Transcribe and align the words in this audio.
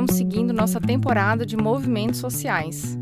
Estamos 0.00 0.16
seguindo 0.16 0.54
nossa 0.54 0.80
temporada 0.80 1.44
de 1.44 1.58
movimentos 1.58 2.20
sociais. 2.20 2.98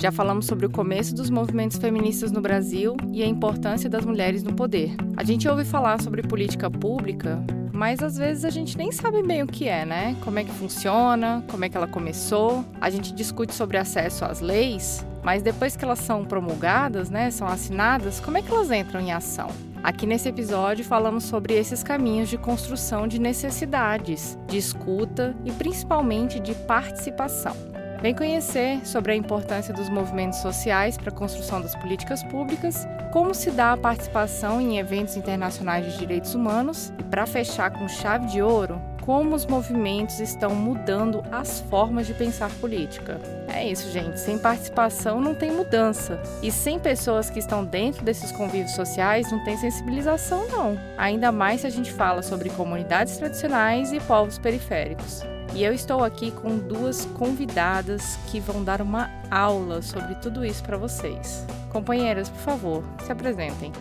Já 0.00 0.10
falamos 0.10 0.46
sobre 0.46 0.64
o 0.64 0.70
começo 0.70 1.14
dos 1.14 1.28
movimentos 1.28 1.76
feministas 1.76 2.32
no 2.32 2.40
Brasil 2.40 2.96
e 3.12 3.22
a 3.22 3.26
importância 3.26 3.90
das 3.90 4.06
mulheres 4.06 4.42
no 4.42 4.54
poder. 4.54 4.96
A 5.18 5.22
gente 5.22 5.46
ouve 5.46 5.66
falar 5.66 6.00
sobre 6.00 6.22
política 6.22 6.70
pública, 6.70 7.44
mas 7.74 8.02
às 8.02 8.16
vezes 8.16 8.46
a 8.46 8.48
gente 8.48 8.78
nem 8.78 8.90
sabe 8.90 9.22
bem 9.22 9.42
o 9.42 9.46
que 9.46 9.68
é, 9.68 9.84
né? 9.84 10.16
Como 10.24 10.38
é 10.38 10.44
que 10.44 10.50
funciona, 10.50 11.44
como 11.46 11.62
é 11.66 11.68
que 11.68 11.76
ela 11.76 11.86
começou. 11.86 12.64
A 12.80 12.88
gente 12.88 13.12
discute 13.12 13.52
sobre 13.52 13.76
acesso 13.76 14.24
às 14.24 14.40
leis, 14.40 15.04
mas 15.22 15.42
depois 15.42 15.76
que 15.76 15.84
elas 15.84 15.98
são 15.98 16.24
promulgadas, 16.24 17.10
né, 17.10 17.30
são 17.30 17.46
assinadas, 17.46 18.18
como 18.18 18.38
é 18.38 18.42
que 18.42 18.50
elas 18.50 18.70
entram 18.70 18.98
em 18.98 19.12
ação? 19.12 19.50
Aqui 19.82 20.06
nesse 20.06 20.28
episódio 20.28 20.84
falamos 20.84 21.24
sobre 21.24 21.54
esses 21.54 21.82
caminhos 21.82 22.28
de 22.28 22.36
construção 22.36 23.08
de 23.08 23.18
necessidades, 23.18 24.38
de 24.46 24.58
escuta 24.58 25.34
e 25.42 25.50
principalmente 25.52 26.38
de 26.38 26.54
participação. 26.54 27.69
Vem 28.00 28.14
conhecer 28.14 28.86
sobre 28.86 29.12
a 29.12 29.14
importância 29.14 29.74
dos 29.74 29.90
movimentos 29.90 30.38
sociais 30.38 30.96
para 30.96 31.10
a 31.10 31.14
construção 31.14 31.60
das 31.60 31.74
políticas 31.74 32.24
públicas, 32.24 32.88
como 33.12 33.34
se 33.34 33.50
dá 33.50 33.72
a 33.72 33.76
participação 33.76 34.58
em 34.58 34.78
eventos 34.78 35.16
internacionais 35.16 35.84
de 35.84 35.98
direitos 35.98 36.34
humanos 36.34 36.92
e, 36.98 37.02
para 37.02 37.26
fechar 37.26 37.70
com 37.70 37.86
chave 37.88 38.26
de 38.28 38.40
ouro, 38.40 38.80
como 39.02 39.34
os 39.34 39.44
movimentos 39.44 40.18
estão 40.18 40.54
mudando 40.54 41.22
as 41.30 41.60
formas 41.60 42.06
de 42.06 42.14
pensar 42.14 42.50
política. 42.52 43.20
É 43.48 43.66
isso, 43.66 43.90
gente. 43.90 44.18
Sem 44.18 44.38
participação 44.38 45.20
não 45.20 45.34
tem 45.34 45.52
mudança. 45.52 46.22
E 46.42 46.50
sem 46.50 46.78
pessoas 46.78 47.28
que 47.28 47.38
estão 47.38 47.64
dentro 47.64 48.02
desses 48.02 48.32
convívios 48.32 48.74
sociais 48.74 49.30
não 49.30 49.44
tem 49.44 49.58
sensibilização, 49.58 50.48
não. 50.48 50.78
Ainda 50.96 51.30
mais 51.30 51.62
se 51.62 51.66
a 51.66 51.70
gente 51.70 51.92
fala 51.92 52.22
sobre 52.22 52.48
comunidades 52.50 53.18
tradicionais 53.18 53.92
e 53.92 54.00
povos 54.00 54.38
periféricos. 54.38 55.22
E 55.54 55.64
eu 55.64 55.72
estou 55.72 56.04
aqui 56.04 56.30
com 56.30 56.56
duas 56.56 57.04
convidadas 57.18 58.16
que 58.30 58.38
vão 58.38 58.62
dar 58.62 58.80
uma 58.80 59.10
aula 59.30 59.82
sobre 59.82 60.14
tudo 60.16 60.44
isso 60.44 60.62
para 60.62 60.76
vocês. 60.76 61.44
Companheiras, 61.70 62.28
por 62.28 62.40
favor, 62.40 62.84
se 63.04 63.10
apresentem. 63.10 63.72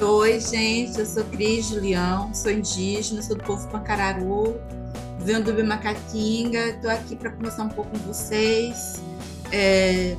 Oi, 0.00 0.40
gente, 0.40 0.98
eu 0.98 1.06
sou 1.06 1.24
Cris 1.24 1.68
Julião, 1.68 2.32
sou 2.34 2.50
indígena, 2.50 3.22
sou 3.22 3.36
do 3.36 3.44
povo 3.44 3.66
Pancararu, 3.68 4.58
venho 5.20 5.42
do 5.42 5.52
Bimacatinga, 5.52 6.68
estou 6.68 6.90
aqui 6.90 7.16
para 7.16 7.30
conversar 7.30 7.64
um 7.64 7.68
pouco 7.68 7.90
com 7.90 7.98
vocês. 7.98 9.02
É... 9.52 10.16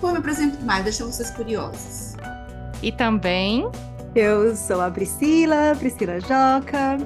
Pô, 0.00 0.12
me 0.12 0.18
apresento 0.18 0.62
mais, 0.64 0.84
deixa 0.84 1.04
vocês 1.04 1.30
curiosos. 1.30 2.14
E 2.82 2.92
também. 2.92 3.68
Eu 4.14 4.56
sou 4.56 4.80
a 4.80 4.90
Priscila, 4.90 5.74
Priscila 5.78 6.18
Joca, 6.20 6.96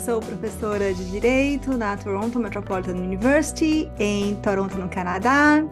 sou 0.00 0.20
professora 0.20 0.92
de 0.92 1.10
Direito 1.10 1.76
na 1.76 1.96
Toronto 1.96 2.38
Metropolitan 2.38 2.92
University, 2.92 3.90
em 3.98 4.34
Toronto, 4.36 4.76
no 4.78 4.88
Canadá. 4.88 5.64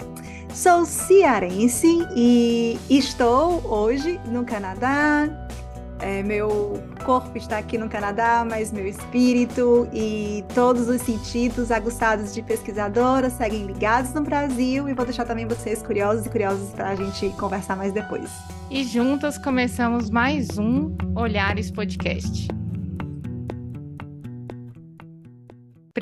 Sou 0.55 0.85
cearense 0.85 2.07
e 2.15 2.79
estou 2.91 3.63
hoje 3.67 4.21
no 4.27 4.45
Canadá 4.45 5.29
é, 6.03 6.21
meu 6.21 6.83
corpo 7.05 7.39
está 7.39 7.59
aqui 7.59 7.79
no 7.79 7.89
Canadá, 7.89 8.45
mas 8.49 8.73
meu 8.73 8.87
espírito 8.87 9.89
e 9.93 10.45
todos 10.53 10.89
os 10.89 11.01
sentidos 11.01 11.71
aguçados 11.71 12.35
de 12.35 12.43
pesquisadora 12.43 13.31
seguem 13.31 13.67
ligados 13.67 14.13
no 14.13 14.21
Brasil 14.23 14.89
e 14.89 14.95
vou 14.95 15.05
deixar 15.05 15.25
também 15.25 15.47
vocês 15.47 15.81
curiosos 15.81 16.27
e 16.27 16.29
curiosos 16.29 16.71
para 16.71 16.91
a 16.91 16.97
gente 16.97 17.29
conversar 17.37 17.77
mais 17.77 17.93
depois. 17.93 18.29
E 18.69 18.83
juntas 18.83 19.39
começamos 19.39 20.11
mais 20.11 20.59
um 20.59 20.93
Olhares 21.15 21.71
Podcast. 21.71 22.62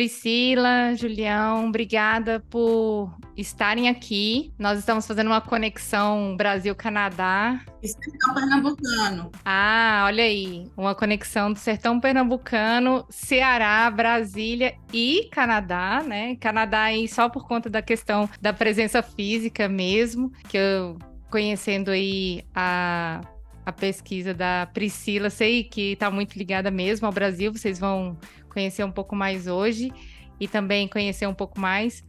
Priscila, 0.01 0.95
Julião, 0.97 1.69
obrigada 1.69 2.41
por 2.49 3.15
estarem 3.37 3.87
aqui. 3.87 4.51
Nós 4.59 4.79
estamos 4.79 5.07
fazendo 5.07 5.27
uma 5.27 5.43
conexão 5.43 6.35
Brasil-Canadá. 6.39 7.61
Sertão 7.85 8.33
Pernambucano. 8.33 9.31
Ah, 9.45 10.05
olha 10.07 10.25
aí, 10.25 10.67
uma 10.75 10.95
conexão 10.95 11.53
do 11.53 11.59
Sertão 11.59 12.01
Pernambucano, 12.01 13.05
Ceará, 13.11 13.91
Brasília 13.91 14.75
e 14.91 15.29
Canadá, 15.31 16.03
né? 16.03 16.35
Canadá 16.37 16.85
aí 16.85 17.07
só 17.07 17.29
por 17.29 17.47
conta 17.47 17.69
da 17.69 17.83
questão 17.83 18.27
da 18.41 18.55
presença 18.55 19.03
física 19.03 19.69
mesmo, 19.69 20.33
que 20.49 20.57
eu 20.57 20.97
conhecendo 21.29 21.91
aí 21.91 22.43
a 22.55 23.21
a 23.65 23.73
pesquisa 23.73 24.35
da 24.35 24.69
Priscila, 24.73 25.31
sei 25.31 25.63
que 25.63 25.93
está 25.93 26.11
muito 26.11 26.37
ligada 26.37 26.71
mesmo 26.71 27.07
ao 27.07 27.13
Brasil, 27.13 27.53
vocês 27.53 27.79
vão 27.79 28.19
conhecer 28.51 28.85
um 28.85 28.93
pouco 28.93 29.17
mais 29.17 29.47
hoje 29.47 29.91
e 30.39 30.47
também 30.47 30.87
conhecer 30.89 31.27
um 31.27 31.35
pouco 31.35 31.59
mais 31.59 32.05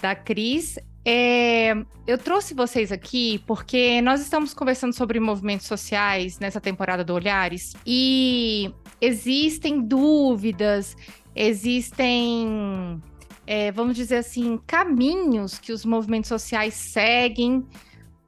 da 0.00 0.14
Cris. 0.14 0.78
É, 1.04 1.74
eu 2.06 2.18
trouxe 2.18 2.52
vocês 2.52 2.92
aqui 2.92 3.42
porque 3.46 4.02
nós 4.02 4.20
estamos 4.20 4.52
conversando 4.52 4.92
sobre 4.92 5.18
movimentos 5.18 5.66
sociais 5.66 6.38
nessa 6.38 6.60
temporada 6.60 7.02
do 7.02 7.14
Olhares 7.14 7.72
e 7.86 8.72
existem 9.00 9.80
dúvidas, 9.80 10.94
existem, 11.34 13.00
é, 13.46 13.72
vamos 13.72 13.96
dizer 13.96 14.16
assim, 14.16 14.60
caminhos 14.66 15.58
que 15.58 15.72
os 15.72 15.84
movimentos 15.86 16.28
sociais 16.28 16.74
seguem 16.74 17.66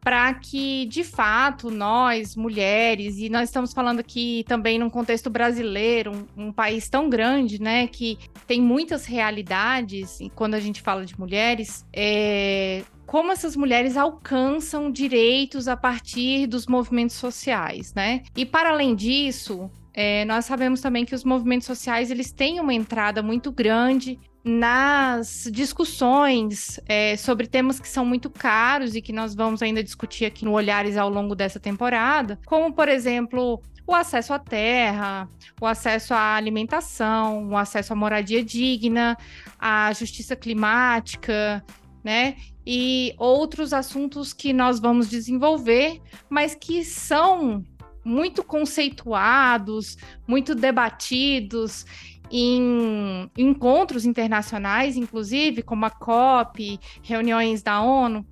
para 0.02 0.34
que, 0.34 0.84
de 0.86 1.04
fato, 1.04 1.70
nós, 1.70 2.34
mulheres, 2.34 3.18
e 3.18 3.28
nós 3.28 3.48
estamos 3.48 3.72
falando 3.72 4.00
aqui 4.00 4.44
também 4.48 4.76
num 4.76 4.90
contexto 4.90 5.30
brasileiro, 5.30 6.26
um, 6.36 6.46
um, 6.48 6.52
país 6.52 6.88
tão 6.88 7.08
grande, 7.08 7.62
né, 7.62 7.86
que 7.86 8.18
tem 8.46 8.60
muitas 8.60 9.06
realidades, 9.06 10.20
e 10.20 10.28
quando 10.28 10.54
a 10.54 10.60
gente 10.60 10.82
fala 10.82 11.06
de 11.06 11.18
mulheres, 11.18 11.86
é, 11.92 12.82
como 13.06 13.30
essas 13.30 13.54
mulheres 13.54 13.96
alcançam 13.96 14.90
direitos 14.90 15.68
a 15.68 15.76
partir 15.76 16.48
dos 16.48 16.66
movimentos 16.66 17.14
sociais, 17.16 17.94
né? 17.94 18.22
E 18.36 18.44
para 18.44 18.70
além 18.70 18.96
disso, 18.96 19.70
é, 19.94 20.24
nós 20.24 20.44
sabemos 20.44 20.80
também 20.80 21.04
que 21.04 21.14
os 21.14 21.24
movimentos 21.24 21.66
sociais 21.66 22.10
eles 22.10 22.32
têm 22.32 22.60
uma 22.60 22.72
entrada 22.72 23.22
muito 23.22 23.52
grande 23.52 24.18
nas 24.44 25.48
discussões 25.52 26.80
é, 26.86 27.16
sobre 27.16 27.46
temas 27.46 27.78
que 27.78 27.88
são 27.88 28.04
muito 28.04 28.28
caros 28.28 28.96
e 28.96 29.02
que 29.02 29.12
nós 29.12 29.34
vamos 29.34 29.62
ainda 29.62 29.82
discutir 29.82 30.24
aqui 30.24 30.44
no 30.44 30.52
Olhares 30.52 30.96
ao 30.96 31.08
longo 31.08 31.34
dessa 31.34 31.60
temporada, 31.60 32.38
como, 32.44 32.72
por 32.72 32.88
exemplo, 32.88 33.62
o 33.86 33.94
acesso 33.94 34.32
à 34.32 34.38
terra, 34.38 35.28
o 35.60 35.66
acesso 35.66 36.14
à 36.14 36.34
alimentação, 36.34 37.50
o 37.50 37.56
acesso 37.56 37.92
à 37.92 37.96
moradia 37.96 38.42
digna, 38.42 39.16
a 39.58 39.92
justiça 39.92 40.34
climática, 40.34 41.64
né? 42.02 42.36
E 42.66 43.14
outros 43.18 43.72
assuntos 43.72 44.32
que 44.32 44.52
nós 44.52 44.80
vamos 44.80 45.08
desenvolver, 45.08 46.00
mas 46.28 46.54
que 46.54 46.84
são 46.84 47.64
muito 48.04 48.42
conceituados, 48.42 49.96
muito 50.26 50.54
debatidos 50.54 51.84
em 52.30 53.30
encontros 53.36 54.06
internacionais, 54.06 54.96
inclusive, 54.96 55.62
como 55.62 55.84
a 55.84 55.90
COP, 55.90 56.80
reuniões 57.02 57.62
da 57.62 57.82
ONU. 57.82 58.26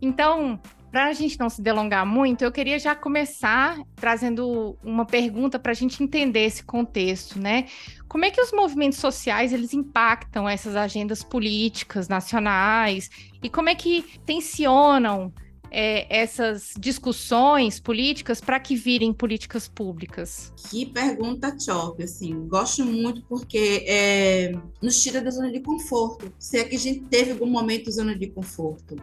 Então, 0.00 0.60
para 0.90 1.06
a 1.06 1.12
gente 1.12 1.38
não 1.38 1.48
se 1.48 1.62
delongar 1.62 2.04
muito, 2.04 2.42
eu 2.42 2.50
queria 2.50 2.78
já 2.78 2.94
começar 2.96 3.78
trazendo 3.94 4.76
uma 4.82 5.04
pergunta 5.04 5.58
para 5.58 5.72
a 5.72 5.74
gente 5.74 6.02
entender 6.02 6.44
esse 6.44 6.64
contexto, 6.64 7.38
né? 7.38 7.66
Como 8.08 8.24
é 8.24 8.30
que 8.30 8.40
os 8.40 8.52
movimentos 8.52 8.98
sociais 8.98 9.52
eles 9.52 9.72
impactam 9.72 10.48
essas 10.48 10.74
agendas 10.74 11.22
políticas 11.22 12.08
nacionais 12.08 13.08
e 13.42 13.48
como 13.48 13.68
é 13.68 13.74
que 13.74 14.02
tensionam 14.26 15.32
é, 15.70 16.06
essas 16.14 16.74
discussões 16.78 17.78
políticas 17.78 18.40
para 18.40 18.58
que 18.58 18.74
virem 18.74 19.12
políticas 19.12 19.68
públicas? 19.68 20.52
Que 20.68 20.86
pergunta 20.86 21.56
top, 21.56 22.02
assim, 22.02 22.46
gosto 22.48 22.84
muito 22.84 23.22
porque 23.28 23.84
é, 23.86 24.52
nos 24.82 25.00
tira 25.00 25.20
da 25.20 25.30
zona 25.30 25.50
de 25.50 25.60
conforto. 25.60 26.32
Se 26.38 26.58
é 26.58 26.64
que 26.64 26.76
a 26.76 26.78
gente 26.78 27.00
teve 27.04 27.32
algum 27.32 27.46
momento 27.46 27.90
zona 27.90 28.16
de 28.16 28.28
conforto, 28.28 28.96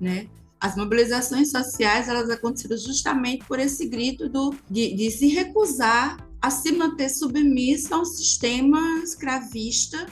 né? 0.00 0.26
As 0.60 0.76
mobilizações 0.76 1.50
sociais 1.50 2.08
elas 2.08 2.30
aconteceram 2.30 2.76
justamente 2.78 3.44
por 3.44 3.58
esse 3.58 3.86
grito 3.86 4.28
do, 4.30 4.54
de, 4.70 4.94
de 4.94 5.10
se 5.10 5.28
recusar 5.28 6.16
a 6.40 6.50
se 6.50 6.72
manter 6.72 7.10
submissa 7.10 7.94
a 7.94 8.00
um 8.00 8.04
sistema 8.04 9.00
escravista 9.02 10.06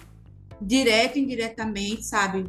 direto 0.63 1.19
e 1.19 1.23
indiretamente, 1.23 2.05
sabe? 2.05 2.45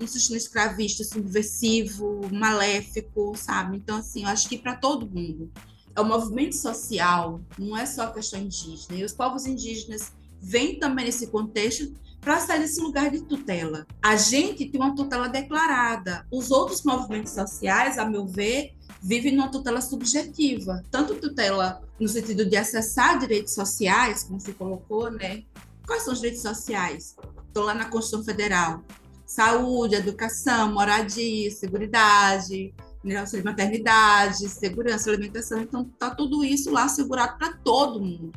Um 0.00 0.06
sistema 0.06 0.36
escravista, 0.36 1.04
subversivo, 1.04 2.20
maléfico, 2.32 3.34
sabe? 3.36 3.76
Então, 3.76 3.98
assim, 3.98 4.22
eu 4.22 4.28
acho 4.28 4.48
que 4.48 4.58
para 4.58 4.76
todo 4.76 5.08
mundo. 5.08 5.50
É 5.96 6.00
o 6.00 6.04
movimento 6.04 6.56
social, 6.56 7.40
não 7.56 7.76
é 7.76 7.86
só 7.86 8.10
questão 8.10 8.40
indígena. 8.40 8.98
E 8.98 9.04
os 9.04 9.12
povos 9.12 9.46
indígenas 9.46 10.12
vêm 10.40 10.78
também 10.78 11.04
nesse 11.04 11.28
contexto 11.28 11.92
para 12.20 12.40
sair 12.40 12.60
desse 12.60 12.80
lugar 12.80 13.10
de 13.10 13.20
tutela. 13.20 13.86
A 14.02 14.16
gente 14.16 14.66
tem 14.66 14.80
uma 14.80 14.94
tutela 14.94 15.28
declarada. 15.28 16.26
Os 16.32 16.50
outros 16.50 16.82
movimentos 16.82 17.32
sociais, 17.32 17.98
a 17.98 18.04
meu 18.04 18.26
ver, 18.26 18.72
vivem 19.02 19.36
numa 19.36 19.50
tutela 19.50 19.80
subjetiva. 19.80 20.82
Tanto 20.90 21.16
tutela 21.16 21.82
no 22.00 22.08
sentido 22.08 22.44
de 22.46 22.56
acessar 22.56 23.18
direitos 23.18 23.54
sociais, 23.54 24.24
como 24.24 24.40
se 24.40 24.52
colocou, 24.54 25.10
né? 25.10 25.44
Quais 25.86 26.02
são 26.02 26.12
os 26.12 26.20
direitos 26.20 26.42
sociais? 26.42 27.16
Estão 27.46 27.64
lá 27.64 27.74
na 27.74 27.88
Constituição 27.88 28.24
Federal. 28.24 28.82
Saúde, 29.26 29.94
educação, 29.94 30.72
moradia, 30.72 31.50
seguridade, 31.50 32.74
auxílio 33.18 33.44
maternidade, 33.44 34.48
segurança, 34.48 35.10
alimentação. 35.10 35.60
Então, 35.60 35.82
está 35.82 36.10
tudo 36.10 36.44
isso 36.44 36.70
lá 36.70 36.84
assegurado 36.84 37.38
para 37.38 37.52
todo 37.58 38.00
mundo. 38.00 38.32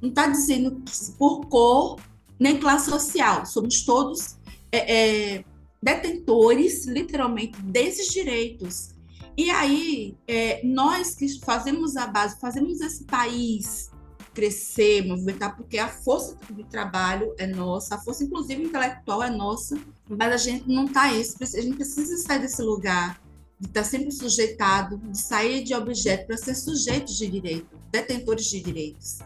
Não 0.00 0.08
está 0.08 0.28
dizendo 0.28 0.82
por 1.18 1.46
cor 1.46 1.98
nem 2.38 2.58
classe 2.58 2.88
social. 2.88 3.44
Somos 3.44 3.82
todos 3.82 4.36
é, 4.72 5.38
é, 5.38 5.44
detentores, 5.82 6.86
literalmente, 6.86 7.60
desses 7.62 8.12
direitos. 8.12 8.94
E 9.36 9.50
aí, 9.50 10.16
é, 10.26 10.60
nós 10.64 11.14
que 11.14 11.26
fazemos 11.40 11.96
a 11.96 12.06
base, 12.06 12.38
fazemos 12.40 12.80
esse 12.80 13.04
país 13.04 13.89
crescer, 14.34 15.06
movimentar, 15.06 15.56
porque 15.56 15.78
a 15.78 15.88
força 15.88 16.36
de 16.50 16.64
trabalho 16.64 17.34
é 17.38 17.46
nossa, 17.46 17.94
a 17.94 17.98
força, 17.98 18.24
inclusive, 18.24 18.62
intelectual 18.62 19.22
é 19.22 19.30
nossa, 19.30 19.78
mas 20.08 20.32
a 20.32 20.36
gente 20.36 20.68
não 20.68 20.86
está 20.86 21.12
isso, 21.12 21.36
a 21.40 21.60
gente 21.60 21.76
precisa 21.76 22.16
sair 22.18 22.40
desse 22.40 22.62
lugar 22.62 23.20
de 23.58 23.66
estar 23.66 23.82
tá 23.82 23.86
sempre 23.86 24.10
sujeitado, 24.10 24.98
de 24.98 25.18
sair 25.18 25.62
de 25.62 25.74
objeto 25.74 26.26
para 26.26 26.36
ser 26.36 26.54
sujeitos 26.54 27.16
de 27.16 27.26
direito, 27.26 27.78
detentores 27.90 28.46
de 28.46 28.60
direitos 28.60 29.18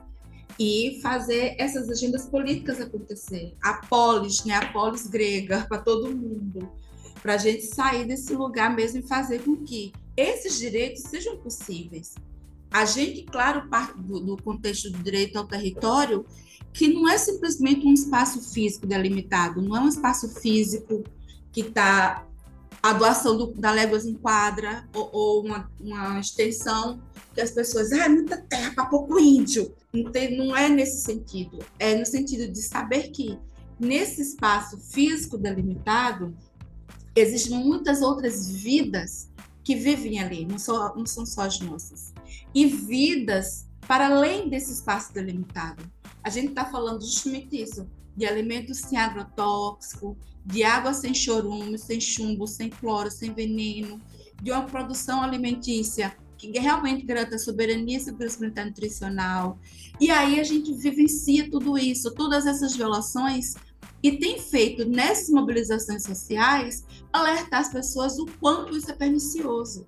e 0.58 1.00
fazer 1.02 1.56
essas 1.58 1.88
agendas 1.88 2.26
políticas 2.26 2.80
acontecer. 2.80 3.54
A 3.62 3.74
polis, 3.86 4.44
né, 4.44 4.54
a 4.54 4.72
polis 4.72 5.06
grega 5.06 5.66
para 5.68 5.78
todo 5.78 6.14
mundo, 6.14 6.70
para 7.22 7.34
a 7.34 7.38
gente 7.38 7.62
sair 7.62 8.06
desse 8.06 8.34
lugar 8.34 8.74
mesmo 8.74 9.00
e 9.00 9.02
fazer 9.02 9.42
com 9.42 9.56
que 9.56 9.92
esses 10.16 10.58
direitos 10.58 11.02
sejam 11.02 11.38
possíveis. 11.38 12.14
A 12.74 12.84
gente, 12.84 13.22
claro, 13.22 13.68
parte 13.68 13.96
do, 13.96 14.18
do 14.18 14.36
contexto 14.36 14.90
do 14.90 14.98
direito 14.98 15.36
ao 15.36 15.46
território, 15.46 16.26
que 16.72 16.88
não 16.88 17.08
é 17.08 17.16
simplesmente 17.16 17.86
um 17.86 17.92
espaço 17.92 18.52
físico 18.52 18.84
delimitado, 18.84 19.62
não 19.62 19.76
é 19.76 19.80
um 19.80 19.86
espaço 19.86 20.28
físico 20.40 21.04
que 21.52 21.60
está 21.60 22.26
a 22.82 22.92
doação 22.92 23.38
do, 23.38 23.46
da 23.54 23.70
léguas 23.70 24.04
em 24.04 24.14
quadra 24.14 24.88
ou, 24.92 25.08
ou 25.12 25.44
uma, 25.44 25.70
uma, 25.80 26.18
extensão 26.18 27.00
que 27.32 27.40
as 27.40 27.52
pessoas, 27.52 27.92
ah, 27.92 28.06
é 28.06 28.08
muita 28.08 28.38
terra 28.38 28.72
para 28.74 28.86
pouco 28.86 29.20
índio. 29.20 29.72
Não, 29.92 30.10
tem, 30.10 30.36
não 30.36 30.56
é 30.56 30.68
nesse 30.68 31.02
sentido. 31.02 31.64
É 31.78 31.94
no 31.94 32.04
sentido 32.04 32.50
de 32.50 32.60
saber 32.60 33.12
que 33.12 33.38
nesse 33.78 34.20
espaço 34.20 34.78
físico 34.78 35.38
delimitado 35.38 36.36
existem 37.14 37.56
muitas 37.56 38.02
outras 38.02 38.50
vidas 38.50 39.30
que 39.62 39.76
vivem 39.76 40.18
ali, 40.18 40.44
não, 40.44 40.58
só, 40.58 40.92
não 40.96 41.06
são 41.06 41.24
só 41.24 41.42
as 41.42 41.60
nossas. 41.60 42.13
E 42.54 42.66
vidas 42.66 43.66
para 43.86 44.06
além 44.06 44.48
desse 44.48 44.72
espaço 44.72 45.12
delimitado. 45.12 45.82
A 46.22 46.30
gente 46.30 46.48
está 46.48 46.64
falando 46.64 47.02
justamente 47.02 47.60
isso, 47.60 47.86
de 48.16 48.24
alimentos 48.24 48.78
sem 48.78 48.98
agrotóxico, 48.98 50.16
de 50.44 50.62
água 50.62 50.94
sem 50.94 51.12
chorume, 51.12 51.78
sem 51.78 52.00
chumbo, 52.00 52.46
sem 52.46 52.70
cloro, 52.70 53.10
sem 53.10 53.32
veneno, 53.32 54.00
de 54.42 54.50
uma 54.50 54.64
produção 54.64 55.22
alimentícia 55.22 56.16
que 56.36 56.58
realmente 56.58 57.04
garanta 57.04 57.38
soberania 57.38 57.96
e 57.96 58.00
segurança 58.00 58.64
nutricional. 58.64 59.58
E 60.00 60.10
aí 60.10 60.38
a 60.38 60.44
gente 60.44 60.72
vivencia 60.74 61.50
tudo 61.50 61.78
isso, 61.78 62.14
todas 62.14 62.46
essas 62.46 62.76
violações, 62.76 63.54
e 64.02 64.18
tem 64.18 64.38
feito 64.38 64.84
nessas 64.84 65.30
mobilizações 65.30 66.02
sociais 66.02 66.84
alertar 67.12 67.60
as 67.60 67.72
pessoas 67.72 68.18
o 68.18 68.26
quanto 68.38 68.76
isso 68.76 68.90
é 68.90 68.94
pernicioso. 68.94 69.86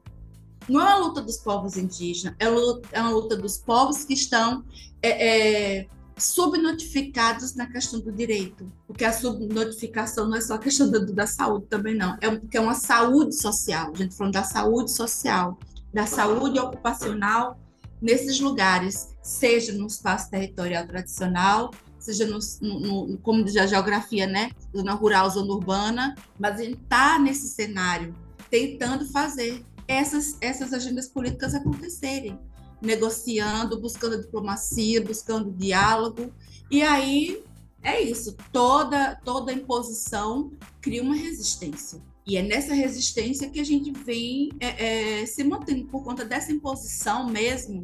Não 0.69 0.81
é 0.81 0.85
uma 0.85 1.07
luta 1.07 1.21
dos 1.21 1.37
povos 1.37 1.77
indígenas, 1.77 2.35
é 2.39 2.49
uma 2.49 3.11
luta 3.11 3.35
é 3.35 3.37
dos 3.37 3.57
povos 3.59 4.05
que 4.05 4.15
estão 4.15 4.65
é, 5.03 5.79
é, 5.79 5.87
subnotificados 6.17 7.55
na 7.55 7.67
questão 7.67 8.01
do 8.01 8.11
direito, 8.11 8.71
porque 8.87 9.05
a 9.05 9.13
subnotificação 9.13 10.29
não 10.29 10.37
é 10.37 10.41
só 10.41 10.55
a 10.55 10.59
questão 10.59 10.91
da, 10.91 10.99
da 10.99 11.27
saúde 11.27 11.67
também 11.67 11.95
não, 11.95 12.17
é 12.21 12.31
porque 12.31 12.57
é 12.57 12.61
uma 12.61 12.75
saúde 12.75 13.37
social, 13.37 13.93
a 13.93 13.97
gente 13.97 14.11
tá 14.11 14.17
falando 14.17 14.33
da 14.33 14.45
saúde 14.45 14.91
social, 14.91 15.59
da 15.93 16.07
saúde 16.07 16.59
ocupacional 16.59 17.59
nesses 18.01 18.41
lugares, 18.41 19.15
seja 19.23 19.73
no 19.73 19.87
espaço 19.87 20.31
territorial 20.31 20.87
tradicional, 20.87 21.71
seja 21.99 22.27
no, 22.27 22.39
no, 22.61 23.19
como 23.19 23.45
a 23.45 23.67
geografia, 23.67 24.27
né, 24.27 24.51
zona 24.75 24.95
rural, 24.95 25.31
zona 25.31 25.53
urbana, 25.53 26.15
mas 26.39 26.61
a 26.61 26.65
gente 26.65 26.81
está 26.83 27.19
nesse 27.19 27.49
cenário 27.49 28.15
tentando 28.51 29.05
fazer 29.07 29.65
essas, 29.89 30.37
essas 30.41 30.73
agendas 30.73 31.09
políticas 31.09 31.55
acontecerem 31.55 32.39
negociando, 32.81 33.81
buscando 33.81 34.21
diplomacia, 34.21 35.03
buscando 35.03 35.51
diálogo. 35.51 36.33
E 36.71 36.83
aí 36.83 37.43
é 37.83 38.01
isso, 38.01 38.37
toda 38.53 39.15
toda 39.25 39.53
imposição 39.53 40.53
cria 40.81 41.03
uma 41.03 41.15
resistência. 41.15 42.01
E 42.27 42.37
é 42.37 42.43
nessa 42.43 42.75
resistência 42.75 43.49
que 43.49 43.61
a 43.61 43.65
gente 43.65 43.93
vem 43.93 44.51
é, 44.59 45.21
é, 45.21 45.27
se 45.27 45.45
mantendo 45.45 45.87
por 45.87 46.03
conta 46.03 46.25
dessa 46.25 46.51
imposição 46.51 47.29
mesmo. 47.29 47.83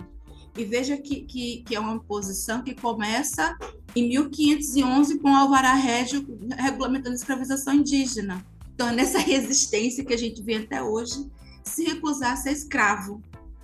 E 0.56 0.64
veja 0.64 0.98
que, 0.98 1.22
que, 1.22 1.62
que, 1.62 1.74
é 1.74 1.80
uma 1.80 1.94
imposição 1.94 2.62
que 2.62 2.74
começa 2.74 3.56
em 3.96 4.08
1511 4.08 5.18
com 5.20 5.30
o 5.30 5.34
Alvará 5.34 5.72
Régio 5.74 6.26
regulamentando 6.58 7.14
a 7.14 7.18
escravização 7.18 7.72
indígena. 7.72 8.44
Então, 8.74 8.88
é 8.88 8.92
nessa 8.92 9.16
resistência 9.20 10.04
que 10.04 10.12
a 10.12 10.18
gente 10.18 10.42
vem 10.42 10.58
até 10.58 10.82
hoje 10.82 11.30
se 11.64 11.84
recusar 11.84 12.32
a 12.32 12.36
ser 12.36 12.52
escravo, 12.52 13.20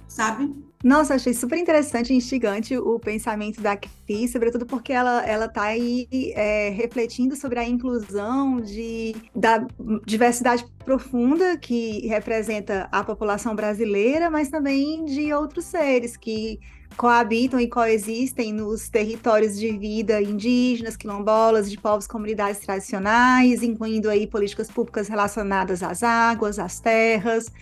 sabe? 0.07 0.53
Nossa, 0.83 1.17
achei 1.17 1.35
super 1.35 1.59
interessante 1.59 2.13
e 2.13 2.17
instigante 2.17 2.77
o 2.79 3.01
pensamento 3.01 3.61
da 3.61 3.77
Cris, 3.77 4.31
sobretudo 4.31 4.65
porque 4.65 4.93
ela 4.93 5.27
ela 5.27 5.47
está 5.47 5.65
aí 5.65 6.07
é, 6.37 6.69
refletindo 6.69 7.35
sobre 7.35 7.59
a 7.59 7.69
inclusão 7.69 8.61
de, 8.61 9.17
da 9.35 9.67
diversidade 10.07 10.65
profunda 10.85 11.57
que 11.59 12.07
representa 12.07 12.89
a 12.93 13.03
população 13.03 13.57
brasileira, 13.57 14.31
mas 14.31 14.51
também 14.51 15.05
de 15.05 15.33
outros 15.33 15.65
seres 15.65 16.17
que 16.17 16.61
coabitam 16.97 17.59
e 17.59 17.69
coexistem 17.69 18.53
nos 18.53 18.89
territórios 18.89 19.59
de 19.59 19.77
vida 19.77 20.23
indígenas, 20.23 20.97
quilombolas, 20.97 21.69
de 21.69 21.77
povos 21.77 22.07
comunidades 22.07 22.61
tradicionais, 22.61 23.65
incluindo 23.65 24.09
aí 24.09 24.29
políticas 24.29 24.71
públicas 24.71 25.09
relacionadas 25.09 25.83
às 25.83 26.05
águas, 26.05 26.59
às 26.59 26.79
terras, 26.79 27.53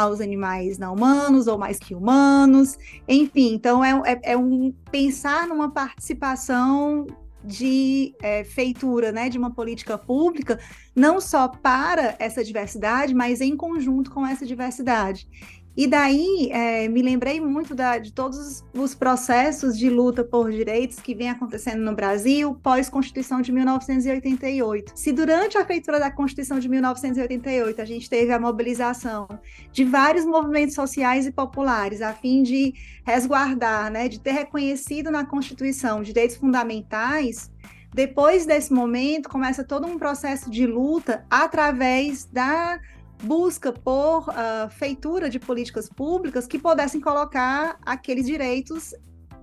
aos 0.00 0.20
animais 0.20 0.78
não 0.78 0.94
humanos 0.94 1.46
ou 1.46 1.58
mais 1.58 1.78
que 1.78 1.94
humanos, 1.94 2.78
enfim, 3.06 3.54
então 3.54 3.84
é, 3.84 3.92
é, 4.06 4.32
é 4.32 4.36
um 4.36 4.72
pensar 4.90 5.46
numa 5.46 5.70
participação 5.70 7.06
de 7.44 8.14
é, 8.22 8.44
feitura, 8.44 9.10
né, 9.10 9.28
de 9.28 9.36
uma 9.36 9.52
política 9.52 9.98
pública, 9.98 10.58
não 10.94 11.20
só 11.20 11.48
para 11.48 12.14
essa 12.18 12.44
diversidade, 12.44 13.14
mas 13.14 13.40
em 13.40 13.56
conjunto 13.56 14.10
com 14.10 14.26
essa 14.26 14.46
diversidade. 14.46 15.28
E 15.76 15.86
daí 15.86 16.50
é, 16.52 16.86
me 16.86 17.00
lembrei 17.00 17.40
muito 17.40 17.74
da, 17.74 17.96
de 17.96 18.12
todos 18.12 18.62
os 18.74 18.94
processos 18.94 19.78
de 19.78 19.88
luta 19.88 20.22
por 20.22 20.50
direitos 20.50 21.00
que 21.00 21.14
vem 21.14 21.30
acontecendo 21.30 21.82
no 21.82 21.94
Brasil 21.94 22.54
pós-Constituição 22.62 23.40
de 23.40 23.50
1988. 23.50 24.92
Se 24.94 25.12
durante 25.12 25.56
a 25.56 25.64
feitura 25.64 25.98
da 25.98 26.10
Constituição 26.10 26.58
de 26.58 26.68
1988 26.68 27.80
a 27.80 27.84
gente 27.86 28.10
teve 28.10 28.32
a 28.32 28.38
mobilização 28.38 29.26
de 29.72 29.84
vários 29.84 30.26
movimentos 30.26 30.74
sociais 30.74 31.26
e 31.26 31.32
populares 31.32 32.02
a 32.02 32.12
fim 32.12 32.42
de 32.42 32.74
resguardar, 33.04 33.90
né, 33.90 34.08
de 34.08 34.20
ter 34.20 34.32
reconhecido 34.32 35.10
na 35.10 35.24
Constituição 35.24 36.02
direitos 36.02 36.36
fundamentais, 36.36 37.50
depois 37.94 38.46
desse 38.46 38.72
momento 38.72 39.28
começa 39.28 39.64
todo 39.64 39.86
um 39.86 39.98
processo 39.98 40.50
de 40.50 40.66
luta 40.66 41.24
através 41.30 42.24
da 42.24 42.78
busca 43.22 43.72
por 43.72 44.28
uh, 44.28 44.68
feitura 44.70 45.30
de 45.30 45.38
políticas 45.38 45.88
públicas 45.88 46.46
que 46.46 46.58
pudessem 46.58 47.00
colocar 47.00 47.78
aqueles 47.84 48.26
direitos 48.26 48.94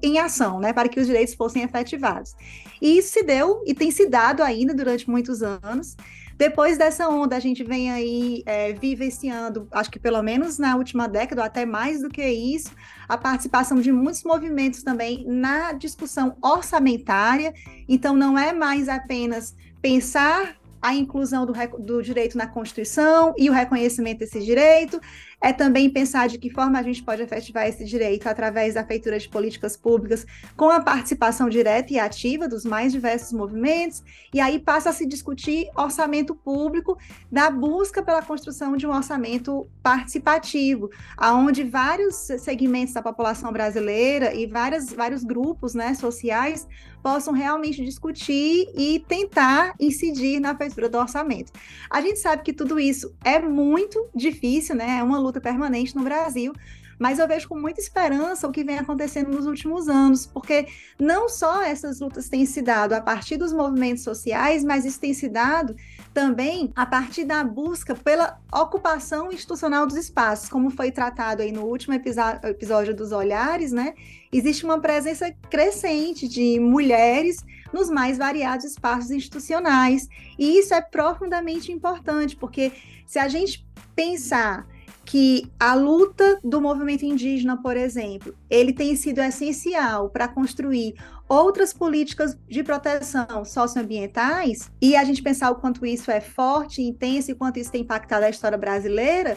em 0.01 0.19
ação, 0.19 0.59
né, 0.59 0.71
para 0.71 0.87
que 0.87 0.99
os 0.99 1.07
direitos 1.07 1.33
fossem 1.35 1.63
efetivados. 1.63 2.35
E 2.81 2.97
isso 2.97 3.11
se 3.13 3.23
deu 3.23 3.63
e 3.65 3.73
tem 3.73 3.91
se 3.91 4.07
dado 4.07 4.41
ainda 4.41 4.73
durante 4.73 5.09
muitos 5.09 5.41
anos. 5.41 5.95
Depois 6.37 6.77
dessa 6.77 7.09
onda, 7.09 7.35
a 7.35 7.39
gente 7.39 7.65
vem 7.65 7.91
aí 7.91 8.43
é, 8.45 8.71
vivenciando, 8.71 9.67
acho 9.73 9.91
que 9.91 9.99
pelo 9.99 10.23
menos 10.23 10.57
na 10.57 10.77
última 10.77 11.05
década, 11.05 11.41
ou 11.41 11.45
até 11.45 11.65
mais 11.65 12.01
do 12.01 12.07
que 12.07 12.25
isso, 12.25 12.71
a 13.09 13.17
participação 13.17 13.81
de 13.81 13.91
muitos 13.91 14.23
movimentos 14.23 14.81
também 14.81 15.25
na 15.27 15.73
discussão 15.73 16.37
orçamentária. 16.41 17.53
Então, 17.89 18.15
não 18.15 18.39
é 18.39 18.53
mais 18.53 18.87
apenas 18.87 19.53
pensar 19.81 20.55
a 20.81 20.93
inclusão 20.93 21.45
do, 21.45 21.53
do, 21.79 22.01
direito 22.01 22.37
na 22.37 22.47
Constituição 22.47 23.33
e 23.37 23.49
o 23.49 23.53
reconhecimento 23.53 24.19
desse 24.19 24.39
direito, 24.39 24.99
é 25.41 25.53
também 25.53 25.89
pensar 25.89 26.27
de 26.27 26.37
que 26.37 26.49
forma 26.49 26.77
a 26.77 26.83
gente 26.83 27.03
pode 27.03 27.21
efetivar 27.21 27.65
esse 27.67 27.85
direito 27.85 28.27
através 28.27 28.73
da 28.73 28.85
feitura 28.85 29.17
de 29.17 29.29
políticas 29.29 29.77
públicas 29.77 30.25
com 30.55 30.69
a 30.69 30.81
participação 30.81 31.49
direta 31.49 31.93
e 31.93 31.99
ativa 31.99 32.47
dos 32.47 32.65
mais 32.65 32.91
diversos 32.91 33.31
movimentos, 33.31 34.03
e 34.33 34.39
aí 34.39 34.59
passa 34.59 34.89
a 34.89 34.93
se 34.93 35.05
discutir 35.05 35.69
orçamento 35.75 36.35
público 36.35 36.97
da 37.31 37.49
busca 37.49 38.03
pela 38.03 38.21
construção 38.21 38.75
de 38.75 38.85
um 38.85 38.93
orçamento 38.93 39.67
participativo, 39.81 40.89
aonde 41.15 41.63
vários 41.63 42.15
segmentos 42.15 42.93
da 42.93 43.01
população 43.01 43.51
brasileira 43.51 44.33
e 44.33 44.45
várias, 44.45 44.91
vários 44.91 45.23
grupos 45.23 45.73
né, 45.73 45.93
sociais 45.93 46.67
possam 47.01 47.33
realmente 47.33 47.83
discutir 47.83 48.69
e 48.75 49.03
tentar 49.07 49.73
incidir 49.79 50.39
na 50.39 50.55
feitura 50.55 50.89
do 50.89 50.97
orçamento. 50.97 51.51
A 51.89 52.01
gente 52.01 52.19
sabe 52.19 52.43
que 52.43 52.53
tudo 52.53 52.79
isso 52.79 53.13
é 53.23 53.39
muito 53.39 54.09
difícil, 54.15 54.75
né? 54.75 54.97
É 54.99 55.03
uma 55.03 55.19
luta 55.19 55.39
permanente 55.39 55.95
no 55.95 56.03
Brasil, 56.03 56.53
mas 56.99 57.17
eu 57.17 57.27
vejo 57.27 57.47
com 57.47 57.57
muita 57.57 57.79
esperança 57.79 58.45
o 58.45 58.51
que 58.51 58.63
vem 58.63 58.77
acontecendo 58.77 59.31
nos 59.31 59.45
últimos 59.45 59.87
anos, 59.87 60.25
porque 60.25 60.67
não 60.99 61.29
só 61.29 61.63
essas 61.63 62.01
lutas 62.01 62.27
têm 62.27 62.45
se 62.45 62.61
dado 62.61 62.91
a 62.91 62.99
partir 62.99 63.37
dos 63.37 63.53
movimentos 63.53 64.03
sociais, 64.03 64.65
mas 64.65 64.83
isso 64.83 64.99
tem 64.99 65.13
se 65.13 65.29
dado 65.29 65.75
também 66.13 66.73
a 66.75 66.85
partir 66.85 67.23
da 67.23 67.41
busca 67.41 67.95
pela 67.95 68.37
ocupação 68.51 69.31
institucional 69.31 69.87
dos 69.87 69.95
espaços, 69.95 70.49
como 70.49 70.69
foi 70.69 70.91
tratado 70.91 71.41
aí 71.41 71.53
no 71.53 71.63
último 71.63 71.93
episódio 71.93 72.93
dos 72.93 73.13
Olhares, 73.13 73.71
né? 73.71 73.93
Existe 74.31 74.63
uma 74.63 74.79
presença 74.79 75.33
crescente 75.49 76.27
de 76.27 76.59
mulheres 76.59 77.43
nos 77.73 77.89
mais 77.89 78.17
variados 78.17 78.65
espaços 78.65 79.11
institucionais, 79.11 80.07
e 80.37 80.59
isso 80.59 80.73
é 80.73 80.81
profundamente 80.81 81.71
importante, 81.71 82.35
porque 82.35 82.71
se 83.05 83.17
a 83.17 83.27
gente 83.27 83.65
pensar 83.95 84.67
que 85.05 85.51
a 85.59 85.73
luta 85.73 86.39
do 86.43 86.61
movimento 86.61 87.03
indígena, 87.03 87.59
por 87.59 87.75
exemplo, 87.75 88.35
ele 88.47 88.71
tem 88.71 88.95
sido 88.95 89.19
essencial 89.19 90.09
para 90.09 90.27
construir 90.27 90.93
outras 91.27 91.73
políticas 91.73 92.37
de 92.47 92.63
proteção 92.63 93.43
socioambientais, 93.43 94.71
e 94.79 94.95
a 94.95 95.03
gente 95.03 95.23
pensar 95.23 95.49
o 95.49 95.55
quanto 95.55 95.83
isso 95.83 96.11
é 96.11 96.21
forte, 96.21 96.83
intenso 96.83 97.31
e 97.31 97.35
quanto 97.35 97.57
isso 97.57 97.71
tem 97.71 97.81
impactado 97.81 98.25
a 98.25 98.29
história 98.29 98.57
brasileira, 98.57 99.35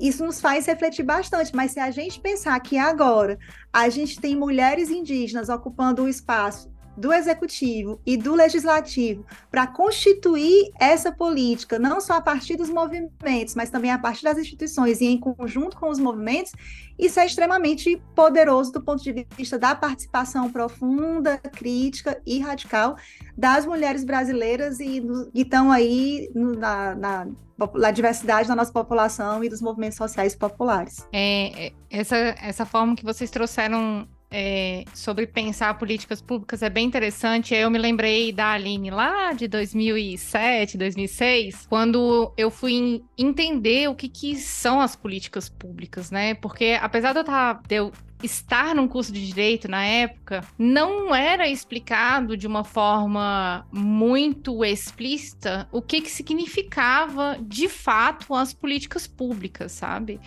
isso 0.00 0.24
nos 0.24 0.40
faz 0.40 0.66
refletir 0.66 1.04
bastante. 1.04 1.54
Mas 1.54 1.72
se 1.72 1.80
a 1.80 1.90
gente 1.90 2.20
pensar 2.20 2.58
que 2.60 2.76
agora 2.78 3.38
a 3.72 3.88
gente 3.88 4.20
tem 4.20 4.36
mulheres 4.36 4.90
indígenas 4.90 5.48
ocupando 5.48 6.02
o 6.02 6.08
espaço 6.08 6.70
do 6.98 7.12
executivo 7.12 8.00
e 8.04 8.16
do 8.16 8.34
legislativo 8.34 9.24
para 9.50 9.66
constituir 9.66 10.70
essa 10.80 11.12
política, 11.12 11.78
não 11.78 12.00
só 12.00 12.14
a 12.14 12.20
partir 12.20 12.56
dos 12.56 12.68
movimentos, 12.68 13.54
mas 13.54 13.70
também 13.70 13.92
a 13.92 13.98
partir 13.98 14.24
das 14.24 14.36
instituições 14.36 15.00
e 15.00 15.06
em 15.06 15.18
conjunto 15.18 15.76
com 15.76 15.88
os 15.88 15.98
movimentos, 15.98 16.52
isso 16.98 17.20
é 17.20 17.26
extremamente 17.26 18.02
poderoso 18.14 18.72
do 18.72 18.82
ponto 18.82 19.02
de 19.02 19.26
vista 19.36 19.56
da 19.56 19.74
participação 19.74 20.50
profunda, 20.50 21.38
crítica 21.38 22.20
e 22.26 22.40
radical 22.40 22.96
das 23.36 23.64
mulheres 23.64 24.04
brasileiras 24.04 24.80
e 24.80 25.00
que 25.32 25.42
estão 25.42 25.70
aí 25.70 26.28
no, 26.34 26.54
na, 26.54 26.94
na 26.96 27.90
diversidade 27.92 28.48
da 28.48 28.56
nossa 28.56 28.72
população 28.72 29.44
e 29.44 29.48
dos 29.48 29.62
movimentos 29.62 29.96
sociais 29.96 30.34
populares. 30.34 31.06
É, 31.12 31.66
é 31.66 31.72
essa, 31.90 32.16
essa 32.16 32.66
forma 32.66 32.96
que 32.96 33.04
vocês 33.04 33.30
trouxeram 33.30 34.08
é, 34.30 34.84
sobre 34.94 35.26
pensar 35.26 35.74
políticas 35.78 36.20
públicas 36.20 36.62
é 36.62 36.68
bem 36.68 36.86
interessante. 36.86 37.54
Eu 37.54 37.70
me 37.70 37.78
lembrei 37.78 38.32
da 38.32 38.52
Aline 38.52 38.90
lá 38.90 39.32
de 39.32 39.48
2007, 39.48 40.76
2006, 40.76 41.66
quando 41.68 42.32
eu 42.36 42.50
fui 42.50 43.02
entender 43.16 43.88
o 43.88 43.94
que, 43.94 44.08
que 44.08 44.36
são 44.36 44.80
as 44.80 44.94
políticas 44.94 45.48
públicas, 45.48 46.10
né? 46.10 46.34
Porque 46.34 46.78
apesar 46.80 47.12
de 47.12 47.20
eu, 47.20 47.24
tá, 47.24 47.60
de 47.66 47.76
eu 47.76 47.92
estar 48.22 48.74
num 48.74 48.88
curso 48.88 49.12
de 49.12 49.26
direito 49.26 49.68
na 49.68 49.84
época, 49.84 50.44
não 50.58 51.14
era 51.14 51.48
explicado 51.48 52.36
de 52.36 52.46
uma 52.46 52.64
forma 52.64 53.66
muito 53.72 54.64
explícita 54.64 55.68
o 55.70 55.80
que, 55.80 56.00
que 56.00 56.10
significava 56.10 57.38
de 57.40 57.68
fato 57.68 58.34
as 58.34 58.52
políticas 58.52 59.06
públicas, 59.06 59.72
sabe? 59.72 60.20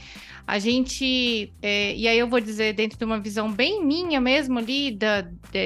A 0.48 0.60
gente, 0.60 1.53
é, 1.62 1.95
e 1.95 2.07
aí 2.07 2.17
eu 2.17 2.27
vou 2.27 2.39
dizer, 2.39 2.74
dentro 2.74 2.98
de 2.98 3.05
uma 3.05 3.19
visão 3.19 3.51
bem 3.51 3.83
minha 3.86 4.19
mesmo 4.19 4.60
ali, 4.60 4.91
da, 4.91 5.21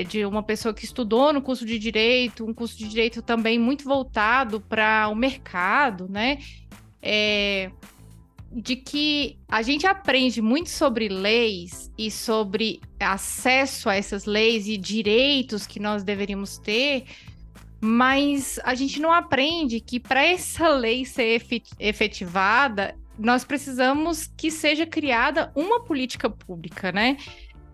de 0.07 0.25
uma 0.25 0.43
pessoa 0.43 0.73
que 0.73 0.85
estudou 0.85 1.31
no 1.31 1.41
curso 1.41 1.65
de 1.65 1.77
direito, 1.77 2.45
um 2.45 2.53
curso 2.53 2.77
de 2.77 2.87
direito 2.87 3.21
também 3.21 3.59
muito 3.59 3.83
voltado 3.83 4.59
para 4.61 5.07
o 5.09 5.15
mercado, 5.15 6.07
né? 6.09 6.39
É, 7.01 7.69
de 8.55 8.77
que 8.77 9.37
a 9.49 9.61
gente 9.61 9.85
aprende 9.85 10.41
muito 10.41 10.69
sobre 10.69 11.09
leis 11.09 11.91
e 11.97 12.09
sobre 12.09 12.79
acesso 12.97 13.89
a 13.89 13.95
essas 13.95 14.23
leis 14.23 14.65
e 14.65 14.77
direitos 14.77 15.67
que 15.67 15.77
nós 15.77 16.05
deveríamos 16.05 16.57
ter, 16.57 17.03
mas 17.81 18.57
a 18.63 18.73
gente 18.73 19.01
não 19.01 19.11
aprende 19.11 19.81
que 19.81 19.99
para 19.99 20.23
essa 20.23 20.69
lei 20.69 21.03
ser 21.03 21.41
efetivada, 21.77 22.95
nós 23.19 23.43
precisamos 23.43 24.27
que 24.37 24.49
seja 24.49 24.85
criada 24.85 25.51
uma 25.53 25.83
política 25.83 26.29
pública, 26.29 26.93
né? 26.93 27.17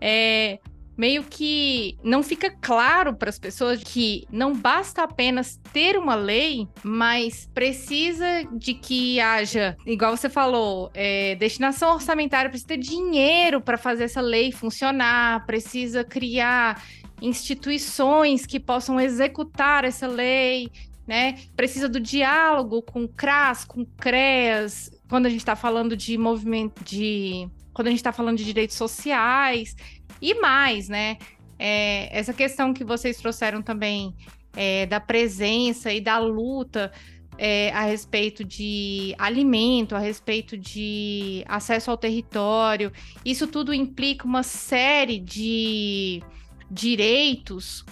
É, 0.00 0.58
meio 0.96 1.24
que 1.24 1.96
não 2.02 2.22
fica 2.22 2.50
claro 2.50 3.14
para 3.14 3.30
as 3.30 3.38
pessoas 3.38 3.82
que 3.82 4.26
não 4.30 4.54
basta 4.54 5.02
apenas 5.02 5.60
ter 5.72 5.96
uma 5.96 6.14
lei, 6.14 6.68
mas 6.82 7.48
precisa 7.54 8.44
de 8.52 8.74
que 8.74 9.20
haja, 9.20 9.76
igual 9.86 10.16
você 10.16 10.28
falou, 10.28 10.90
é, 10.94 11.34
destinação 11.36 11.94
orçamentária, 11.94 12.50
precisa 12.50 12.68
ter 12.68 12.78
dinheiro 12.78 13.60
para 13.60 13.78
fazer 13.78 14.04
essa 14.04 14.20
lei 14.20 14.52
funcionar, 14.52 15.46
precisa 15.46 16.04
criar 16.04 16.82
instituições 17.20 18.44
que 18.44 18.58
possam 18.58 19.00
executar 19.00 19.84
essa 19.84 20.06
lei, 20.06 20.68
né? 21.06 21.38
Precisa 21.56 21.88
do 21.88 22.00
diálogo 22.00 22.82
com 22.82 23.06
CRAS, 23.06 23.64
com 23.64 23.84
CREAS, 23.84 24.90
quando 25.08 25.26
a 25.26 25.28
gente 25.28 25.40
está 25.40 25.54
falando 25.54 25.96
de 25.96 26.16
movimento 26.16 26.82
de. 26.82 27.48
Quando 27.74 27.88
a 27.88 27.90
gente 27.90 28.00
está 28.00 28.12
falando 28.12 28.38
de 28.38 28.44
direitos 28.44 28.76
sociais. 28.76 29.76
E 30.20 30.34
mais, 30.34 30.88
né? 30.88 31.18
É, 31.58 32.16
essa 32.16 32.32
questão 32.32 32.74
que 32.74 32.84
vocês 32.84 33.16
trouxeram 33.18 33.62
também 33.62 34.14
é, 34.56 34.86
da 34.86 35.00
presença 35.00 35.92
e 35.92 36.00
da 36.00 36.18
luta 36.18 36.92
é, 37.38 37.70
a 37.72 37.82
respeito 37.82 38.44
de 38.44 39.14
alimento, 39.18 39.94
a 39.94 39.98
respeito 39.98 40.56
de 40.56 41.44
acesso 41.48 41.90
ao 41.90 41.96
território, 41.96 42.92
isso 43.24 43.46
tudo 43.46 43.72
implica 43.72 44.26
uma 44.26 44.42
série 44.42 45.18
de 45.18 46.22
direitos 46.70 47.84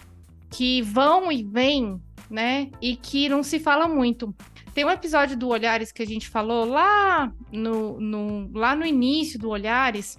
que 0.51 0.83
vão 0.83 1.31
e 1.31 1.43
vêm, 1.43 2.01
né? 2.29 2.71
E 2.81 2.97
que 2.97 3.29
não 3.29 3.43
se 3.43 3.59
fala 3.59 3.89
muito. 3.89 4.35
Tem 4.75 4.85
um 4.85 4.91
episódio 4.91 5.37
do 5.37 5.49
Olhares 5.49 5.93
que 5.93 6.03
a 6.03 6.07
gente 6.07 6.29
falou 6.29 6.65
lá 6.65 7.33
no, 7.53 8.01
no, 8.01 8.51
lá 8.53 8.75
no 8.75 8.85
início 8.85 9.39
do 9.39 9.49
Olhares 9.49 10.19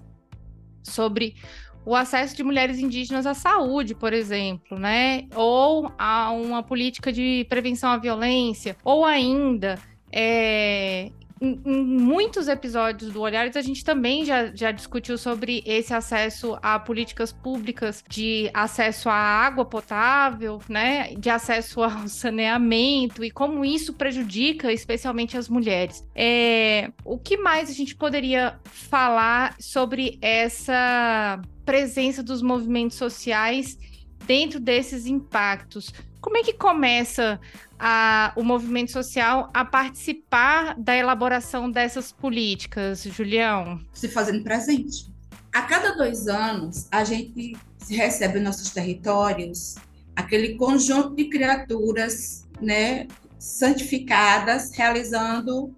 sobre 0.84 1.36
o 1.86 1.96
acesso 1.96 2.36
de 2.36 2.44
mulheres 2.44 2.80
indígenas 2.80 3.26
à 3.26 3.34
saúde, 3.34 3.96
por 3.96 4.14
exemplo, 4.14 4.78
né? 4.78 5.28
Ou 5.36 5.92
a 5.98 6.32
uma 6.32 6.62
política 6.62 7.12
de 7.12 7.46
prevenção 7.50 7.90
à 7.90 7.98
violência, 7.98 8.76
ou 8.84 9.06
ainda 9.06 9.80
é, 10.12 11.12
em, 11.42 11.60
muitos 11.66 12.48
episódios 12.48 13.12
do 13.12 13.22
Olhares, 13.22 13.58
a 13.58 13.62
gente 13.62 13.84
também 13.84 14.24
já, 14.24 14.54
já 14.54 14.72
discutiu 14.72 15.18
sobre 15.18 15.64
esse 15.66 15.92
acesso 15.92 16.56
a 16.62 16.78
políticas 16.78 17.32
públicas 17.32 18.04
de 18.08 18.50
acesso 18.54 19.10
à 19.10 19.14
água 19.14 19.66
potável, 19.66 20.62
né? 20.70 21.16
De 21.16 21.32
acesso 21.32 21.82
ao 21.82 22.06
saneamento 22.08 23.24
e 23.24 23.32
como 23.32 23.66
isso 23.66 23.94
prejudica 23.94 24.72
especialmente 24.72 25.36
as 25.36 25.50
mulheres. 25.50 26.08
É, 26.14 26.92
o 27.04 27.18
que 27.18 27.36
mais 27.38 27.70
a 27.72 27.74
gente 27.74 27.96
poderia 27.96 28.60
falar 28.66 29.56
sobre 29.60 30.20
essa 30.22 31.42
presença 31.66 32.22
dos 32.22 32.44
movimentos 32.44 32.98
sociais 32.98 33.80
dentro 34.28 34.60
desses 34.60 35.08
impactos? 35.08 35.92
Como 36.22 36.38
é 36.38 36.44
que 36.44 36.54
começa 36.54 37.40
a, 37.84 38.32
o 38.36 38.44
movimento 38.44 38.92
social 38.92 39.50
a 39.52 39.66
participar 39.66 40.76
da 40.78 40.96
elaboração 40.96 41.70
dessas 41.72 42.12
políticas, 42.12 43.02
Julião? 43.04 43.82
Se 43.92 44.08
fazendo 44.08 44.44
presente. 44.44 45.12
A 45.52 45.64
cada 45.64 45.96
dois 45.96 46.28
anos, 46.28 46.88
a 46.92 47.04
gente 47.04 47.58
recebe 47.90 48.36
nos 48.36 48.44
nossos 48.44 48.70
territórios 48.70 49.76
aquele 50.16 50.56
conjunto 50.56 51.16
de 51.16 51.26
criaturas 51.26 52.48
né, 52.62 53.08
santificadas, 53.40 54.72
realizando 54.74 55.76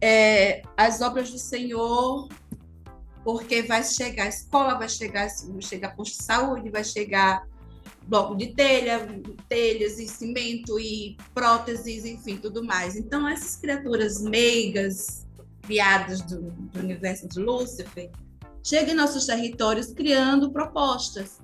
é, 0.00 0.62
as 0.76 1.00
obras 1.00 1.30
do 1.30 1.38
Senhor, 1.38 2.28
porque 3.22 3.62
vai 3.62 3.84
chegar 3.84 4.24
a 4.24 4.28
escola, 4.28 4.74
vai 4.74 4.88
chegar, 4.88 5.28
vai 5.28 5.62
chegar 5.62 5.94
posto 5.94 6.18
de 6.18 6.24
saúde, 6.24 6.70
vai 6.70 6.82
chegar 6.82 7.46
bloco 8.06 8.36
de 8.36 8.48
telha, 8.54 9.06
telhas 9.48 9.98
e 9.98 10.06
cimento 10.06 10.78
e 10.78 11.16
próteses, 11.34 12.04
enfim, 12.04 12.36
tudo 12.36 12.64
mais. 12.64 12.96
Então, 12.96 13.28
essas 13.28 13.56
criaturas 13.56 14.22
meigas, 14.22 15.26
criadas 15.62 16.20
do, 16.22 16.42
do 16.42 16.78
universo 16.78 17.28
de 17.28 17.40
Lúcifer, 17.40 18.10
chegam 18.62 18.94
em 18.94 18.96
nossos 18.96 19.26
territórios 19.26 19.92
criando 19.92 20.50
propostas. 20.50 21.38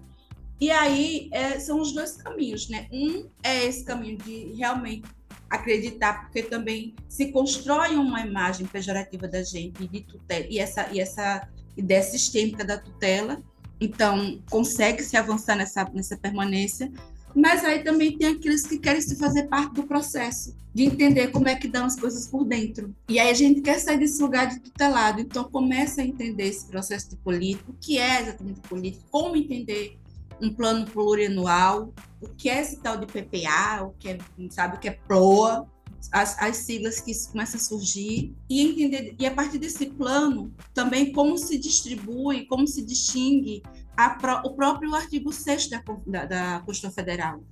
E 0.61 0.71
aí 0.71 1.28
é, 1.33 1.59
são 1.59 1.81
os 1.81 1.92
dois 1.92 2.16
caminhos, 2.16 2.69
né? 2.69 2.87
Um 2.92 3.28
é 3.42 3.64
esse 3.64 3.85
caminho 3.85 4.16
de 4.19 4.52
realmente 4.52 5.09
acreditar, 5.50 6.23
porque 6.23 6.42
também 6.42 6.95
se 7.09 7.33
constrói 7.33 7.97
uma 7.97 8.21
imagem 8.21 8.66
pejorativa 8.66 9.28
da 9.28 9.42
gente 9.42 9.87
de 9.87 10.00
tutela, 10.00 10.47
e 10.49 10.59
essa, 10.59 10.88
e 10.92 11.00
essa 11.00 11.47
ideia 11.76 12.02
sistêmica 12.02 12.64
da 12.64 12.78
tutela, 12.78 13.42
então 13.82 14.40
consegue 14.48 15.02
se 15.02 15.16
avançar 15.16 15.56
nessa, 15.56 15.84
nessa 15.92 16.16
permanência, 16.16 16.90
mas 17.34 17.64
aí 17.64 17.82
também 17.82 18.16
tem 18.16 18.28
aqueles 18.28 18.66
que 18.66 18.78
querem 18.78 19.00
se 19.00 19.16
fazer 19.16 19.44
parte 19.44 19.74
do 19.74 19.82
processo, 19.84 20.54
de 20.74 20.84
entender 20.84 21.28
como 21.28 21.48
é 21.48 21.56
que 21.56 21.66
dão 21.66 21.86
as 21.86 21.96
coisas 21.96 22.26
por 22.26 22.44
dentro. 22.44 22.94
E 23.08 23.18
aí 23.18 23.30
a 23.30 23.34
gente 23.34 23.60
quer 23.60 23.80
sair 23.80 23.98
desse 23.98 24.22
lugar 24.22 24.46
de 24.46 24.60
tutelado, 24.60 25.20
então 25.20 25.44
começa 25.44 26.02
a 26.02 26.04
entender 26.04 26.44
esse 26.44 26.66
processo 26.66 27.10
de 27.10 27.16
político, 27.16 27.72
o 27.72 27.76
que 27.80 27.98
é 27.98 28.20
exatamente 28.20 28.60
político, 28.60 29.04
como 29.10 29.36
entender 29.36 29.98
um 30.40 30.52
plano 30.52 30.84
plurianual, 30.86 31.92
o 32.20 32.28
que 32.28 32.48
é 32.48 32.60
esse 32.60 32.76
tal 32.76 32.96
de 32.96 33.06
PPA, 33.06 33.82
o 33.82 33.94
que 33.98 34.10
é, 34.10 34.18
sabe, 34.50 34.76
o 34.76 34.80
que 34.80 34.88
é 34.88 34.92
PLOA, 34.92 35.66
as, 36.11 36.37
as 36.40 36.56
siglas 36.59 37.00
que 37.00 37.12
começam 37.28 37.56
a 37.56 37.62
surgir 37.62 38.35
e 38.49 38.61
entender 38.61 39.14
e 39.18 39.26
a 39.26 39.30
partir 39.30 39.59
desse 39.59 39.87
plano 39.87 40.52
também 40.75 41.12
como 41.12 41.38
se 41.38 41.59
distribui, 41.59 42.47
como 42.47 42.66
se 42.66 42.82
distingue 42.82 43.62
a, 43.97 44.42
o 44.44 44.54
próprio 44.54 44.94
artigo 44.94 45.32
6 45.32 45.68
da, 45.68 45.82
da, 46.06 46.25
da 46.25 46.62
Constituição 46.64 46.92
Federal. 46.92 47.42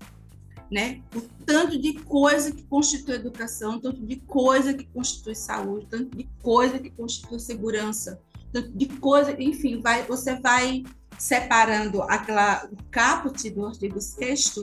Né? 0.70 1.02
O 1.14 1.20
tanto 1.44 1.78
de 1.80 1.94
coisa 1.94 2.52
que 2.52 2.62
constitui 2.62 3.16
educação, 3.16 3.80
tanto 3.80 4.06
de 4.06 4.16
coisa 4.16 4.72
que 4.72 4.84
constitui 4.86 5.34
saúde, 5.34 5.86
tanto 5.90 6.16
de 6.16 6.28
coisa 6.40 6.78
que 6.78 6.90
constitui 6.90 7.40
segurança, 7.40 8.20
tanto 8.52 8.70
de 8.70 8.86
coisa, 8.86 9.34
enfim, 9.42 9.80
vai, 9.80 10.04
você 10.04 10.38
vai 10.38 10.84
separando 11.18 12.02
aquela, 12.02 12.68
o 12.70 12.76
caput 12.90 13.50
do 13.50 13.66
artigo 13.66 14.00
6 14.00 14.54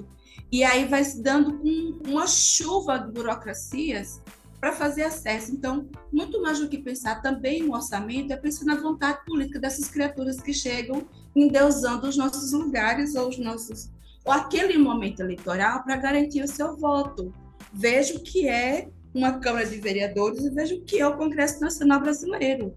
e 0.51 0.63
aí 0.63 0.86
vai 0.86 1.03
se 1.03 1.22
dando 1.22 1.58
com 1.60 2.10
uma 2.10 2.27
chuva 2.27 2.98
de 2.98 3.12
burocracias 3.12 4.22
para 4.60 4.72
fazer 4.72 5.03
acesso. 5.03 5.51
Então, 5.51 5.88
muito 6.12 6.41
mais 6.41 6.60
do 6.60 6.67
que 6.67 6.77
pensar 6.77 7.22
também 7.22 7.63
no 7.63 7.74
orçamento, 7.74 8.32
é 8.32 8.38
pensar 8.38 8.65
na 8.65 8.75
vontade 8.75 9.24
política 9.25 9.60
dessas 9.60 9.88
criaturas 9.88 10.39
que 10.39 10.53
chegam 10.53 11.08
endeusando 11.36 12.08
os 12.08 12.17
nossos 12.17 12.51
lugares 12.51 13.15
ou 13.15 13.29
os 13.29 13.38
nossos 13.38 13.91
ou 14.25 14.34
aquele 14.34 14.77
momento 14.77 15.22
eleitoral 15.22 15.84
para 15.84 15.96
garantir 15.96 16.44
o 16.44 16.48
seu 16.48 16.75
voto. 16.75 17.34
Veja 17.72 18.17
o 18.17 18.20
que 18.20 18.48
é 18.48 18.89
uma 19.13 19.39
Câmara 19.39 19.65
de 19.65 19.77
Vereadores 19.77 20.44
e 20.44 20.50
veja 20.50 20.75
o 20.75 20.82
que 20.82 21.00
é 21.00 21.08
o 21.08 21.15
Congresso 21.15 21.62
Nacional 21.62 22.01
Brasileiro. 22.01 22.75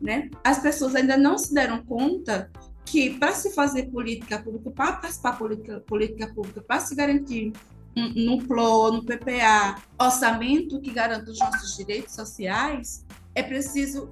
Né? 0.00 0.30
As 0.42 0.60
pessoas 0.60 0.94
ainda 0.94 1.16
não 1.16 1.36
se 1.36 1.52
deram 1.52 1.84
conta 1.84 2.50
que 2.90 3.18
para 3.18 3.32
se 3.32 3.50
fazer 3.54 3.84
política 3.84 4.38
pública, 4.38 4.70
para 4.70 4.92
participar 4.92 5.38
política, 5.38 5.80
política 5.80 6.26
pública, 6.28 6.60
para 6.60 6.80
se 6.80 6.94
garantir 6.94 7.52
no 7.94 8.38
PLO, 8.46 8.92
no 8.92 9.04
PPA, 9.04 9.82
orçamento 9.98 10.80
que 10.80 10.90
garanta 10.90 11.30
os 11.30 11.38
nossos 11.38 11.76
direitos 11.76 12.14
sociais, 12.14 13.04
é 13.34 13.42
preciso 13.42 14.10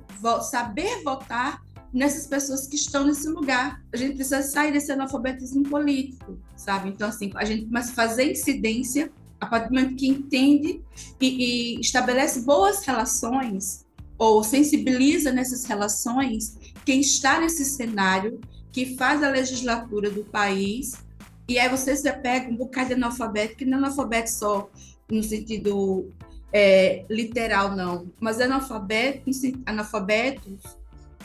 saber 0.50 1.02
votar 1.04 1.62
nessas 1.92 2.26
pessoas 2.26 2.66
que 2.66 2.76
estão 2.76 3.06
nesse 3.06 3.28
lugar. 3.28 3.82
A 3.92 3.96
gente 3.96 4.16
precisa 4.16 4.42
sair 4.42 4.72
desse 4.72 4.90
analfabetismo 4.92 5.62
político, 5.64 6.38
sabe? 6.56 6.88
Então, 6.88 7.08
assim, 7.08 7.30
a 7.36 7.44
gente 7.44 7.66
começa 7.66 7.92
a 7.92 7.94
fazer 7.94 8.32
incidência 8.32 9.10
a 9.40 9.46
partir 9.46 9.68
do 9.68 9.74
momento 9.74 9.96
que 9.96 10.08
entende 10.08 10.82
e, 11.20 11.76
e 11.76 11.80
estabelece 11.80 12.40
boas 12.40 12.84
relações 12.84 13.86
ou 14.18 14.42
sensibiliza 14.42 15.30
nessas 15.30 15.64
relações 15.64 16.56
quem 16.84 17.00
está 17.00 17.40
nesse 17.40 17.64
cenário 17.64 18.40
que 18.76 18.94
faz 18.94 19.22
a 19.22 19.30
legislatura 19.30 20.10
do 20.10 20.22
país, 20.22 21.02
e 21.48 21.58
aí 21.58 21.66
você 21.66 21.96
se 21.96 22.12
pega 22.12 22.50
um 22.50 22.56
bocado 22.56 22.88
de 22.88 22.92
analfabeto, 22.92 23.56
que 23.56 23.64
não 23.64 23.78
é 23.78 23.80
analfabeto 23.80 24.30
só 24.30 24.68
no 25.10 25.22
sentido 25.22 26.12
é, 26.52 27.06
literal, 27.08 27.74
não, 27.74 28.12
mas 28.20 28.38
é 28.38 28.44
analfabeto, 28.44 29.30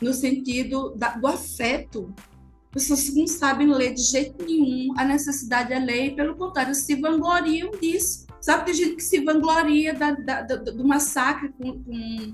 no 0.01 0.13
sentido 0.13 0.95
da, 0.95 1.09
do 1.09 1.27
afeto. 1.27 2.15
Pessoas 2.71 3.13
não 3.13 3.27
sabem 3.27 3.67
ler 3.67 3.95
de 3.95 4.01
jeito 4.01 4.45
nenhum 4.45 4.93
a 4.97 5.03
necessidade 5.03 5.71
da 5.71 5.77
lei, 5.77 6.15
pelo 6.15 6.37
contrário, 6.37 6.73
se 6.73 6.95
vangloriam 6.95 7.71
disso. 7.71 8.27
Sabe, 8.39 8.63
tem 8.63 8.73
gente 8.75 8.95
que 8.95 9.03
se 9.03 9.25
vangloria 9.25 9.93
da, 9.93 10.11
da, 10.11 10.41
do 10.41 10.87
massacre 10.87 11.49
com, 11.49 11.83
com, 11.83 12.33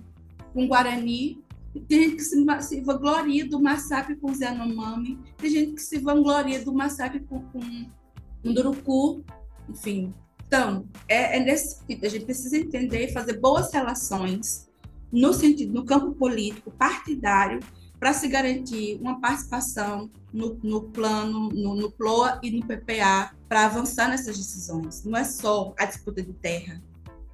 com 0.53 0.67
Guarani, 0.67 1.43
tem 1.81 2.03
gente 2.03 2.15
que 2.17 2.23
se, 2.23 2.45
se 2.61 2.81
vangloria 2.81 3.47
do 3.47 3.61
massacre 3.61 4.15
com 4.15 4.31
os 4.31 4.39
Yanomami, 4.39 5.19
tem 5.37 5.49
gente 5.49 5.73
que 5.73 5.81
se 5.81 5.99
vangloria 5.99 6.63
do 6.63 6.73
massacre 6.73 7.19
com, 7.21 7.41
com 7.41 7.87
enfim. 9.69 10.13
Então, 10.47 10.87
é, 11.07 11.37
é 11.37 11.39
nesse 11.43 11.79
sentido, 11.79 12.05
a 12.05 12.09
gente 12.09 12.25
precisa 12.25 12.57
entender 12.57 13.09
e 13.09 13.13
fazer 13.13 13.39
boas 13.39 13.73
relações 13.73 14.67
no 15.11 15.33
sentido, 15.33 15.73
no 15.73 15.85
campo 15.85 16.13
político, 16.13 16.71
partidário, 16.71 17.59
para 17.99 18.13
se 18.13 18.27
garantir 18.27 18.97
uma 19.01 19.19
participação 19.19 20.09
no, 20.31 20.59
no 20.63 20.83
plano, 20.83 21.49
no, 21.49 21.75
no, 21.75 21.91
PLOA 21.91 22.39
e 22.43 22.51
no 22.51 22.65
PPA, 22.65 23.35
para 23.49 23.65
avançar 23.65 24.07
nessas 24.07 24.37
decisões. 24.37 25.03
Não 25.03 25.17
é 25.17 25.23
só 25.23 25.73
a 25.77 25.85
disputa 25.85 26.21
de 26.21 26.33
terra, 26.33 26.81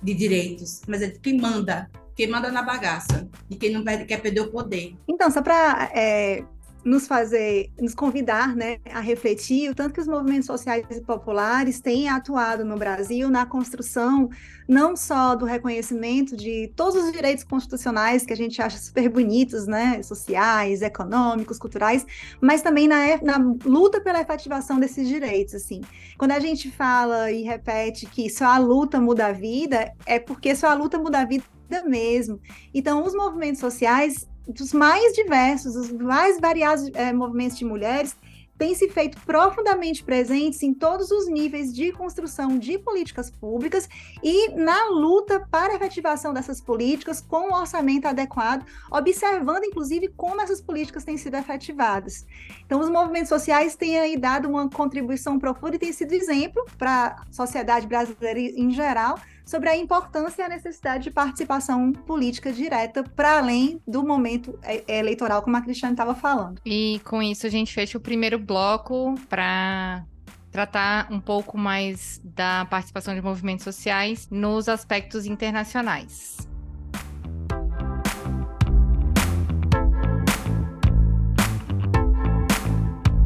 de 0.04 0.14
direitos, 0.14 0.82
mas 0.88 1.02
é 1.02 1.08
de 1.08 1.20
quem 1.20 1.40
manda, 1.40 1.90
quem 2.16 2.28
manda 2.28 2.52
na 2.52 2.62
bagaça 2.62 3.28
e 3.50 3.56
quem 3.56 3.72
não 3.72 3.84
quer 3.84 4.22
perder 4.22 4.42
o 4.42 4.52
poder. 4.52 4.96
Então, 5.08 5.32
só 5.32 5.42
para 5.42 5.90
é, 5.94 6.44
nos 6.84 7.08
fazer, 7.08 7.72
nos 7.80 7.94
convidar 7.96 8.56
né, 8.56 8.80
a 8.92 9.00
refletir 9.00 9.70
o 9.70 9.76
tanto 9.76 9.94
que 9.94 10.02
os 10.02 10.08
movimentos 10.08 10.46
sociais 10.46 10.86
e 10.92 11.02
populares 11.02 11.80
têm 11.80 12.10
atuado 12.10 12.66
no 12.66 12.78
Brasil 12.78 13.30
na 13.30 13.46
construção 13.46 14.30
não 14.68 14.96
só 14.96 15.36
do 15.36 15.46
reconhecimento 15.46 16.36
de 16.36 16.72
todos 16.76 16.96
os 16.96 17.12
direitos 17.12 17.44
constitucionais 17.44 18.26
que 18.26 18.34
a 18.34 18.36
gente 18.36 18.62
acha 18.62 18.78
super 18.78 19.10
bonitos, 19.10 19.68
né, 19.68 20.02
sociais, 20.02 20.82
econômicos, 20.82 21.58
culturais, 21.58 22.06
mas 22.42 22.62
também 22.62 22.88
na, 22.88 23.22
na 23.22 23.38
luta 23.66 24.00
pela 24.02 24.22
efetivação 24.22 24.80
desses 24.80 25.08
direitos, 25.08 25.54
assim. 25.56 25.82
Quando 26.18 26.32
a 26.32 26.40
gente 26.40 26.72
fala 26.72 27.32
e 27.32 27.44
repete 27.44 28.06
que 28.06 28.30
só 28.30 28.46
a 28.46 28.58
luta 28.58 29.00
muda 29.00 29.28
a 29.28 29.32
vida, 29.32 29.94
é 30.06 30.20
porque 30.20 30.56
só 30.56 30.68
a 30.68 30.74
luta 30.74 30.98
muda 30.98 31.20
a 31.20 31.26
vida 31.26 31.44
mesmo. 31.86 32.40
Então, 32.74 33.06
os 33.06 33.14
movimentos 33.14 33.60
sociais, 33.60 34.28
dos 34.48 34.74
mais 34.74 35.14
diversos, 35.14 35.76
os 35.76 35.92
mais 35.92 36.40
variados 36.40 36.90
é, 36.94 37.14
movimentos 37.14 37.58
de 37.58 37.66
mulheres, 37.66 38.16
têm 38.58 38.76
se 38.76 38.88
feito 38.90 39.20
profundamente 39.26 40.04
presentes 40.04 40.62
em 40.62 40.74
todos 40.74 41.12
os 41.12 41.28
níveis 41.28 41.74
de 41.74 41.92
construção 41.92 42.58
de 42.58 42.78
políticas 42.78 43.30
públicas 43.30 43.90
e 44.22 44.52
na 44.52 44.90
luta 44.90 45.46
para 45.52 45.74
a 45.74 45.76
efetivação 45.76 46.34
dessas 46.34 46.62
políticas 46.62 47.20
com 47.20 47.50
um 47.50 47.54
orçamento 47.54 48.08
adequado, 48.08 48.66
observando 48.92 49.66
inclusive 49.66 50.10
como 50.10 50.40
essas 50.40 50.62
políticas 50.62 51.04
têm 51.04 51.18
sido 51.18 51.36
efetivadas. 51.36 52.26
Então, 52.66 52.80
os 52.80 52.90
movimentos 52.90 53.30
sociais 53.30 53.76
têm 53.76 54.00
aí 54.00 54.18
dado 54.18 54.48
uma 54.48 54.70
contribuição 54.70 55.40
profunda 55.40 55.76
e 55.76 55.80
têm 55.80 55.92
sido 55.92 56.14
exemplo 56.14 56.64
para 56.78 57.08
a 57.08 57.34
sociedade 57.34 57.88
brasileira 57.88 58.40
em 58.40 58.72
geral 58.72 59.18
sobre 59.46 59.70
a 59.70 59.78
importância 59.78 60.42
e 60.42 60.46
a 60.46 60.50
necessidade 60.50 61.06
de 61.06 61.12
participação 61.12 61.92
política 61.92 62.52
direta 62.52 63.04
para 63.04 63.38
além 63.38 63.82
do 63.88 64.04
momento 64.04 64.58
é, 64.64 64.84
é, 64.88 65.00
eleitoral, 65.00 65.42
como 65.42 65.56
a 65.58 65.62
Cristiane 65.62 65.94
estava 65.94 66.16
falando. 66.16 66.62
E 66.66 67.02
com 67.04 67.22
isso 67.22 67.46
a 67.46 67.50
gente 67.50 67.74
fecha 67.74 67.98
o 67.98 68.02
primeiro 68.02 68.40
bloco 68.40 69.16
para 69.30 70.06
tratar 70.52 71.12
um 71.12 71.20
pouco 71.20 71.58
mais 71.58 72.22
da 72.24 72.66
participação 72.66 73.16
de 73.16 73.22
movimentos 73.22 73.64
sociais 73.64 74.28
nos 74.30 74.70
aspectos 74.70 75.26
internacionais. 75.26 76.38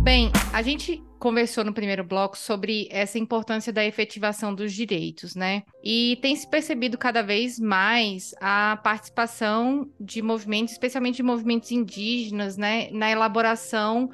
Bem, 0.02 0.32
a 0.54 0.62
gente 0.62 1.04
conversou 1.20 1.64
no 1.64 1.74
primeiro 1.74 2.04
bloco 2.04 2.38
sobre 2.38 2.88
essa 2.92 3.18
importância 3.18 3.72
da 3.74 3.86
efetivação 3.86 4.54
dos 4.54 4.74
direitos, 4.74 5.36
né? 5.36 5.64
E 5.84 6.18
tem 6.22 6.36
se 6.36 6.48
percebido 6.48 6.98
cada 6.98 7.22
vez 7.22 7.60
mais 7.60 8.34
a 8.40 8.80
participação 8.84 9.90
de 10.00 10.22
movimentos, 10.22 10.74
especialmente 10.74 11.18
de 11.18 11.24
movimentos 11.24 11.72
indígenas, 11.72 12.58
né, 12.58 12.90
na 12.92 13.10
elaboração 13.10 14.10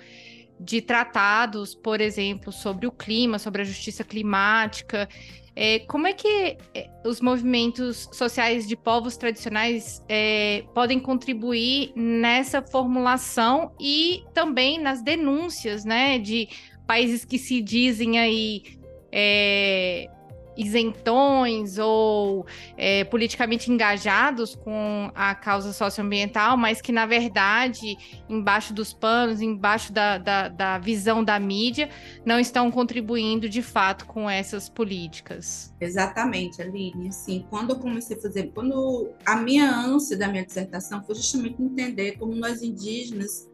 de 0.60 0.82
tratados, 0.82 1.76
por 1.76 2.00
exemplo, 2.00 2.52
sobre 2.52 2.88
o 2.88 2.92
clima, 2.92 3.38
sobre 3.38 3.62
a 3.62 3.66
justiça 3.66 4.04
climática, 4.04 5.10
é, 5.56 5.80
como 5.80 6.08
é 6.08 6.14
que 6.14 6.58
é, 6.74 6.90
os 7.06 7.22
movimentos 7.22 8.10
sociais 8.12 8.68
de 8.68 8.76
povos 8.76 9.18
tradicionais 9.18 10.04
é, 10.10 10.64
podem 10.74 11.00
contribuir 11.00 11.94
nessa 11.96 12.62
formulação 12.62 13.72
e 13.80 14.24
também 14.34 14.80
nas 14.80 15.04
denúncias, 15.04 15.86
né, 15.86 16.18
de 16.18 16.50
países 16.86 17.26
que 17.26 17.38
se 17.38 17.62
dizem 17.62 18.20
aí 18.20 18.64
é, 19.12 20.10
isentões 20.58 21.78
ou 21.78 22.46
é, 22.78 23.04
politicamente 23.04 23.72
engajados 23.72 24.56
com 24.56 25.12
a 25.14 25.34
causa 25.36 25.74
socioambiental, 25.74 26.58
mas 26.58 26.82
que, 26.82 26.92
na 26.92 27.06
verdade, 27.06 27.98
embaixo 28.30 28.74
dos 28.74 28.94
panos, 28.94 29.42
embaixo 29.42 29.92
da, 29.92 30.18
da, 30.18 30.48
da, 30.50 30.78
visão 30.78 31.24
da 31.24 31.40
mídia, 31.40 31.90
não 32.26 32.40
estão 32.40 32.70
contribuindo 32.72 33.50
de 33.50 33.62
fato 33.62 34.06
com 34.06 34.30
essas 34.30 34.70
políticas. 34.70 35.74
Exatamente, 35.80 36.62
Aline. 36.62 37.10
Assim, 37.10 37.46
quando 37.50 37.72
eu 37.72 37.80
comecei 37.80 38.18
a 38.18 38.22
fazer, 38.22 38.52
quando 38.54 39.12
a 39.26 39.36
minha 39.38 39.70
ânsia 39.70 40.18
da 40.18 40.28
minha 40.28 40.46
dissertação 40.46 41.04
foi 41.04 41.16
justamente 41.16 41.62
entender 41.62 42.14
como 42.18 42.36
nós 42.36 42.62
indígenas 42.62 43.52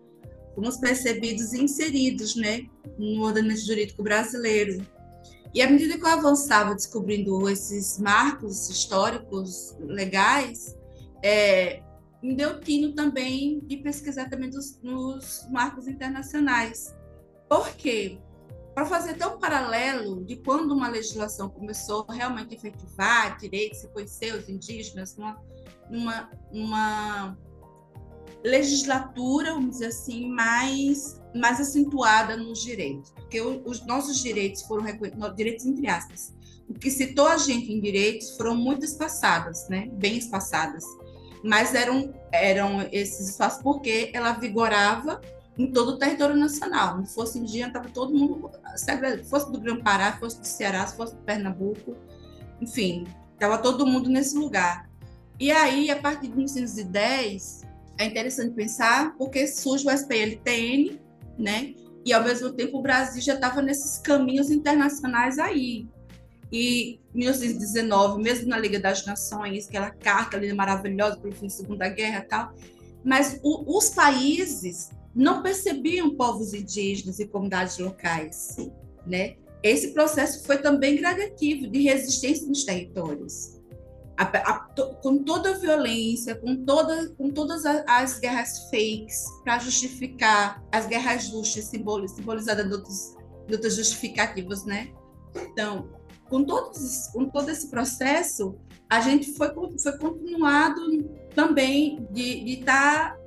fomos 0.55 0.77
percebidos 0.77 1.53
e 1.53 1.63
inseridos 1.63 2.35
né, 2.35 2.65
no 2.97 3.23
ordenamento 3.23 3.61
jurídico 3.61 4.03
brasileiro 4.03 4.85
e 5.53 5.61
à 5.61 5.69
medida 5.69 5.97
que 5.97 6.03
eu 6.03 6.09
avançava 6.09 6.75
descobrindo 6.75 7.49
esses 7.49 7.97
marcos 7.99 8.69
históricos 8.69 9.75
legais, 9.79 10.77
é, 11.23 11.81
me 12.21 12.35
deu 12.35 12.59
tino 12.59 12.93
também 12.93 13.59
de 13.61 13.77
pesquisar 13.77 14.29
também 14.29 14.49
dos, 14.49 14.79
nos 14.83 15.47
marcos 15.49 15.87
internacionais. 15.87 16.95
Por 17.47 17.67
quê? 17.75 18.19
Para 18.75 18.85
fazer 18.85 19.15
um 19.25 19.39
paralelo 19.39 20.23
de 20.23 20.35
quando 20.35 20.71
uma 20.71 20.87
legislação 20.87 21.49
começou 21.49 22.05
realmente 22.07 22.53
a 22.53 22.57
efetivar 22.57 23.37
direitos, 23.39 23.81
reconhecer 23.81 24.35
os 24.35 24.47
indígenas 24.47 25.17
numa, 25.17 25.43
numa, 25.89 26.29
numa 26.53 27.37
legislatura, 28.43 29.53
vamos 29.53 29.71
dizer 29.71 29.87
assim, 29.87 30.29
mais, 30.29 31.21
mais 31.35 31.59
acentuada 31.59 32.37
nos 32.37 32.61
direitos, 32.61 33.11
porque 33.11 33.41
os 33.41 33.85
nossos 33.85 34.19
direitos 34.19 34.61
foram 34.63 34.85
direitos 35.35 35.65
entre 35.65 35.87
aspas, 35.87 36.33
o 36.67 36.73
que 36.73 36.89
citou 36.91 37.27
a 37.27 37.37
gente 37.37 37.71
em 37.71 37.81
direitos 37.81 38.37
foram 38.37 38.55
muito 38.55 38.85
espaçadas, 38.85 39.67
né, 39.69 39.89
bem 39.93 40.17
espaçadas, 40.17 40.83
mas 41.43 41.73
eram, 41.73 42.13
eram 42.31 42.87
esses 42.91 43.29
espaços 43.29 43.61
porque 43.61 44.11
ela 44.13 44.33
vigorava 44.33 45.19
em 45.57 45.71
todo 45.71 45.89
o 45.89 45.97
território 45.97 46.35
nacional, 46.35 46.97
não 46.97 47.05
fosse 47.05 47.37
indígena, 47.37 47.67
estava 47.67 47.89
todo 47.89 48.13
mundo, 48.13 48.49
fosse 49.29 49.51
do 49.51 49.59
Grã-Pará, 49.59 50.17
fosse 50.17 50.39
do 50.39 50.47
Ceará, 50.47 50.87
fosse 50.87 51.15
do 51.15 51.21
Pernambuco, 51.23 51.97
enfim, 52.61 53.05
estava 53.33 53.57
todo 53.57 53.85
mundo 53.85 54.09
nesse 54.09 54.37
lugar. 54.37 54.89
E 55.37 55.51
aí, 55.51 55.89
a 55.89 55.99
partir 55.99 56.27
de 56.27 56.35
1910, 56.35 57.61
é 57.99 58.05
interessante 58.05 58.55
pensar 58.55 59.15
porque 59.17 59.45
surge 59.45 59.85
o 59.85 59.91
SPLTN, 59.91 60.97
né? 61.37 61.75
E 62.05 62.13
ao 62.13 62.23
mesmo 62.23 62.51
tempo 62.53 62.79
o 62.79 62.81
Brasil 62.81 63.21
já 63.21 63.35
estava 63.35 63.61
nesses 63.61 63.99
caminhos 63.99 64.49
internacionais 64.49 65.37
aí. 65.37 65.85
E 66.51 66.99
1919, 67.13 68.23
mesmo 68.23 68.47
na 68.47 68.57
Liga 68.57 68.79
das 68.79 69.05
Nações, 69.05 69.67
aquela 69.67 69.91
carta 69.91 70.37
ali 70.37 70.51
maravilhosa 70.53 71.17
pelo 71.17 71.35
fim 71.35 71.47
da 71.47 71.49
Segunda 71.53 71.89
Guerra 71.89 72.19
e 72.19 72.27
tal, 72.27 72.53
mas 73.03 73.39
o, 73.43 73.77
os 73.77 73.89
países 73.89 74.91
não 75.13 75.43
percebiam 75.43 76.15
povos 76.15 76.53
indígenas 76.53 77.19
e 77.19 77.27
comunidades 77.27 77.77
locais, 77.77 78.55
né? 79.05 79.35
Esse 79.61 79.93
processo 79.93 80.45
foi 80.45 80.57
também 80.57 80.95
gradativo 80.95 81.67
de 81.67 81.81
resistência 81.81 82.47
nos 82.47 82.63
territórios 82.63 83.58
a, 84.19 84.23
a, 84.23 84.59
to, 84.75 84.95
com 85.01 85.23
toda 85.23 85.51
a 85.51 85.57
violência, 85.57 86.35
com, 86.35 86.65
toda, 86.65 87.09
com 87.15 87.31
todas 87.31 87.65
as, 87.65 87.83
as 87.87 88.19
guerras 88.19 88.69
fakes 88.69 89.23
para 89.45 89.59
justificar 89.59 90.61
as 90.73 90.85
guerras 90.85 91.23
justas 91.27 91.65
simbolizadas 91.65 92.65
em 92.65 92.71
outros, 92.71 93.15
em 93.47 93.53
outros 93.53 93.75
justificativos, 93.77 94.65
né? 94.65 94.91
Então, 95.33 95.89
com, 96.27 96.43
todos, 96.43 97.07
com 97.13 97.29
todo 97.29 97.49
esse 97.49 97.69
processo, 97.69 98.59
a 98.89 98.99
gente 98.99 99.31
foi, 99.33 99.53
foi 99.81 99.97
continuado 99.97 100.81
também 101.33 102.05
de 102.11 102.59
estar 102.59 103.13
tá 103.13 103.19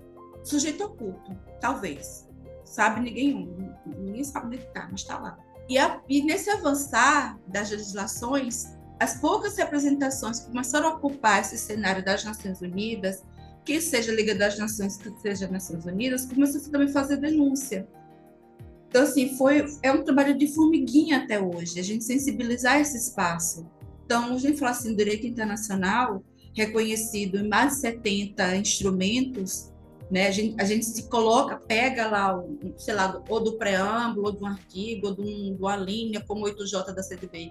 sujeito 0.44 0.83
ao 0.83 0.90
culto, 0.90 1.35
talvez. 1.59 2.28
Sabe 2.66 3.00
ninguém, 3.00 3.48
ninguém 3.87 4.24
sabe 4.24 4.46
onde 4.46 4.57
está, 4.57 4.88
mas 4.90 5.00
está 5.00 5.18
lá. 5.18 5.38
E, 5.70 5.78
a, 5.78 6.02
e 6.07 6.22
nesse 6.22 6.50
avançar 6.50 7.38
das 7.46 7.70
legislações, 7.70 8.76
as 9.02 9.20
poucas 9.20 9.56
representações 9.56 10.40
que 10.40 10.46
começaram 10.46 10.88
a 10.88 10.94
ocupar 10.94 11.40
esse 11.40 11.58
cenário 11.58 12.04
das 12.04 12.24
Nações 12.24 12.60
Unidas, 12.60 13.22
que 13.64 13.80
seja 13.80 14.12
a 14.12 14.14
Liga 14.14 14.34
das 14.34 14.56
Nações, 14.56 14.96
que 14.96 15.10
seja 15.20 15.48
Nações 15.48 15.84
Unidas, 15.84 16.24
começou 16.26 16.60
-se 16.60 16.70
também 16.70 16.88
a 16.88 16.92
fazer 16.92 17.16
denúncia. 17.16 17.88
Então, 18.88 19.02
assim, 19.02 19.36
foi, 19.36 19.64
é 19.82 19.90
um 19.90 20.04
trabalho 20.04 20.38
de 20.38 20.46
formiguinha 20.46 21.18
até 21.18 21.40
hoje, 21.40 21.80
a 21.80 21.82
gente 21.82 22.04
sensibilizar 22.04 22.80
esse 22.80 22.96
espaço. 22.96 23.66
Então, 24.04 24.34
a 24.34 24.38
gente 24.38 24.58
fala 24.58 24.70
assim, 24.70 24.94
direito 24.94 25.26
internacional, 25.26 26.22
reconhecido 26.54 27.38
em 27.38 27.48
mais 27.48 27.74
de 27.74 27.80
70 27.80 28.56
instrumentos, 28.56 29.72
né? 30.10 30.28
A 30.28 30.30
gente, 30.30 30.60
a 30.60 30.64
gente 30.64 30.84
se 30.84 31.08
coloca, 31.08 31.56
pega 31.56 32.06
lá, 32.06 32.44
sei 32.76 32.94
lá, 32.94 33.20
ou 33.28 33.40
do 33.42 33.54
preâmbulo, 33.54 34.26
ou 34.26 34.32
de 34.32 34.42
um 34.42 34.46
artigo, 34.46 35.08
ou 35.08 35.14
de, 35.14 35.56
uma 35.58 35.76
linha, 35.76 36.20
como 36.20 36.46
o 36.46 36.50
8J 36.50 36.94
da 36.94 37.02
CDB, 37.02 37.50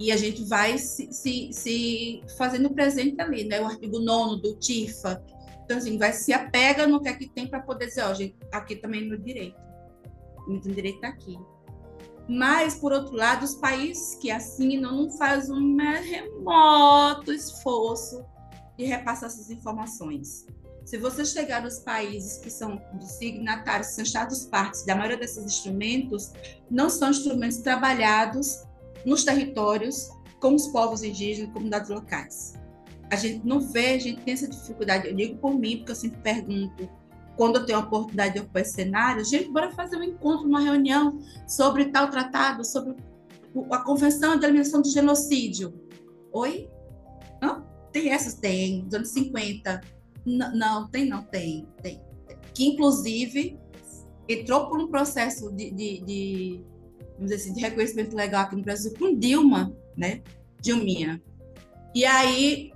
e 0.00 0.10
a 0.10 0.16
gente 0.16 0.42
vai 0.44 0.78
se, 0.78 1.12
se, 1.12 1.52
se 1.52 2.22
fazendo 2.38 2.70
presente 2.70 3.20
ali, 3.20 3.44
né? 3.44 3.60
O 3.60 3.66
artigo 3.66 4.00
9 4.00 4.40
do 4.40 4.56
TIFA. 4.56 5.22
Então, 5.62 5.76
assim, 5.76 5.98
vai 5.98 6.14
se 6.14 6.32
apega 6.32 6.86
no 6.86 7.02
que 7.02 7.08
é 7.10 7.12
que 7.12 7.28
tem 7.28 7.46
para 7.46 7.60
poder 7.60 7.86
dizer, 7.88 8.04
ó, 8.04 8.14
gente, 8.14 8.34
aqui 8.50 8.76
também 8.76 9.06
no 9.06 9.18
direito. 9.18 9.60
No 10.48 10.58
direito 10.58 11.04
aqui. 11.04 11.38
Mas, 12.26 12.76
por 12.76 12.92
outro 12.92 13.14
lado, 13.14 13.44
os 13.44 13.54
países 13.56 14.14
que 14.14 14.30
assinam 14.30 14.96
não 14.96 15.10
fazem 15.10 15.54
um 15.54 15.76
remoto 15.76 17.30
esforço 17.30 18.24
de 18.78 18.86
repassar 18.86 19.28
essas 19.28 19.50
informações. 19.50 20.46
Se 20.86 20.96
você 20.96 21.26
chegar 21.26 21.62
nos 21.62 21.80
países 21.80 22.38
que 22.38 22.50
são 22.50 22.80
signatários, 23.02 23.88
são 23.88 24.02
estados-partes 24.02 24.86
da 24.86 24.94
maioria 24.94 25.18
desses 25.18 25.44
instrumentos, 25.44 26.32
não 26.70 26.88
são 26.88 27.10
instrumentos 27.10 27.58
trabalhados 27.58 28.64
nos 29.04 29.24
territórios 29.24 30.10
com 30.40 30.54
os 30.54 30.66
povos 30.68 31.02
indígenas 31.02 31.52
comunidades 31.52 31.90
locais. 31.90 32.54
A 33.10 33.16
gente 33.16 33.46
não 33.46 33.60
vê, 33.60 33.94
a 33.94 33.98
gente 33.98 34.22
tem 34.22 34.34
essa 34.34 34.48
dificuldade. 34.48 35.08
Eu 35.08 35.14
digo 35.14 35.38
por 35.38 35.58
mim, 35.58 35.78
porque 35.78 35.92
eu 35.92 35.96
sempre 35.96 36.20
pergunto, 36.20 36.88
quando 37.36 37.56
eu 37.56 37.66
tenho 37.66 37.78
a 37.78 37.82
oportunidade 37.82 38.34
de 38.34 38.40
ocupar 38.40 38.62
esse 38.62 38.74
cenário, 38.74 39.24
gente, 39.24 39.50
bora 39.50 39.70
fazer 39.72 39.96
um 39.96 40.02
encontro, 40.02 40.46
uma 40.46 40.60
reunião 40.60 41.18
sobre 41.46 41.86
tal 41.86 42.08
tratado, 42.10 42.64
sobre 42.64 42.94
a 43.70 43.78
Convenção 43.78 44.38
de 44.38 44.44
Eliminação 44.44 44.80
do 44.80 44.88
Genocídio. 44.88 45.74
Oi? 46.32 46.70
Não? 47.42 47.66
Tem 47.92 48.10
essas? 48.10 48.34
Tem, 48.34 48.84
dos 48.84 48.94
anos 48.94 49.08
50. 49.08 49.80
Não, 50.24 50.54
não, 50.54 50.88
tem, 50.88 51.08
não, 51.08 51.22
tem, 51.22 51.66
tem. 51.82 52.00
Que, 52.54 52.66
inclusive, 52.66 53.58
entrou 54.28 54.68
por 54.68 54.78
um 54.78 54.88
processo 54.88 55.50
de, 55.52 55.70
de, 55.70 56.00
de 56.04 56.64
vamos 57.20 57.30
dizer 57.30 57.36
assim, 57.36 57.52
de 57.52 57.60
reconhecimento 57.60 58.16
legal 58.16 58.42
aqui 58.42 58.56
no 58.56 58.62
Brasil 58.62 58.92
com 58.98 59.14
Dilma, 59.14 59.76
né? 59.96 60.22
Dilminha. 60.60 61.22
E 61.94 62.06
aí, 62.06 62.72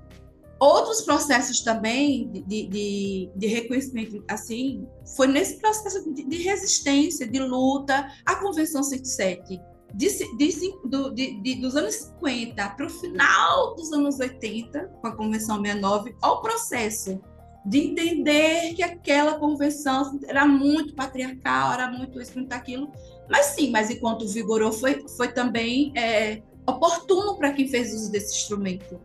outros 0.61 1.01
processos 1.01 1.61
também 1.61 2.31
de, 2.31 2.67
de, 2.67 3.31
de 3.35 3.47
reconhecimento, 3.47 4.23
assim, 4.29 4.87
foi 5.17 5.29
nesse 5.29 5.57
processo 5.57 6.13
de, 6.13 6.25
de, 6.25 6.37
resistência, 6.43 7.27
de 7.27 7.39
luta, 7.39 8.13
a 8.27 8.37
Convenção 8.37 8.83
107, 8.83 9.61
de, 9.95 10.09
de, 10.37 11.41
de, 11.41 11.55
dos 11.57 11.75
anos 11.77 11.95
50 11.95 12.69
para 12.71 12.87
o 12.87 12.91
final 12.91 13.75
dos 13.77 13.93
anos 13.93 14.19
80, 14.19 14.89
com 15.01 15.07
a 15.07 15.17
Convenção 15.17 15.57
69, 15.63 16.15
ao 16.21 16.43
processo 16.43 17.19
de 17.65 17.79
entender 17.79 18.75
que 18.75 18.83
aquela 18.83 19.39
convenção 19.39 20.21
era 20.29 20.45
muito 20.45 20.95
patriarcal, 20.95 21.73
era 21.73 21.91
muito 21.91 22.21
isso, 22.21 22.39
muito 22.39 22.53
aquilo, 22.53 22.93
mas 23.29 23.47
sim, 23.47 23.71
mas 23.71 23.91
enquanto 23.91 24.27
vigorou, 24.29 24.73
foi, 24.73 25.07
foi 25.17 25.33
também 25.33 25.93
é, 25.97 26.43
oportuno 26.67 27.37
para 27.37 27.53
quem 27.53 27.69
fez 27.69 27.93
uso 27.93 28.11
desse 28.11 28.35
instrumento. 28.37 29.01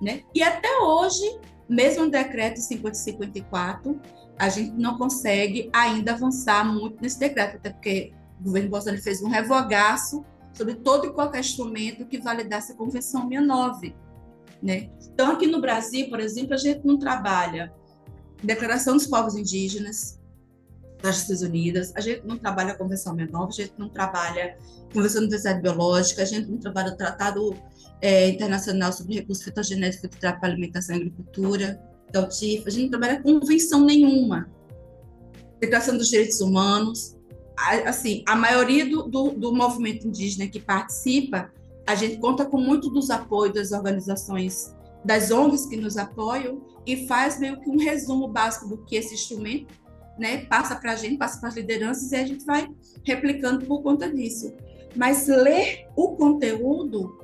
Né? 0.00 0.22
E 0.34 0.42
até 0.42 0.78
hoje, 0.78 1.38
mesmo 1.68 2.04
no 2.04 2.10
decreto 2.10 2.60
5054, 2.60 4.00
a 4.38 4.48
gente 4.48 4.72
não 4.72 4.98
consegue 4.98 5.70
ainda 5.72 6.12
avançar 6.12 6.64
muito 6.64 7.00
nesse 7.00 7.18
decreto, 7.18 7.56
até 7.56 7.70
porque 7.70 8.12
o 8.40 8.44
governo 8.44 8.68
Bolsonaro 8.68 9.02
fez 9.02 9.22
um 9.22 9.28
revogaço 9.28 10.24
sobre 10.56 10.74
todo 10.76 11.06
e 11.06 11.12
qualquer 11.12 11.40
instrumento 11.40 12.06
que 12.06 12.18
validasse 12.18 12.72
a 12.72 12.74
Convenção 12.74 13.28
69. 13.28 13.94
Né? 14.62 14.88
Então, 15.12 15.32
aqui 15.32 15.46
no 15.46 15.60
Brasil, 15.60 16.08
por 16.08 16.18
exemplo, 16.18 16.54
a 16.54 16.56
gente 16.56 16.84
não 16.84 16.98
trabalha 16.98 17.72
Declaração 18.42 18.94
dos 18.96 19.06
Povos 19.06 19.34
Indígenas, 19.34 20.15
das 21.02 21.20
Nações 21.20 21.42
Unidas, 21.42 21.92
a 21.94 22.00
gente 22.00 22.26
não 22.26 22.36
trabalha 22.36 22.72
a 22.72 22.74
Convenção 22.74 23.14
Menor, 23.14 23.48
a 23.48 23.50
gente 23.50 23.74
não 23.78 23.88
trabalha 23.88 24.56
a 24.90 24.94
Convenção 24.94 25.20
de 25.20 25.28
Diversidade 25.28 25.60
Biológica, 25.60 26.22
a 26.22 26.26
gente 26.26 26.50
não 26.50 26.58
trabalha 26.58 26.92
o 26.92 26.96
Tratado 26.96 27.56
é, 28.00 28.28
Internacional 28.28 28.92
sobre 28.92 29.14
Recursos 29.14 29.44
Fitogenéticos 29.44 30.10
para 30.18 30.38
Alimentação 30.42 30.96
e 30.96 31.00
Agricultura, 31.00 31.80
que 32.12 32.58
é 32.58 32.66
a 32.66 32.70
gente 32.70 32.82
não 32.84 32.90
trabalha 32.90 33.22
convenção 33.22 33.84
nenhuma. 33.84 34.48
Declaração 35.60 35.96
dos 35.96 36.08
Direitos 36.08 36.40
Humanos, 36.40 37.16
assim, 37.84 38.22
a 38.26 38.36
maioria 38.36 38.88
do, 38.88 39.04
do, 39.04 39.30
do 39.30 39.54
movimento 39.54 40.06
indígena 40.06 40.46
que 40.46 40.60
participa, 40.60 41.50
a 41.86 41.94
gente 41.94 42.18
conta 42.18 42.44
com 42.44 42.58
muito 42.58 42.90
dos 42.90 43.10
apoios 43.10 43.54
das 43.54 43.72
organizações, 43.72 44.74
das 45.04 45.30
ONGs 45.30 45.66
que 45.66 45.76
nos 45.76 45.96
apoiam 45.96 46.62
e 46.84 47.06
faz 47.06 47.38
meio 47.38 47.60
que 47.60 47.70
um 47.70 47.78
resumo 47.78 48.28
básico 48.28 48.68
do 48.68 48.78
que 48.84 48.96
esse 48.96 49.14
instrumento 49.14 49.72
né, 50.18 50.44
passa 50.46 50.76
para 50.76 50.92
a 50.92 50.96
gente, 50.96 51.18
passa 51.18 51.38
para 51.38 51.48
as 51.48 51.56
lideranças 51.56 52.10
e 52.12 52.16
a 52.16 52.26
gente 52.26 52.44
vai 52.44 52.68
replicando 53.04 53.66
por 53.66 53.82
conta 53.82 54.10
disso. 54.10 54.52
Mas 54.94 55.26
ler 55.28 55.86
o 55.94 56.16
conteúdo, 56.16 57.18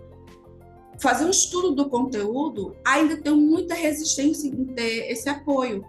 fazer 0.98 1.24
um 1.24 1.30
estudo 1.30 1.72
do 1.72 1.88
conteúdo, 1.88 2.76
ainda 2.84 3.16
tem 3.16 3.34
muita 3.34 3.74
resistência 3.74 4.48
em 4.48 4.66
ter 4.66 5.10
esse 5.10 5.28
apoio. 5.28 5.84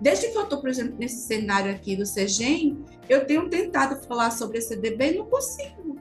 Desde 0.00 0.28
que 0.28 0.36
eu 0.36 0.42
estou, 0.42 0.60
por 0.60 0.68
exemplo, 0.68 0.96
nesse 0.98 1.26
cenário 1.26 1.70
aqui 1.70 1.96
do 1.96 2.06
CEGEM, 2.06 2.84
eu 3.08 3.26
tenho 3.26 3.48
tentado 3.48 4.00
falar 4.06 4.30
sobre 4.30 4.58
esse 4.58 4.68
CDB 4.68 5.12
e 5.12 5.18
não 5.18 5.26
consigo. 5.26 5.93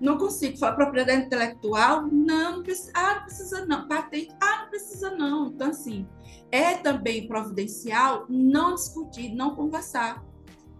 Não 0.00 0.18
consigo. 0.18 0.58
Falar 0.58 0.76
propriedade 0.76 1.26
intelectual? 1.26 2.06
Não, 2.10 2.62
precisa. 2.62 2.92
Ah, 2.94 3.14
não 3.16 3.22
precisa 3.24 3.66
não. 3.66 3.88
Patente? 3.88 4.34
Ah, 4.40 4.62
não 4.62 4.70
precisa 4.70 5.10
não. 5.10 5.46
Então, 5.48 5.70
assim, 5.70 6.06
é 6.50 6.74
também 6.74 7.26
providencial 7.26 8.26
não 8.28 8.74
discutir, 8.74 9.34
não 9.34 9.54
conversar. 9.54 10.24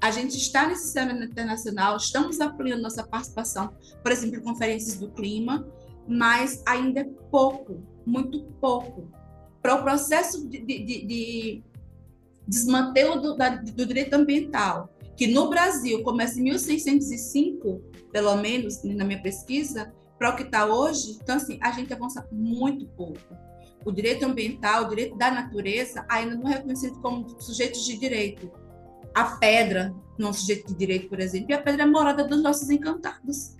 A 0.00 0.10
gente 0.10 0.36
está 0.36 0.66
nesse 0.66 0.88
cenário 0.88 1.24
internacional, 1.24 1.96
estamos 1.96 2.38
ampliando 2.38 2.82
nossa 2.82 3.06
participação, 3.06 3.74
por 4.02 4.12
exemplo, 4.12 4.38
em 4.38 4.42
conferências 4.42 4.98
do 4.98 5.10
clima, 5.10 5.66
mas 6.06 6.62
ainda 6.66 7.00
é 7.00 7.04
pouco, 7.30 7.82
muito 8.04 8.42
pouco. 8.60 9.08
Para 9.62 9.76
o 9.76 9.82
processo 9.82 10.46
de, 10.46 10.60
de, 10.60 11.06
de 11.06 11.64
desmantelo 12.46 13.20
do, 13.20 13.34
da, 13.34 13.48
do 13.48 13.86
direito 13.86 14.14
ambiental, 14.14 14.93
que 15.16 15.26
no 15.26 15.48
Brasil 15.48 16.02
começa 16.02 16.38
em 16.38 16.42
1605, 16.42 17.80
pelo 18.12 18.36
menos 18.36 18.82
na 18.82 19.04
minha 19.04 19.22
pesquisa, 19.22 19.92
para 20.18 20.30
o 20.30 20.36
que 20.36 20.42
está 20.44 20.66
hoje, 20.66 21.18
então 21.22 21.36
assim, 21.36 21.58
a 21.60 21.70
gente 21.72 21.92
avança 21.92 22.26
muito 22.30 22.86
pouco. 22.86 23.18
O 23.84 23.92
direito 23.92 24.24
ambiental, 24.24 24.84
o 24.84 24.88
direito 24.88 25.16
da 25.16 25.30
natureza, 25.30 26.04
ainda 26.08 26.34
não 26.34 26.48
é 26.48 26.54
reconhecido 26.54 27.00
como 27.00 27.28
sujeitos 27.40 27.84
de 27.84 27.98
direito. 27.98 28.50
A 29.14 29.24
pedra 29.36 29.94
não 30.18 30.28
é 30.28 30.30
um 30.30 30.32
sujeito 30.32 30.68
de 30.68 30.74
direito, 30.74 31.08
por 31.08 31.20
exemplo, 31.20 31.50
e 31.50 31.54
a 31.54 31.60
pedra 31.60 31.82
é 31.82 31.86
a 31.86 31.90
morada 31.90 32.24
dos 32.24 32.42
nossos 32.42 32.70
encantados. 32.70 33.54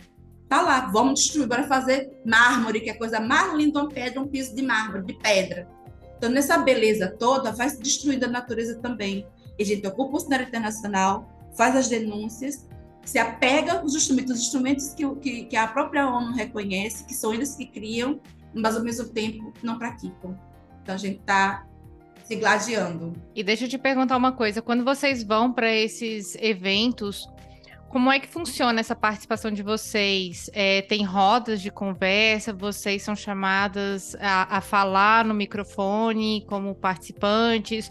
Tá 0.48 0.62
lá, 0.62 0.86
vamos 0.86 1.20
destruir, 1.20 1.48
bora 1.48 1.64
fazer 1.64 2.10
mármore, 2.24 2.80
que 2.80 2.88
é 2.88 2.92
a 2.92 2.98
coisa 2.98 3.20
mais 3.20 3.54
linda, 3.54 3.80
uma 3.80 3.88
pedra, 3.88 4.20
um 4.20 4.26
piso 4.26 4.54
de 4.54 4.62
mármore, 4.62 5.04
de 5.04 5.14
pedra. 5.14 5.68
Então, 6.16 6.30
nessa 6.30 6.58
beleza 6.58 7.08
toda, 7.18 7.52
vai 7.52 7.68
se 7.68 7.78
destruindo 7.78 8.24
a 8.24 8.28
natureza 8.28 8.78
também. 8.80 9.26
E 9.58 9.62
a 9.62 9.66
gente 9.66 9.86
ocupa 9.86 10.16
o 10.16 10.20
cenário 10.20 10.46
internacional, 10.46 11.33
faz 11.56 11.76
as 11.76 11.88
denúncias, 11.88 12.68
se 13.04 13.18
apega 13.18 13.80
aos 13.80 13.94
instrumentos, 13.94 14.32
os 14.32 14.40
instrumentos 14.40 14.94
que, 14.94 15.14
que, 15.16 15.44
que 15.44 15.56
a 15.56 15.66
própria 15.66 16.08
ONU 16.08 16.32
reconhece, 16.32 17.04
que 17.04 17.14
são 17.14 17.34
eles 17.34 17.54
que 17.54 17.66
criam, 17.66 18.20
mas 18.54 18.76
ao 18.76 18.82
mesmo 18.82 19.08
tempo 19.08 19.52
não 19.62 19.78
praticam. 19.78 20.38
Então, 20.82 20.94
a 20.94 20.98
gente 20.98 21.20
está 21.20 21.66
se 22.24 22.36
gladiando. 22.36 23.12
E 23.34 23.42
deixa 23.42 23.64
eu 23.64 23.68
te 23.68 23.78
perguntar 23.78 24.16
uma 24.16 24.32
coisa: 24.32 24.62
quando 24.62 24.84
vocês 24.84 25.22
vão 25.22 25.52
para 25.52 25.70
esses 25.70 26.34
eventos, 26.36 27.28
como 27.88 28.10
é 28.10 28.18
que 28.18 28.26
funciona 28.26 28.80
essa 28.80 28.96
participação 28.96 29.50
de 29.50 29.62
vocês? 29.62 30.50
É, 30.52 30.82
tem 30.82 31.04
rodas 31.04 31.60
de 31.60 31.70
conversa? 31.70 32.52
Vocês 32.52 33.02
são 33.02 33.14
chamadas 33.14 34.16
a, 34.18 34.56
a 34.56 34.60
falar 34.60 35.24
no 35.24 35.34
microfone 35.34 36.44
como 36.48 36.74
participantes? 36.74 37.90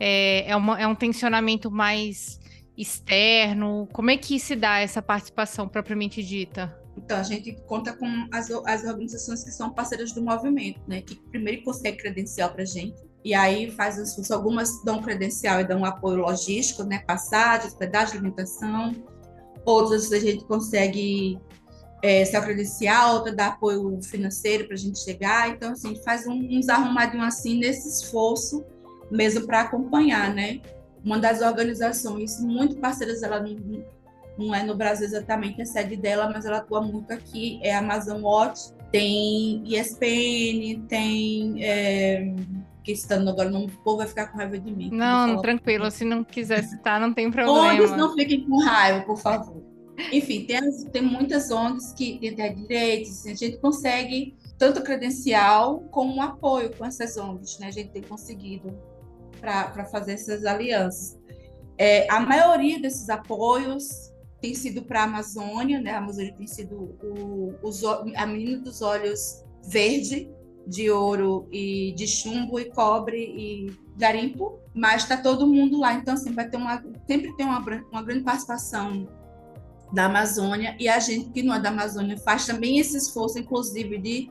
É, 0.00 0.50
é, 0.50 0.56
uma, 0.56 0.80
é 0.80 0.86
um 0.86 0.94
tensionamento 0.94 1.70
mais 1.70 2.40
externo? 2.76 3.88
Como 3.92 4.10
é 4.10 4.16
que 4.16 4.38
se 4.38 4.54
dá 4.54 4.78
essa 4.78 5.00
participação 5.00 5.68
propriamente 5.68 6.22
dita? 6.22 6.78
Então, 6.96 7.18
a 7.18 7.22
gente 7.22 7.52
conta 7.66 7.92
com 7.92 8.06
as, 8.32 8.50
as 8.50 8.84
organizações 8.84 9.44
que 9.44 9.50
são 9.50 9.70
parceiras 9.70 10.12
do 10.12 10.22
movimento, 10.22 10.80
né? 10.86 11.02
Que 11.02 11.14
primeiro 11.30 11.62
consegue 11.62 11.98
credencial 11.98 12.50
para 12.50 12.62
a 12.62 12.66
gente, 12.66 12.96
e 13.24 13.34
aí 13.34 13.70
faz 13.70 13.98
as, 13.98 14.30
algumas 14.30 14.82
dão 14.82 15.02
credencial 15.02 15.60
e 15.60 15.64
dão 15.64 15.84
apoio 15.84 16.18
logístico, 16.18 16.84
né? 16.84 17.00
Passagem, 17.00 17.66
hospedagem, 17.66 18.14
alimentação 18.14 18.94
outras 19.66 20.12
a 20.12 20.18
gente 20.18 20.44
consegue 20.44 21.38
é, 22.02 22.24
se 22.24 22.40
credenciar, 22.40 23.12
outra 23.12 23.34
dá 23.34 23.48
apoio 23.48 24.00
financeiro 24.00 24.66
para 24.66 24.74
a 24.74 24.78
gente 24.78 25.00
chegar. 25.00 25.50
Então, 25.50 25.72
assim, 25.72 26.00
faz 26.04 26.26
um, 26.26 26.56
uns 26.56 26.68
arrumadinhos 26.68 27.26
assim 27.26 27.58
nesse 27.58 27.88
esforço 27.88 28.64
mesmo 29.10 29.46
para 29.46 29.62
acompanhar, 29.62 30.32
né? 30.32 30.60
Uma 31.06 31.20
das 31.20 31.40
organizações 31.40 32.40
muito 32.40 32.78
parceiras, 32.78 33.22
ela 33.22 33.38
não, 33.38 33.56
não 34.36 34.52
é 34.52 34.64
no 34.64 34.74
Brasil 34.74 35.06
exatamente 35.06 35.62
a 35.62 35.64
sede 35.64 35.96
dela, 35.96 36.28
mas 36.28 36.44
ela 36.44 36.56
atua 36.56 36.82
muito 36.82 37.12
aqui, 37.12 37.60
é 37.62 37.72
a 37.72 37.78
Amazon 37.78 38.20
Watch, 38.22 38.72
tem 38.90 39.62
ESPN, 39.64 40.84
tem 40.88 41.62
é, 41.64 42.34
que 42.82 42.90
estando 42.90 43.30
agora 43.30 43.48
no 43.48 43.68
povo 43.84 43.98
vai 43.98 44.08
ficar 44.08 44.26
com 44.26 44.38
raiva 44.38 44.58
de 44.58 44.68
mim. 44.68 44.90
Não, 44.92 45.40
tranquilo, 45.40 45.88
se 45.92 46.04
não 46.04 46.24
quiser 46.24 46.64
citar, 46.64 47.00
não 47.00 47.14
tem 47.14 47.30
problema. 47.30 47.72
ONGs 47.72 47.96
não 47.96 48.12
fiquem 48.16 48.44
com 48.44 48.58
raiva, 48.58 49.04
por 49.04 49.16
favor. 49.16 49.62
Enfim, 50.12 50.44
tem, 50.44 50.60
tem 50.90 51.02
muitas 51.02 51.52
ONGs 51.52 51.92
que 51.92 52.18
têm 52.18 52.52
direitos, 52.52 53.12
assim, 53.12 53.30
a 53.30 53.34
gente 53.36 53.58
consegue 53.58 54.34
tanto 54.58 54.82
credencial 54.82 55.84
como 55.88 56.16
um 56.16 56.20
apoio 56.20 56.76
com 56.76 56.84
essas 56.84 57.16
ONGs, 57.16 57.60
né? 57.60 57.68
A 57.68 57.70
gente 57.70 57.90
tem 57.90 58.02
conseguido 58.02 58.76
para 59.40 59.84
fazer 59.86 60.12
essas 60.12 60.44
alianças. 60.44 61.18
É, 61.78 62.10
a 62.10 62.20
maioria 62.20 62.80
desses 62.80 63.08
apoios 63.08 64.12
tem 64.40 64.54
sido 64.54 64.82
para 64.82 65.00
a 65.00 65.04
Amazônia, 65.04 65.80
né? 65.80 65.92
A 65.92 65.98
Amazônia 65.98 66.34
tem 66.34 66.46
sido 66.46 66.96
o, 67.02 67.54
o, 67.62 67.70
a 68.16 68.26
menina 68.26 68.58
dos 68.58 68.82
olhos 68.82 69.44
verde, 69.68 70.30
de 70.66 70.90
ouro 70.90 71.48
e 71.52 71.92
de 71.96 72.06
chumbo 72.06 72.58
e 72.58 72.64
cobre 72.70 73.18
e 73.18 73.72
garimpo, 73.96 74.58
mas 74.74 75.02
está 75.02 75.16
todo 75.16 75.46
mundo 75.46 75.78
lá. 75.78 75.94
Então, 75.94 76.14
assim, 76.14 76.32
vai 76.32 76.48
ter 76.48 76.56
uma, 76.56 76.82
sempre 77.06 77.34
tem 77.36 77.46
uma, 77.46 77.60
uma 77.90 78.02
grande 78.02 78.24
participação 78.24 79.08
da 79.92 80.06
Amazônia 80.06 80.76
e 80.80 80.88
a 80.88 80.98
gente 80.98 81.30
que 81.30 81.42
não 81.42 81.54
é 81.54 81.60
da 81.60 81.68
Amazônia 81.68 82.18
faz 82.18 82.46
também 82.46 82.78
esse 82.78 82.96
esforço, 82.96 83.38
inclusive, 83.38 83.98
de 83.98 84.30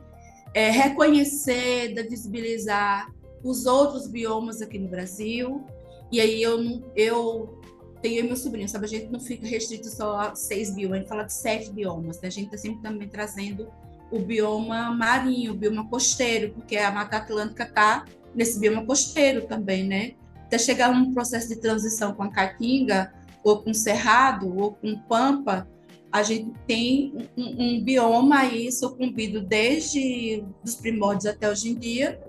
é, 0.53 0.69
reconhecer, 0.69 1.93
de 1.93 2.03
visibilizar 2.03 3.07
os 3.45 3.67
outros 3.67 4.07
biomas 4.07 4.61
aqui 4.61 4.79
no 4.79 4.89
Brasil. 4.89 5.63
E 6.11 6.19
aí 6.19 6.41
eu, 6.41 6.83
eu 6.95 7.61
tenho 8.01 8.25
meu 8.25 8.35
sobrinho, 8.35 8.67
sabe? 8.67 8.85
A 8.85 8.89
gente 8.89 9.11
não 9.11 9.19
fica 9.19 9.47
restrito 9.47 9.87
só 9.87 10.19
a 10.19 10.35
seis 10.35 10.73
biomas, 10.73 10.97
a 10.97 10.99
gente 10.99 11.09
fala 11.09 11.23
de 11.23 11.33
sete 11.33 11.71
biomas. 11.71 12.19
Né? 12.19 12.27
A 12.27 12.31
gente 12.31 12.45
está 12.45 12.57
sempre 12.57 12.81
também 12.81 13.07
trazendo 13.07 13.67
o 14.11 14.19
bioma 14.19 14.91
marinho, 14.91 15.53
o 15.53 15.55
bioma 15.55 15.87
costeiro, 15.87 16.53
porque 16.53 16.77
a 16.77 16.91
Mata 16.91 17.17
Atlântica 17.17 17.63
está 17.63 18.05
nesse 18.33 18.59
bioma 18.59 18.85
costeiro 18.85 19.47
também, 19.47 19.83
né? 19.83 20.13
Até 20.45 20.57
chegar 20.57 20.89
um 20.89 21.13
processo 21.13 21.49
de 21.49 21.55
transição 21.55 22.13
com 22.13 22.23
a 22.23 22.29
Caatinga, 22.29 23.13
ou 23.43 23.61
com 23.61 23.73
Cerrado, 23.73 24.55
ou 24.57 24.73
com 24.73 24.97
Pampa, 25.01 25.67
a 26.11 26.23
gente 26.23 26.51
tem 26.65 27.13
um, 27.37 27.77
um 27.77 27.83
bioma 27.83 28.39
aí 28.39 28.71
sucumbido 28.71 29.41
desde 29.41 30.43
os 30.63 30.75
primórdios 30.75 31.25
até 31.25 31.49
hoje 31.49 31.69
em 31.69 31.75
dia, 31.75 32.19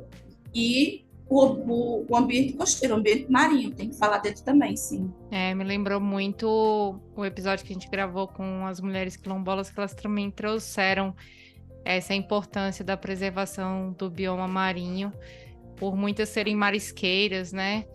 e 0.55 1.06
o, 1.29 1.45
o, 1.45 2.07
o, 2.09 2.17
ambiente 2.17 2.53
costeiro, 2.53 2.95
o 2.95 2.99
ambiente 2.99 3.31
marinho, 3.31 3.73
tem 3.73 3.89
que 3.89 3.97
falar 3.97 4.19
dele 4.19 4.37
também, 4.45 4.77
sim. 4.77 5.13
É, 5.31 5.55
me 5.55 5.65
lembrou 5.65 6.01
muito 6.01 7.01
o 7.17 7.25
episódio 7.25 7.65
que 7.65 7.73
a 7.73 7.75
gente 7.75 7.91
gravou 7.91 8.29
com 8.29 8.65
as 8.65 8.81
mulheres 8.81 9.17
quilombolas, 9.17 9.69
que 9.69 9.79
elas 9.79 9.93
também 9.95 10.31
trouxeram 10.31 11.15
essa 11.85 12.15
importância 12.15 12.85
da 12.85 12.97
preservação 12.97 13.93
do 13.93 14.09
bioma 14.09 14.47
marinho, 14.47 15.13
por 15.77 15.97
muitas 15.97 16.29
serem 16.29 16.55
marisqueiras, 16.55 17.53
né? 17.53 17.87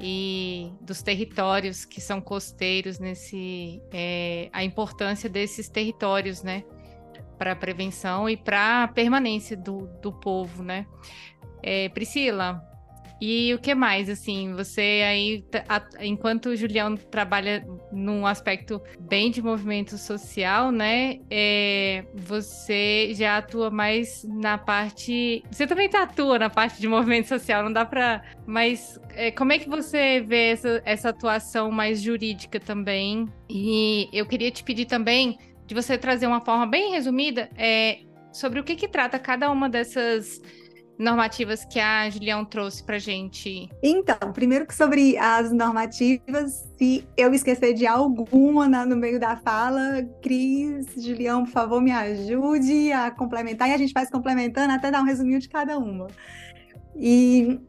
E 0.00 0.72
dos 0.80 1.02
territórios 1.02 1.84
que 1.84 2.00
são 2.00 2.20
costeiros 2.20 2.98
nesse 2.98 3.82
é, 3.92 4.48
a 4.52 4.62
importância 4.64 5.28
desses 5.28 5.68
territórios, 5.68 6.42
né? 6.42 6.64
Para 7.36 7.52
a 7.52 7.56
prevenção 7.56 8.28
e 8.28 8.36
para 8.36 8.84
a 8.84 8.88
permanência 8.88 9.56
do, 9.56 9.86
do 10.00 10.12
povo, 10.12 10.62
né? 10.62 10.86
É, 11.62 11.88
Priscila, 11.88 12.62
e 13.20 13.52
o 13.52 13.58
que 13.58 13.74
mais, 13.74 14.08
assim, 14.08 14.54
você 14.54 15.02
aí, 15.04 15.44
enquanto 16.00 16.46
o 16.46 16.56
Julião 16.56 16.96
trabalha 16.96 17.66
num 17.92 18.26
aspecto 18.26 18.80
bem 19.00 19.30
de 19.30 19.42
movimento 19.42 19.98
social, 19.98 20.70
né, 20.70 21.18
é, 21.28 22.04
você 22.14 23.12
já 23.14 23.38
atua 23.38 23.70
mais 23.70 24.24
na 24.24 24.56
parte, 24.56 25.42
você 25.50 25.66
também 25.66 25.88
tá, 25.88 26.02
atua 26.02 26.38
na 26.38 26.48
parte 26.48 26.80
de 26.80 26.86
movimento 26.86 27.26
social, 27.26 27.64
não 27.64 27.72
dá 27.72 27.84
para, 27.84 28.22
mas 28.46 29.00
é, 29.10 29.32
como 29.32 29.52
é 29.52 29.58
que 29.58 29.68
você 29.68 30.20
vê 30.20 30.50
essa, 30.50 30.82
essa 30.84 31.08
atuação 31.08 31.72
mais 31.72 32.00
jurídica 32.00 32.60
também? 32.60 33.26
E 33.50 34.08
eu 34.12 34.26
queria 34.26 34.50
te 34.50 34.62
pedir 34.62 34.86
também 34.86 35.38
de 35.66 35.74
você 35.74 35.98
trazer 35.98 36.26
uma 36.26 36.40
forma 36.40 36.66
bem 36.66 36.92
resumida 36.92 37.50
é, 37.56 37.98
sobre 38.32 38.60
o 38.60 38.64
que 38.64 38.76
que 38.76 38.86
trata 38.86 39.18
cada 39.18 39.50
uma 39.50 39.68
dessas 39.68 40.40
normativas 40.98 41.64
que 41.64 41.78
a 41.78 42.10
Julião 42.10 42.44
trouxe 42.44 42.82
para 42.82 42.98
gente? 42.98 43.70
Então, 43.82 44.32
primeiro 44.32 44.66
que 44.66 44.74
sobre 44.74 45.16
as 45.16 45.52
normativas, 45.52 46.68
se 46.76 47.06
eu 47.16 47.32
esquecer 47.32 47.74
de 47.74 47.86
alguma 47.86 48.66
no 48.84 48.96
meio 48.96 49.20
da 49.20 49.36
fala, 49.36 50.02
Cris, 50.20 50.86
Julião, 50.96 51.44
por 51.44 51.52
favor, 51.52 51.80
me 51.80 51.92
ajude 51.92 52.92
a 52.92 53.10
complementar 53.10 53.68
e 53.68 53.72
a 53.72 53.78
gente 53.78 53.92
faz 53.92 54.10
complementando 54.10 54.72
até 54.72 54.90
dar 54.90 55.00
um 55.00 55.06
resuminho 55.06 55.38
de 55.38 55.48
cada 55.48 55.78
uma. 55.78 56.08
E 56.96 57.60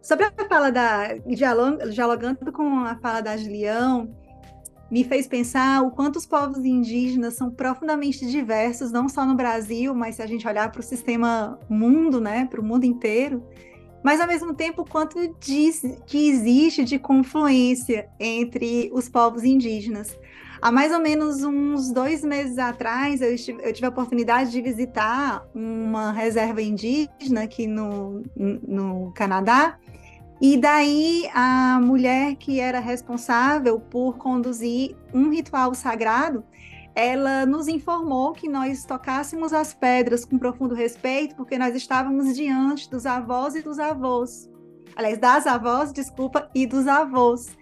sobre 0.00 0.24
a 0.24 0.32
fala 0.48 0.72
da 0.72 1.14
dialogando 1.26 2.50
com 2.52 2.80
a 2.80 2.96
fala 2.96 3.20
da 3.20 3.36
Julião, 3.36 4.08
me 4.90 5.04
fez 5.04 5.28
pensar 5.28 5.82
o 5.82 5.90
quanto 5.90 6.16
os 6.16 6.26
povos 6.26 6.64
indígenas 6.64 7.34
são 7.34 7.50
profundamente 7.50 8.26
diversos, 8.26 8.90
não 8.90 9.08
só 9.08 9.24
no 9.24 9.34
Brasil, 9.34 9.94
mas 9.94 10.16
se 10.16 10.22
a 10.22 10.26
gente 10.26 10.46
olhar 10.46 10.70
para 10.72 10.80
o 10.80 10.84
sistema 10.84 11.58
mundo, 11.68 12.20
né, 12.20 12.46
para 12.50 12.60
o 12.60 12.64
mundo 12.64 12.84
inteiro, 12.84 13.42
mas 14.02 14.20
ao 14.20 14.26
mesmo 14.26 14.54
tempo 14.54 14.84
quanto 14.84 15.18
diz 15.38 15.82
que 16.06 16.28
existe 16.28 16.84
de 16.84 16.98
confluência 16.98 18.08
entre 18.18 18.90
os 18.92 19.08
povos 19.08 19.44
indígenas. 19.44 20.18
Há 20.60 20.70
mais 20.70 20.92
ou 20.92 21.00
menos 21.00 21.42
uns 21.42 21.90
dois 21.90 22.22
meses 22.22 22.58
atrás, 22.58 23.22
eu, 23.22 23.34
estive, 23.34 23.62
eu 23.62 23.72
tive 23.72 23.86
a 23.86 23.90
oportunidade 23.90 24.50
de 24.50 24.60
visitar 24.60 25.46
uma 25.54 26.12
reserva 26.12 26.60
indígena 26.60 27.44
aqui 27.44 27.66
no, 27.66 28.22
no 28.36 29.10
Canadá, 29.14 29.78
e 30.40 30.56
daí 30.56 31.28
a 31.34 31.78
mulher 31.82 32.34
que 32.36 32.60
era 32.60 32.80
responsável 32.80 33.78
por 33.78 34.16
conduzir 34.16 34.96
um 35.12 35.30
ritual 35.30 35.74
sagrado, 35.74 36.42
ela 36.94 37.44
nos 37.44 37.68
informou 37.68 38.32
que 38.32 38.48
nós 38.48 38.84
tocássemos 38.84 39.52
as 39.52 39.74
pedras 39.74 40.24
com 40.24 40.38
profundo 40.38 40.74
respeito, 40.74 41.36
porque 41.36 41.58
nós 41.58 41.74
estávamos 41.74 42.34
diante 42.34 42.90
dos 42.90 43.06
avós 43.06 43.54
e 43.54 43.62
dos 43.62 43.78
avós. 43.78 44.50
Aliás, 44.96 45.18
das 45.18 45.46
avós, 45.46 45.92
desculpa, 45.92 46.50
e 46.54 46.66
dos 46.66 46.86
avós. 46.86 47.56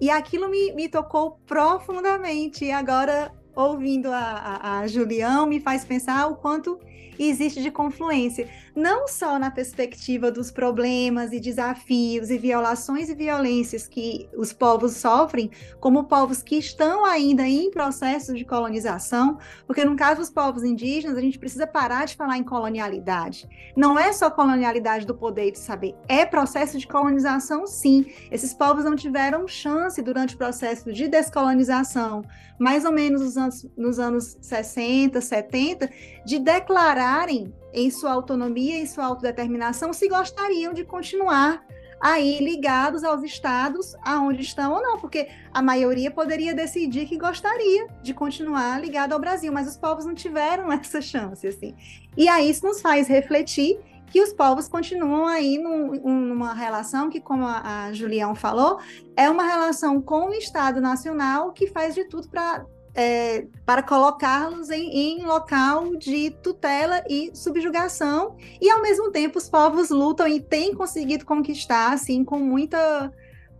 E 0.00 0.08
aquilo 0.10 0.48
me, 0.48 0.72
me 0.72 0.88
tocou 0.88 1.38
profundamente. 1.46 2.64
E 2.64 2.72
agora, 2.72 3.32
ouvindo 3.54 4.10
a, 4.10 4.18
a, 4.18 4.78
a 4.80 4.86
Julião, 4.86 5.46
me 5.46 5.60
faz 5.60 5.84
pensar 5.84 6.26
o 6.28 6.36
quanto 6.36 6.78
existe 7.18 7.62
de 7.62 7.70
confluência, 7.70 8.48
não 8.74 9.06
só 9.06 9.38
na 9.38 9.50
perspectiva 9.50 10.30
dos 10.30 10.50
problemas 10.50 11.32
e 11.32 11.40
desafios 11.40 12.30
e 12.30 12.38
violações 12.38 13.08
e 13.08 13.14
violências 13.14 13.86
que 13.86 14.28
os 14.36 14.52
povos 14.52 14.92
sofrem, 14.92 15.50
como 15.78 16.04
povos 16.04 16.42
que 16.42 16.56
estão 16.56 17.04
ainda 17.04 17.46
em 17.46 17.70
processo 17.70 18.34
de 18.34 18.44
colonização, 18.44 19.38
porque 19.66 19.84
no 19.84 19.96
caso 19.96 20.20
dos 20.20 20.30
povos 20.30 20.64
indígenas, 20.64 21.16
a 21.16 21.20
gente 21.20 21.38
precisa 21.38 21.66
parar 21.66 22.06
de 22.06 22.16
falar 22.16 22.38
em 22.38 22.44
colonialidade. 22.44 23.48
Não 23.76 23.98
é 23.98 24.12
só 24.12 24.30
colonialidade 24.30 25.06
do 25.06 25.14
poder 25.14 25.48
e 25.48 25.52
de 25.52 25.58
saber, 25.58 25.94
é 26.08 26.24
processo 26.24 26.78
de 26.78 26.86
colonização, 26.86 27.66
sim. 27.66 28.06
Esses 28.30 28.54
povos 28.54 28.84
não 28.84 28.96
tiveram 28.96 29.46
chance 29.46 30.00
durante 30.00 30.34
o 30.34 30.38
processo 30.38 30.92
de 30.92 31.08
descolonização, 31.08 32.24
mais 32.58 32.84
ou 32.84 32.92
menos 32.92 33.20
nos 33.20 33.36
anos, 33.36 33.66
nos 33.76 33.98
anos 33.98 34.36
60, 34.40 35.20
70, 35.20 35.90
de 36.24 36.38
declararem 36.38 37.52
em 37.72 37.90
sua 37.90 38.12
autonomia, 38.12 38.78
em 38.78 38.86
sua 38.86 39.06
autodeterminação, 39.06 39.92
se 39.92 40.08
gostariam 40.08 40.72
de 40.72 40.84
continuar 40.84 41.64
aí 42.02 42.40
ligados 42.40 43.04
aos 43.04 43.22
estados 43.22 43.94
aonde 44.04 44.42
estão 44.42 44.72
ou 44.72 44.82
não, 44.82 44.98
porque 44.98 45.28
a 45.54 45.62
maioria 45.62 46.10
poderia 46.10 46.52
decidir 46.52 47.06
que 47.06 47.16
gostaria 47.16 47.86
de 48.02 48.12
continuar 48.12 48.80
ligado 48.80 49.12
ao 49.12 49.20
Brasil, 49.20 49.52
mas 49.52 49.68
os 49.68 49.76
povos 49.76 50.04
não 50.04 50.14
tiveram 50.14 50.70
essa 50.72 51.00
chance, 51.00 51.46
assim. 51.46 51.76
E 52.16 52.28
aí 52.28 52.50
isso 52.50 52.66
nos 52.66 52.80
faz 52.80 53.06
refletir 53.06 53.78
que 54.12 54.20
os 54.20 54.32
povos 54.32 54.68
continuam 54.68 55.26
aí 55.26 55.56
num, 55.56 55.92
numa 56.26 56.52
relação 56.52 57.08
que, 57.08 57.18
como 57.18 57.46
a, 57.46 57.84
a 57.86 57.92
Julião 57.94 58.34
falou, 58.34 58.78
é 59.16 59.30
uma 59.30 59.44
relação 59.44 60.02
com 60.02 60.28
o 60.28 60.34
Estado 60.34 60.82
Nacional 60.82 61.52
que 61.52 61.68
faz 61.68 61.94
de 61.94 62.04
tudo 62.04 62.28
para 62.28 62.66
é, 62.94 63.46
para 63.64 63.82
colocá-los 63.82 64.70
em, 64.70 64.90
em, 64.90 65.24
local 65.24 65.96
de 65.96 66.30
tutela 66.42 67.02
e 67.08 67.30
subjugação, 67.34 68.36
e 68.60 68.70
ao 68.70 68.82
mesmo 68.82 69.10
tempo 69.10 69.38
os 69.38 69.48
povos 69.48 69.90
lutam 69.90 70.26
e 70.28 70.40
têm 70.40 70.74
conseguido 70.74 71.24
conquistar, 71.24 71.92
assim, 71.92 72.24
com 72.24 72.38
muita 72.38 73.12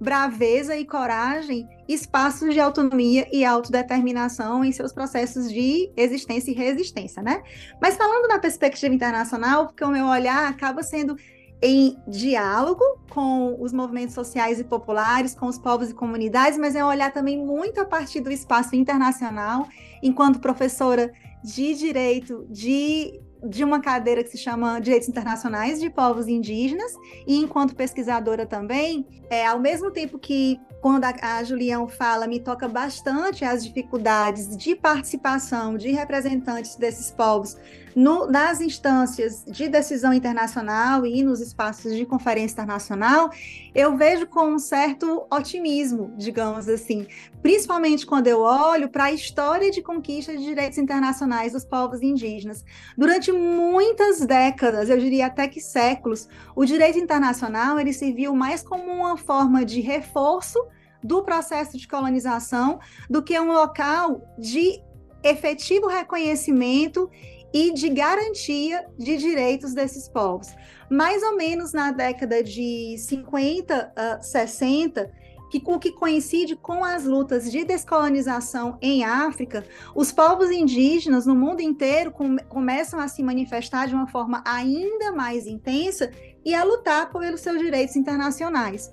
braveza 0.02 0.76
e 0.76 0.84
coragem, 0.84 1.68
espaços 1.88 2.52
de 2.52 2.58
autonomia 2.58 3.28
e 3.32 3.44
autodeterminação 3.44 4.64
em 4.64 4.72
seus 4.72 4.92
processos 4.92 5.50
de 5.50 5.92
existência 5.96 6.50
e 6.50 6.54
resistência, 6.54 7.22
né? 7.22 7.40
Mas 7.80 7.96
falando 7.96 8.26
na 8.26 8.40
perspectiva 8.40 8.92
internacional, 8.92 9.66
porque 9.66 9.84
o 9.84 9.90
meu 9.90 10.06
olhar 10.06 10.48
acaba 10.48 10.82
sendo 10.82 11.16
em 11.62 11.96
diálogo 12.08 12.82
com 13.08 13.56
os 13.62 13.72
movimentos 13.72 14.14
sociais 14.14 14.58
e 14.58 14.64
populares, 14.64 15.32
com 15.32 15.46
os 15.46 15.58
povos 15.58 15.90
e 15.90 15.94
comunidades, 15.94 16.58
mas 16.58 16.74
é 16.74 16.84
olhar 16.84 17.12
também 17.12 17.38
muito 17.38 17.80
a 17.80 17.84
partir 17.84 18.20
do 18.20 18.32
espaço 18.32 18.74
internacional, 18.74 19.68
enquanto 20.02 20.40
professora 20.40 21.12
de 21.44 21.74
direito 21.74 22.44
de, 22.50 23.20
de 23.48 23.62
uma 23.62 23.80
cadeira 23.80 24.24
que 24.24 24.30
se 24.30 24.38
chama 24.38 24.80
Direitos 24.80 25.08
Internacionais 25.08 25.78
de 25.78 25.88
Povos 25.88 26.26
Indígenas, 26.26 26.92
e 27.26 27.36
enquanto 27.36 27.76
pesquisadora 27.76 28.44
também, 28.44 29.06
é, 29.30 29.46
ao 29.46 29.60
mesmo 29.60 29.92
tempo 29.92 30.18
que 30.18 30.60
quando 30.80 31.04
a, 31.04 31.14
a 31.38 31.44
Julião 31.44 31.86
fala, 31.86 32.26
me 32.26 32.40
toca 32.40 32.66
bastante 32.66 33.44
as 33.44 33.64
dificuldades 33.64 34.56
de 34.56 34.74
participação 34.74 35.76
de 35.76 35.92
representantes 35.92 36.74
desses 36.74 37.12
povos 37.12 37.56
no, 37.94 38.26
nas 38.26 38.60
instâncias 38.60 39.44
de 39.46 39.68
decisão 39.68 40.12
internacional 40.12 41.04
e 41.06 41.22
nos 41.22 41.40
espaços 41.40 41.94
de 41.94 42.06
conferência 42.06 42.54
internacional, 42.54 43.30
eu 43.74 43.96
vejo 43.96 44.26
com 44.26 44.46
um 44.46 44.58
certo 44.58 45.26
otimismo, 45.30 46.12
digamos 46.16 46.68
assim, 46.68 47.06
principalmente 47.42 48.06
quando 48.06 48.26
eu 48.26 48.40
olho 48.40 48.88
para 48.88 49.04
a 49.04 49.12
história 49.12 49.70
de 49.70 49.82
conquista 49.82 50.36
de 50.36 50.44
direitos 50.44 50.78
internacionais 50.78 51.52
dos 51.52 51.64
povos 51.64 52.02
indígenas. 52.02 52.64
Durante 52.96 53.32
muitas 53.32 54.20
décadas, 54.20 54.88
eu 54.88 54.98
diria 54.98 55.26
até 55.26 55.48
que 55.48 55.60
séculos, 55.60 56.28
o 56.54 56.64
direito 56.64 56.98
internacional 56.98 57.78
ele 57.78 57.92
serviu 57.92 58.34
mais 58.34 58.62
como 58.62 58.90
uma 58.92 59.16
forma 59.16 59.64
de 59.64 59.80
reforço 59.80 60.58
do 61.02 61.22
processo 61.22 61.76
de 61.76 61.88
colonização 61.88 62.78
do 63.10 63.22
que 63.22 63.38
um 63.38 63.52
local 63.52 64.22
de 64.38 64.80
efetivo 65.22 65.86
reconhecimento 65.86 67.10
e 67.52 67.72
de 67.72 67.88
garantia 67.88 68.86
de 68.98 69.16
direitos 69.16 69.74
desses 69.74 70.08
povos. 70.08 70.48
Mais 70.90 71.22
ou 71.22 71.36
menos 71.36 71.72
na 71.72 71.90
década 71.90 72.42
de 72.42 72.96
50, 72.98 73.92
uh, 73.96 74.22
60, 74.22 75.10
que, 75.52 75.62
o 75.66 75.78
que 75.78 75.92
coincide 75.92 76.56
com 76.56 76.82
as 76.82 77.04
lutas 77.04 77.50
de 77.50 77.62
descolonização 77.62 78.78
em 78.80 79.04
África, 79.04 79.64
os 79.94 80.10
povos 80.10 80.50
indígenas 80.50 81.26
no 81.26 81.34
mundo 81.34 81.60
inteiro 81.60 82.10
com, 82.10 82.38
começam 82.48 82.98
a 82.98 83.06
se 83.06 83.22
manifestar 83.22 83.86
de 83.86 83.94
uma 83.94 84.06
forma 84.06 84.42
ainda 84.46 85.12
mais 85.12 85.46
intensa 85.46 86.10
e 86.42 86.54
a 86.54 86.64
lutar 86.64 87.12
pelos 87.12 87.42
seus 87.42 87.58
direitos 87.58 87.96
internacionais. 87.96 88.90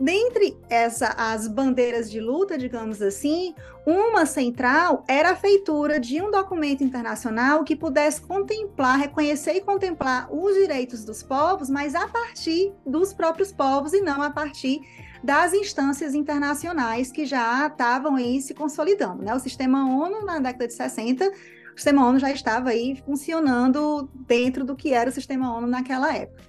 Dentre 0.00 0.56
essa, 0.70 1.08
as 1.16 1.48
bandeiras 1.48 2.08
de 2.08 2.20
luta, 2.20 2.56
digamos 2.56 3.02
assim, 3.02 3.52
uma 3.84 4.26
central 4.26 5.02
era 5.08 5.30
a 5.30 5.36
feitura 5.36 5.98
de 5.98 6.22
um 6.22 6.30
documento 6.30 6.84
internacional 6.84 7.64
que 7.64 7.74
pudesse 7.74 8.20
contemplar, 8.20 8.98
reconhecer 8.98 9.54
e 9.54 9.60
contemplar 9.60 10.28
os 10.30 10.54
direitos 10.54 11.04
dos 11.04 11.22
povos, 11.22 11.68
mas 11.68 11.96
a 11.96 12.06
partir 12.06 12.72
dos 12.86 13.12
próprios 13.12 13.52
povos 13.52 13.92
e 13.92 14.00
não 14.00 14.22
a 14.22 14.30
partir 14.30 14.80
das 15.22 15.52
instâncias 15.52 16.14
internacionais 16.14 17.10
que 17.10 17.26
já 17.26 17.66
estavam 17.66 18.14
aí 18.14 18.40
se 18.40 18.54
consolidando. 18.54 19.24
Né? 19.24 19.34
O 19.34 19.40
sistema 19.40 19.90
ONU, 19.90 20.24
na 20.24 20.38
década 20.38 20.68
de 20.68 20.74
60, 20.74 21.26
o 21.26 21.76
sistema 21.76 22.06
ONU 22.06 22.20
já 22.20 22.30
estava 22.30 22.70
aí 22.70 23.02
funcionando 23.04 24.08
dentro 24.26 24.64
do 24.64 24.76
que 24.76 24.92
era 24.92 25.10
o 25.10 25.12
sistema 25.12 25.52
ONU 25.56 25.66
naquela 25.66 26.14
época. 26.14 26.42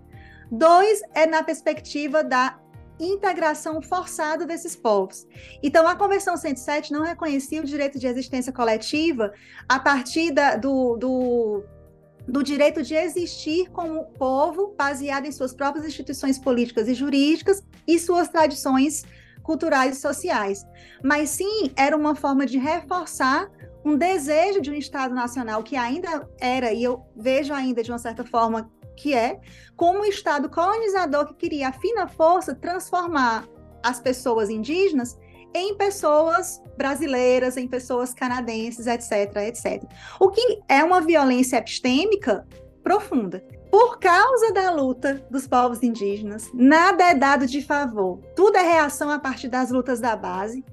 Dois 0.51 1.01
é 1.13 1.25
na 1.25 1.43
perspectiva 1.43 2.23
da 2.23 2.59
integração 2.99 3.81
forçada 3.81 4.45
desses 4.45 4.75
povos. 4.75 5.25
Então, 5.63 5.87
a 5.87 5.95
Convenção 5.95 6.35
107 6.35 6.91
não 6.91 7.03
reconhecia 7.03 7.61
o 7.61 7.65
direito 7.65 7.97
de 7.97 8.07
existência 8.07 8.51
coletiva 8.51 9.31
a 9.67 9.79
partir 9.79 10.31
da, 10.31 10.55
do, 10.55 10.97
do, 10.97 11.63
do 12.27 12.43
direito 12.43 12.83
de 12.83 12.95
existir 12.95 13.69
como 13.69 14.05
povo 14.17 14.75
baseado 14.77 15.25
em 15.25 15.31
suas 15.31 15.53
próprias 15.53 15.85
instituições 15.85 16.37
políticas 16.37 16.87
e 16.87 16.93
jurídicas 16.93 17.63
e 17.87 17.97
suas 17.97 18.27
tradições 18.27 19.05
culturais 19.43 19.97
e 19.97 20.01
sociais. 20.01 20.65
Mas 21.03 21.29
sim, 21.29 21.71
era 21.75 21.95
uma 21.95 22.15
forma 22.15 22.45
de 22.45 22.57
reforçar 22.57 23.49
um 23.83 23.95
desejo 23.95 24.61
de 24.61 24.69
um 24.69 24.73
Estado 24.73 25.15
nacional 25.15 25.63
que 25.63 25.77
ainda 25.77 26.29
era, 26.39 26.73
e 26.73 26.83
eu 26.83 27.01
vejo 27.15 27.53
ainda 27.53 27.81
de 27.81 27.91
uma 27.91 27.97
certa 27.97 28.25
forma 28.25 28.69
que 28.99 29.13
é, 29.13 29.39
como 29.77 29.99
um 29.99 30.05
Estado 30.05 30.49
colonizador 30.49 31.27
que 31.27 31.35
queria, 31.35 31.69
a 31.69 31.71
fina 31.71 32.05
força, 32.07 32.53
transformar 32.53 33.47
as 33.81 33.99
pessoas 33.99 34.49
indígenas 34.49 35.17
em 35.53 35.73
pessoas 35.75 36.61
brasileiras, 36.77 37.55
em 37.55 37.67
pessoas 37.67 38.13
canadenses, 38.13 38.85
etc, 38.87 39.35
etc. 39.47 39.83
O 40.19 40.29
que 40.29 40.59
é 40.67 40.83
uma 40.83 41.01
violência 41.01 41.57
epistêmica 41.57 42.45
profunda. 42.83 43.43
Por 43.71 43.99
causa 43.99 44.51
da 44.51 44.71
luta 44.71 45.25
dos 45.29 45.47
povos 45.47 45.81
indígenas, 45.81 46.49
nada 46.53 47.03
é 47.03 47.15
dado 47.15 47.45
de 47.45 47.61
favor. 47.61 48.19
Tudo 48.35 48.57
é 48.57 48.63
reação 48.63 49.09
a 49.09 49.19
partir 49.19 49.47
das 49.47 49.69
lutas 49.69 49.99
da 49.99 50.15
base. 50.15 50.63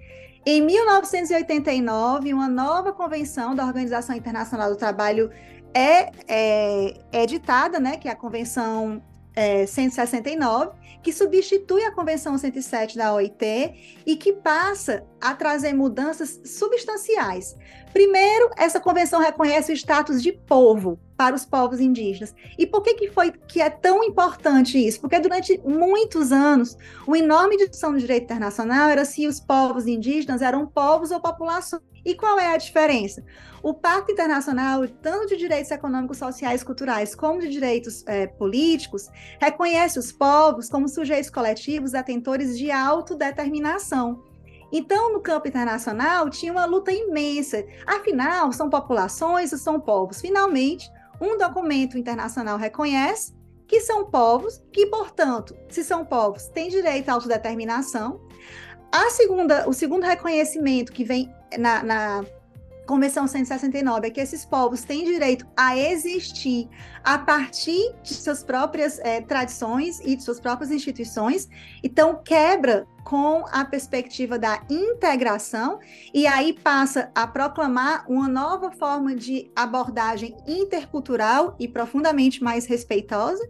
Em 0.45 0.63
1989, 0.63 2.33
uma 2.33 2.49
nova 2.49 2.93
convenção 2.93 3.55
da 3.55 3.67
Organização 3.67 4.17
Internacional 4.17 4.71
do 4.71 4.77
Trabalho 4.77 5.31
é, 5.75 6.11
é, 6.27 6.95
é 7.13 7.23
editada, 7.23 7.79
né, 7.79 7.97
que 7.97 8.09
é 8.09 8.11
a 8.11 8.17
Convenção 8.17 9.03
é, 9.35 9.67
169, 9.67 10.73
que 11.03 11.13
substitui 11.13 11.85
a 11.85 11.93
Convenção 11.93 12.37
107 12.37 12.97
da 12.97 13.13
OIT 13.15 14.03
e 14.07 14.17
que 14.17 14.33
passa 14.33 15.05
a 15.21 15.35
trazer 15.35 15.75
mudanças 15.75 16.41
substanciais. 16.45 17.55
Primeiro, 17.97 18.51
essa 18.59 18.79
convenção 18.79 19.23
reconhece 19.23 19.73
o 19.73 19.75
status 19.75 20.23
de 20.23 20.31
povo 20.31 21.01
para 21.17 21.35
os 21.35 21.47
povos 21.47 21.81
indígenas. 21.81 22.35
E 22.59 22.67
por 22.67 22.83
que, 22.83 22.93
que 22.93 23.11
foi 23.11 23.33
que 23.33 23.59
é 23.59 23.71
tão 23.71 24.05
importante 24.05 24.77
isso? 24.77 25.01
Porque 25.01 25.19
durante 25.19 25.59
muitos 25.65 26.31
anos, 26.31 26.77
uma 27.07 27.19
enorme 27.19 27.57
discussão 27.57 27.93
no 27.93 27.99
direito 27.99 28.25
internacional 28.25 28.91
era 28.91 29.07
se 29.07 29.27
os 29.27 29.41
povos 29.41 29.87
indígenas 29.87 30.43
eram 30.43 30.67
povos 30.67 31.11
ou 31.11 31.23
populações. 31.23 31.83
E 32.05 32.15
qual 32.15 32.39
é 32.39 32.53
a 32.53 32.59
diferença? 32.59 33.25
O 33.63 33.73
Pacto 33.73 34.13
Internacional, 34.13 34.87
tanto 35.01 35.29
de 35.29 35.37
direitos 35.39 35.71
econômicos, 35.71 36.19
sociais 36.19 36.63
culturais, 36.63 37.15
como 37.15 37.41
de 37.41 37.49
direitos 37.49 38.05
é, 38.07 38.27
políticos, 38.27 39.09
reconhece 39.41 39.99
os 39.99 40.13
povos 40.13 40.69
como 40.69 40.87
sujeitos 40.87 41.31
coletivos 41.31 41.95
atentores 41.95 42.59
de 42.59 42.71
autodeterminação. 42.71 44.23
Então, 44.77 45.11
no 45.11 45.21
campo 45.21 45.49
internacional, 45.49 46.29
tinha 46.29 46.53
uma 46.53 46.67
luta 46.67 46.93
imensa. 46.93 47.65
Afinal, 47.87 48.53
são 48.53 48.69
populações 48.69 49.51
ou 49.51 49.59
são 49.59 49.81
povos? 49.81 50.21
Finalmente, 50.21 50.93
um 51.19 51.39
documento 51.39 51.97
internacional 51.97 52.59
reconhece 52.59 53.35
que 53.67 53.81
são 53.81 54.05
povos, 54.05 54.63
que, 54.71 54.85
portanto, 54.87 55.57
se 55.71 55.83
são 55.83 56.05
povos, 56.05 56.49
têm 56.49 56.69
direito 56.69 57.09
à 57.09 57.15
autodeterminação. 57.15 58.21
A 58.93 59.09
segunda, 59.09 59.67
o 59.67 59.73
segundo 59.73 60.05
reconhecimento 60.05 60.93
que 60.93 61.05
vem 61.05 61.35
na, 61.59 61.83
na 61.83 62.25
Convenção 62.87 63.27
169 63.27 64.07
é 64.07 64.11
que 64.11 64.21
esses 64.21 64.45
povos 64.45 64.85
têm 64.85 65.05
direito 65.05 65.45
a 65.57 65.77
existir 65.77 66.69
a 67.03 67.19
partir 67.19 67.93
de 68.01 68.15
suas 68.15 68.45
próprias 68.45 69.01
é, 69.01 69.21
tradições 69.21 69.99
e 70.05 70.15
de 70.15 70.23
suas 70.23 70.39
próprias 70.39 70.71
instituições, 70.71 71.49
então 71.83 72.23
quebra 72.23 72.87
com 73.05 73.45
a 73.51 73.65
perspectiva 73.65 74.39
da 74.39 74.63
integração 74.71 75.81
e 76.15 76.29
aí 76.29 76.53
passa 76.53 77.11
a 77.15 77.27
proclamar 77.27 78.05
uma 78.09 78.29
nova 78.29 78.71
forma 78.71 79.17
de 79.17 79.51
abordagem 79.55 80.37
intercultural 80.47 81.57
e 81.59 81.67
profundamente 81.67 82.43
mais 82.43 82.67
respeitosa. 82.67 83.45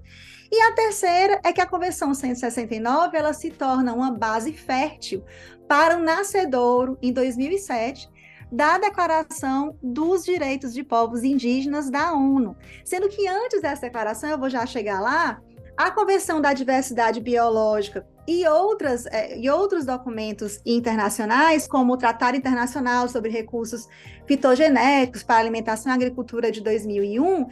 E 0.50 0.60
a 0.62 0.72
terceira 0.72 1.40
é 1.44 1.52
que 1.52 1.60
a 1.60 1.66
Convenção 1.66 2.14
169 2.14 3.16
ela 3.16 3.32
se 3.32 3.50
torna 3.50 3.92
uma 3.92 4.12
base 4.12 4.52
fértil 4.52 5.24
para 5.66 5.98
o 5.98 6.02
nascedouro 6.02 6.96
em 7.02 7.12
2007 7.12 8.08
da 8.56 8.78
Declaração 8.78 9.76
dos 9.82 10.24
Direitos 10.24 10.72
de 10.72 10.82
Povos 10.82 11.22
Indígenas 11.22 11.90
da 11.90 12.14
ONU. 12.14 12.56
Sendo 12.86 13.06
que 13.06 13.28
antes 13.28 13.60
dessa 13.60 13.82
declaração, 13.82 14.30
eu 14.30 14.38
vou 14.38 14.48
já 14.48 14.64
chegar 14.64 14.98
lá, 14.98 15.42
a 15.76 15.90
Convenção 15.90 16.40
da 16.40 16.54
Diversidade 16.54 17.20
Biológica 17.20 18.06
e, 18.26 18.48
outras, 18.48 19.04
é, 19.06 19.38
e 19.38 19.50
outros 19.50 19.84
documentos 19.84 20.58
internacionais, 20.64 21.68
como 21.68 21.92
o 21.92 21.96
Tratado 21.98 22.34
Internacional 22.34 23.06
sobre 23.08 23.30
Recursos 23.30 23.86
Fitogenéticos 24.26 25.22
para 25.22 25.36
Alimentação 25.36 25.92
e 25.92 25.94
Agricultura 25.94 26.50
de 26.50 26.62
2001, 26.62 27.46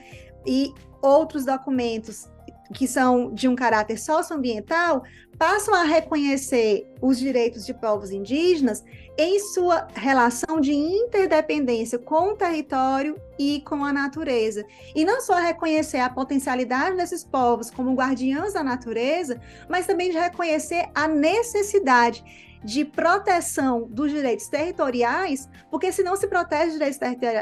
e 0.46 0.72
outros 1.02 1.44
documentos 1.44 2.30
que 2.72 2.88
são 2.88 3.30
de 3.34 3.46
um 3.46 3.55
caráter 3.55 3.98
socioambiental, 3.98 5.02
passam 5.39 5.74
a 5.74 5.82
reconhecer 5.85 6.87
os 7.01 7.18
direitos 7.18 7.66
de 7.66 7.74
povos 7.74 8.11
indígenas 8.11 8.85
em 9.16 9.39
sua 9.39 9.87
relação 9.95 10.61
de 10.61 10.72
interdependência 10.72 11.99
com 11.99 12.30
o 12.30 12.37
território 12.37 13.16
e 13.39 13.61
com 13.61 13.85
a 13.85 13.93
natureza. 13.93 14.64
E 14.95 15.05
não 15.05 15.20
só 15.20 15.35
reconhecer 15.35 15.99
a 15.99 16.11
potencialidade 16.11 16.97
desses 16.97 17.22
povos 17.24 17.70
como 17.70 17.95
guardiãs 17.95 18.55
da 18.55 18.62
natureza, 18.62 19.41
mas 19.68 19.87
também 19.87 20.11
de 20.11 20.18
reconhecer 20.18 20.89
a 20.95 21.07
necessidade 21.07 22.24
de 22.64 22.85
proteção 22.85 23.87
dos 23.91 24.11
direitos 24.11 24.49
territoriais, 24.49 25.49
porque 25.70 25.93
se 25.93 26.03
não 26.03 26.16
se 26.16 26.26
protege 26.26 26.68
os 26.68 26.72
direitos 26.72 26.99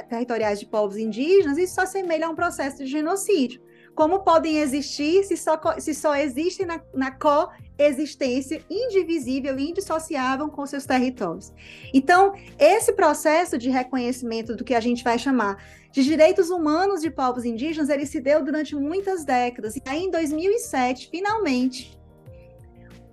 territoriais 0.08 0.58
de 0.58 0.66
povos 0.66 0.96
indígenas, 0.96 1.56
isso 1.56 1.76
só 1.76 1.86
semelha 1.86 2.26
a 2.26 2.30
um 2.30 2.34
processo 2.34 2.78
de 2.78 2.86
genocídio. 2.86 3.62
Como 3.94 4.20
podem 4.20 4.58
existir 4.58 5.22
se 5.24 5.36
só, 5.36 5.60
se 5.78 5.94
só 5.94 6.14
existem 6.16 6.64
na, 6.64 6.80
na 6.94 7.10
coexistência 7.10 8.64
indivisível 8.70 9.58
e 9.58 9.70
indissociável 9.70 10.48
com 10.48 10.64
seus 10.64 10.86
territórios? 10.86 11.52
Então, 11.92 12.32
esse 12.58 12.94
processo 12.94 13.58
de 13.58 13.68
reconhecimento 13.68 14.56
do 14.56 14.64
que 14.64 14.74
a 14.74 14.80
gente 14.80 15.04
vai 15.04 15.18
chamar 15.18 15.62
de 15.90 16.02
direitos 16.02 16.48
humanos 16.48 17.02
de 17.02 17.10
povos 17.10 17.44
indígenas, 17.44 17.90
ele 17.90 18.06
se 18.06 18.18
deu 18.18 18.42
durante 18.42 18.74
muitas 18.74 19.24
décadas. 19.24 19.76
E 19.76 19.82
aí, 19.84 20.04
em 20.04 20.10
2007, 20.10 21.08
finalmente, 21.10 22.00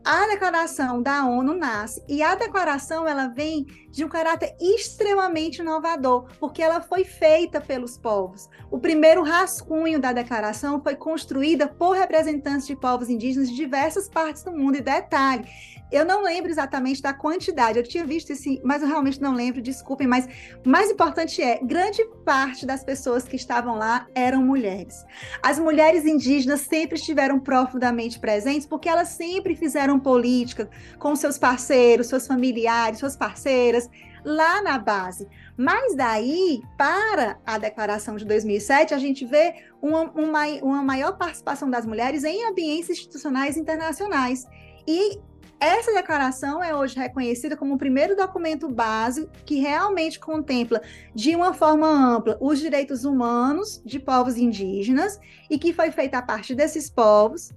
a 0.04 0.28
declaração 0.28 1.04
da 1.04 1.26
ONU 1.26 1.54
nasce 1.54 2.02
e 2.08 2.24
a 2.24 2.34
declaração 2.36 3.06
ela 3.06 3.28
vem 3.28 3.66
de 3.92 4.06
um 4.06 4.10
caráter 4.10 4.56
extremamente 4.60 5.62
inovador, 5.62 6.28
porque 6.40 6.62
ela 6.62 6.82
foi 6.82 7.04
feita 7.04 7.60
pelos 7.60 7.98
povos. 7.98 8.50
O 8.70 8.80
primeiro 8.80 9.24
rascunho 9.24 10.00
da 10.00 10.14
declaração 10.14 10.82
foi 10.82 10.96
construída 10.96 11.68
por 11.68 11.96
representantes 11.96 12.68
de 12.68 12.76
povos 12.76 13.10
indígenas 13.10 13.50
de 13.50 13.56
diversas 13.56 14.08
partes 14.08 14.44
do 14.44 14.52
mundo 14.52 14.78
e 14.78 14.82
detalhe, 14.82 15.48
eu 15.92 16.06
não 16.06 16.22
lembro 16.22 16.52
exatamente 16.52 17.02
da 17.02 17.14
quantidade, 17.14 17.80
eu 17.80 17.84
tinha 17.84 18.06
visto 18.06 18.30
esse, 18.30 18.62
mas 18.64 18.84
eu 18.84 18.88
realmente 18.88 19.20
não 19.20 19.34
lembro, 19.34 19.60
desculpem, 19.60 20.06
mas 20.06 20.28
mais 20.64 20.92
importante 20.92 21.42
é, 21.42 21.60
grande 21.64 22.06
parte 22.24 22.64
das 22.64 22.84
pessoas 22.84 23.24
que 23.24 23.36
estavam 23.36 23.76
lá 23.76 24.08
eram 24.14 24.44
mulheres. 24.44 25.04
As 25.42 25.58
mulheres 25.58 26.06
indígenas 26.06 26.62
sempre 26.62 26.96
estiveram 26.96 27.40
profundamente 27.40 28.20
presentes 28.20 28.68
porque 28.68 28.88
elas 28.88 29.10
sempre 29.10 29.56
fizeram 29.56 30.00
política 30.00 30.70
com 31.00 31.16
seus 31.16 31.40
parceiros, 31.40 32.08
seus 32.08 32.28
familiares, 32.28 33.00
suas 33.00 33.18
parceiras, 33.18 33.79
lá 34.24 34.62
na 34.62 34.78
base. 34.78 35.28
Mas 35.58 35.96
daí, 35.96 36.62
para 36.78 37.40
a 37.46 37.58
declaração 37.58 38.16
de 38.16 38.26
2007, 38.26 38.94
a 38.94 38.98
gente 38.98 39.26
vê 39.26 39.66
uma, 39.82 40.04
uma, 40.12 40.46
uma 40.62 40.84
maior 40.84 41.18
participação 41.18 41.70
das 41.70 41.86
mulheres 41.86 42.24
em 42.24 42.46
ambientes 42.46 42.90
institucionais 42.90 43.58
internacionais. 43.58 44.48
E 44.88 45.20
essa 45.60 45.94
declaração 45.94 46.64
é 46.64 46.74
hoje 46.74 46.98
reconhecida 46.98 47.58
como 47.58 47.76
o 47.76 47.78
primeiro 47.78 48.16
documento 48.16 48.70
básico 48.70 49.30
que 49.46 49.60
realmente 49.60 50.18
contempla, 50.18 50.82
de 51.14 51.36
uma 51.36 51.54
forma 51.54 51.86
ampla, 51.86 52.38
os 52.40 52.60
direitos 52.60 53.04
humanos 53.04 53.82
de 53.84 54.00
povos 54.00 54.38
indígenas 54.38 55.20
e 55.50 55.60
que 55.60 55.74
foi 55.74 55.92
feita 55.92 56.20
a 56.20 56.22
partir 56.22 56.56
desses 56.56 56.90
povos. 56.90 57.52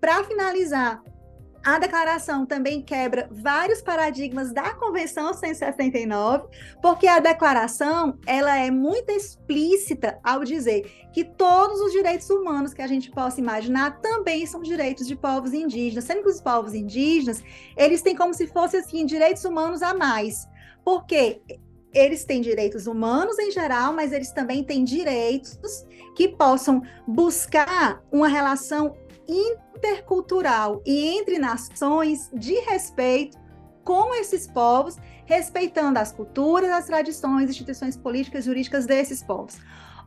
Para 0.00 0.24
finalizar, 0.24 1.02
A 1.64 1.78
declaração 1.78 2.44
também 2.44 2.82
quebra 2.82 3.28
vários 3.30 3.80
paradigmas 3.80 4.52
da 4.52 4.74
Convenção 4.74 5.32
169, 5.32 6.48
porque 6.82 7.06
a 7.06 7.20
declaração 7.20 8.18
ela 8.26 8.56
é 8.58 8.68
muito 8.68 9.10
explícita 9.12 10.18
ao 10.24 10.42
dizer 10.42 11.08
que 11.12 11.22
todos 11.22 11.80
os 11.80 11.92
direitos 11.92 12.28
humanos 12.30 12.74
que 12.74 12.82
a 12.82 12.86
gente 12.88 13.12
possa 13.12 13.38
imaginar 13.38 14.00
também 14.00 14.44
são 14.44 14.60
direitos 14.60 15.06
de 15.06 15.14
povos 15.14 15.52
indígenas, 15.52 16.02
sendo 16.02 16.22
que 16.22 16.30
os 16.30 16.40
povos 16.40 16.74
indígenas 16.74 17.44
eles 17.76 18.02
têm 18.02 18.16
como 18.16 18.34
se 18.34 18.48
fosse 18.48 18.76
assim 18.76 19.06
direitos 19.06 19.44
humanos 19.44 19.82
a 19.82 19.94
mais, 19.94 20.48
porque 20.84 21.40
eles 21.94 22.24
têm 22.24 22.40
direitos 22.40 22.86
humanos 22.86 23.38
em 23.38 23.50
geral, 23.50 23.92
mas 23.92 24.12
eles 24.12 24.32
também 24.32 24.64
têm 24.64 24.82
direitos 24.82 25.86
que 26.16 26.28
possam 26.28 26.82
buscar 27.06 28.02
uma 28.10 28.28
relação 28.28 28.96
intercultural 29.28 30.82
e 30.84 31.18
entre 31.18 31.38
nações 31.38 32.30
de 32.32 32.54
respeito 32.60 33.38
com 33.84 34.14
esses 34.14 34.46
povos, 34.46 34.96
respeitando 35.24 35.98
as 35.98 36.12
culturas, 36.12 36.70
as 36.70 36.86
tradições, 36.86 37.50
instituições 37.50 37.96
políticas 37.96 38.44
e 38.44 38.46
jurídicas 38.46 38.86
desses 38.86 39.22
povos. 39.22 39.58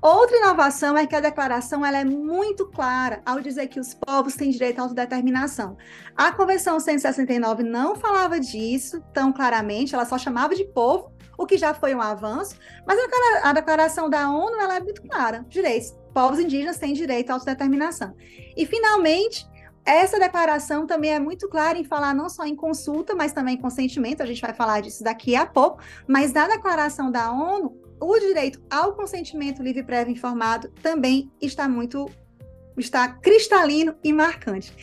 Outra 0.01 0.37
inovação 0.37 0.95
é 0.95 1.07
que 1.07 1.15
a 1.15 1.19
declaração 1.19 1.83
ela 1.83 1.97
é 1.97 2.05
muito 2.05 2.67
clara 2.67 3.21
ao 3.25 3.41
dizer 3.41 3.67
que 3.67 3.79
os 3.79 3.93
povos 3.93 4.35
têm 4.35 4.51
direito 4.51 4.79
à 4.79 4.83
autodeterminação. 4.83 5.77
A 6.15 6.31
Convenção 6.31 6.79
169 6.79 7.63
não 7.63 7.95
falava 7.95 8.39
disso 8.39 9.01
tão 9.13 9.33
claramente, 9.33 9.95
ela 9.95 10.05
só 10.05 10.17
chamava 10.17 10.53
de 10.53 10.63
povo, 10.65 11.11
o 11.37 11.45
que 11.45 11.57
já 11.57 11.73
foi 11.73 11.95
um 11.95 12.01
avanço, 12.01 12.55
mas 12.85 12.99
a 13.43 13.51
declaração 13.51 14.09
da 14.09 14.29
ONU 14.29 14.55
ela 14.61 14.75
é 14.75 14.79
muito 14.79 15.01
clara: 15.01 15.45
direitos. 15.49 15.93
Povos 16.15 16.39
indígenas 16.39 16.77
têm 16.77 16.93
direito 16.93 17.29
à 17.29 17.33
autodeterminação. 17.33 18.15
E, 18.55 18.65
finalmente, 18.65 19.45
essa 19.83 20.17
declaração 20.17 20.87
também 20.87 21.11
é 21.11 21.19
muito 21.19 21.49
clara 21.49 21.77
em 21.77 21.83
falar 21.83 22.15
não 22.15 22.29
só 22.29 22.45
em 22.45 22.55
consulta, 22.55 23.13
mas 23.13 23.33
também 23.33 23.55
em 23.55 23.61
consentimento, 23.61 24.23
a 24.23 24.25
gente 24.25 24.39
vai 24.39 24.53
falar 24.53 24.79
disso 24.79 25.03
daqui 25.03 25.35
a 25.35 25.45
pouco, 25.45 25.81
mas 26.07 26.31
na 26.31 26.47
declaração 26.47 27.11
da 27.11 27.29
ONU, 27.33 27.77
o 27.99 28.17
direito 28.17 28.61
ao 28.69 28.95
consentimento 28.95 29.61
livre, 29.61 29.83
prévio 29.83 30.11
e 30.11 30.13
informado 30.13 30.69
também 30.81 31.29
está 31.41 31.67
muito, 31.67 32.09
está 32.77 33.09
cristalino 33.09 33.93
e 34.01 34.13
marcante. 34.13 34.73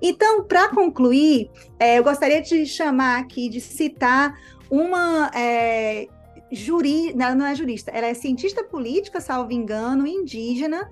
Então, 0.00 0.44
para 0.44 0.68
concluir, 0.68 1.50
é, 1.80 1.98
eu 1.98 2.04
gostaria 2.04 2.40
de 2.40 2.64
chamar 2.64 3.18
aqui, 3.18 3.48
de 3.48 3.60
citar 3.60 4.38
uma 4.70 5.32
é, 5.34 6.06
jurista, 6.50 7.22
ela 7.22 7.34
não 7.34 7.46
é 7.46 7.54
jurista, 7.54 7.90
ela 7.90 8.06
é 8.06 8.14
cientista 8.14 8.62
política, 8.64 9.20
salvo 9.20 9.52
engano, 9.52 10.06
indígena, 10.06 10.90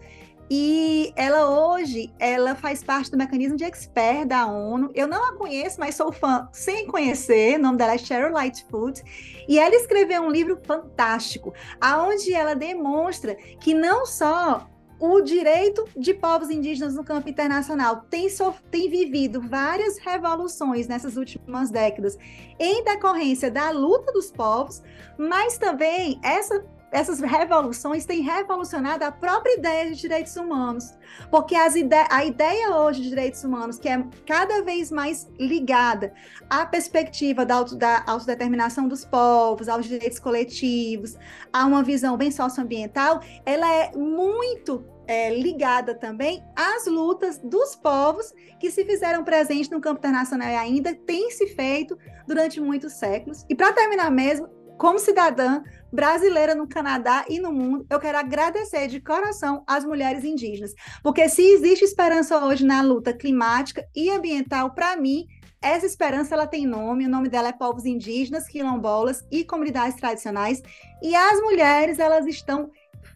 e 0.51 1.13
ela 1.17 1.49
hoje, 1.49 2.13
ela 2.19 2.55
faz 2.55 2.85
parte 2.85 3.11
do 3.11 3.17
mecanismo 3.17 3.57
de 3.57 3.65
expert 3.65 4.27
da 4.27 4.47
ONU. 4.47 4.91
Eu 4.95 5.09
não 5.09 5.31
a 5.31 5.37
conheço, 5.37 5.81
mas 5.81 5.95
sou 5.95 6.13
fã 6.13 6.49
sem 6.53 6.87
conhecer. 6.87 7.59
O 7.59 7.63
nome 7.63 7.79
dela 7.79 7.95
é 7.95 7.99
Cheryl 7.99 8.31
Lightfoot. 8.31 9.03
E 9.49 9.59
ela 9.59 9.75
escreveu 9.75 10.23
um 10.23 10.31
livro 10.31 10.61
fantástico, 10.63 11.55
aonde 11.81 12.35
ela 12.35 12.55
demonstra 12.55 13.35
que 13.35 13.73
não 13.73 14.05
só 14.05 14.69
o 14.99 15.21
direito 15.21 15.85
de 15.97 16.15
povos 16.15 16.51
indígenas 16.51 16.95
no 16.95 17.05
campo 17.05 17.29
internacional. 17.29 18.05
Tem, 18.09 18.29
so, 18.29 18.55
tem 18.71 18.89
vivido 18.89 19.41
várias 19.41 19.99
revoluções 19.99 20.87
nessas 20.87 21.17
últimas 21.17 21.71
décadas 21.71 22.17
em 22.59 22.85
decorrência 22.85 23.51
da 23.51 23.71
luta 23.71 24.13
dos 24.13 24.31
povos, 24.31 24.83
mas 25.19 25.59
também 25.59 26.19
essa 26.23 26.65
essas 26.95 27.19
revoluções 27.19 28.07
têm 28.07 28.23
revolucionado 28.23 29.05
a 29.05 29.11
própria 29.11 29.55
ideia 29.59 29.91
de 29.91 30.01
direitos 30.01 30.37
humanos, 30.37 30.95
porque 31.29 31.57
ide 31.57 31.97
a 32.09 32.25
ideia 32.25 32.71
hoje 32.77 33.03
de 33.03 33.09
direitos 33.09 33.43
humanos, 33.43 33.79
que 33.81 33.89
é 33.89 34.03
cada 34.25 34.63
vez 34.63 34.93
mais 34.93 35.29
ligada 35.37 36.15
à 36.49 36.65
perspectiva 36.65 37.45
da, 37.45 37.57
auto 37.57 37.75
da 37.75 38.05
autodeterminação 38.07 38.87
dos 38.87 39.05
povos, 39.05 39.69
aos 39.69 39.87
direitos 39.87 40.21
coletivos, 40.21 41.17
a 41.53 41.67
uma 41.67 41.83
visão 41.83 42.17
bem 42.17 42.31
socioambiental, 42.31 43.21
ela 43.45 43.69
é 43.75 43.91
muito 43.97 44.85
é, 45.09 45.35
ligada 45.35 45.97
também 45.97 46.45
às 46.55 46.87
lutas 46.87 47.39
dos 47.39 47.75
povos 47.75 48.33
que 48.61 48.71
se 48.71 48.85
fizeram 48.85 49.25
presentes 49.25 49.69
no 49.69 49.81
campo 49.81 49.99
internacional 49.99 50.49
e 50.49 50.55
ainda 50.55 50.95
tem 50.95 51.29
se 51.33 51.49
feito 51.49 51.99
durante 52.25 52.61
muitos 52.61 52.93
séculos. 52.93 53.45
E 53.49 53.55
para 53.57 53.73
terminar 53.73 54.13
mesmo, 54.13 54.49
como 54.79 54.99
cidadã 54.99 55.63
brasileira 55.95 56.57
no 56.57 56.67
Canadá 56.67 57.25
e 57.29 57.39
no 57.39 57.53
mundo, 57.53 57.87
eu 57.89 58.01
quero 58.01 58.19
agradecer 58.19 58.89
de 58.89 59.01
coração 59.01 59.63
às 59.65 59.85
mulheres 59.85 60.25
indígenas, 60.25 60.75
porque 61.05 61.29
se 61.29 61.41
existe 61.41 61.85
esperança 61.85 62.45
hoje 62.45 62.67
na 62.67 62.83
luta 62.83 63.13
climática 63.13 63.87
e 63.95 64.11
ambiental, 64.11 64.75
para 64.75 64.97
mim, 64.97 65.25
essa 65.63 65.87
esperança 65.87 66.35
ela 66.35 66.49
tem 66.49 66.67
nome, 66.67 67.07
o 67.07 67.09
nome 67.09 67.29
dela 67.29 67.49
é 67.49 67.53
povos 67.53 67.87
indígenas, 67.87 68.49
quilombolas 68.49 69.25
e 69.31 69.45
comunidades 69.45 69.97
tradicionais, 69.97 70.61
e 71.01 71.15
as 71.15 71.41
mulheres 71.41 72.01
elas 72.01 72.27
estão 72.27 72.71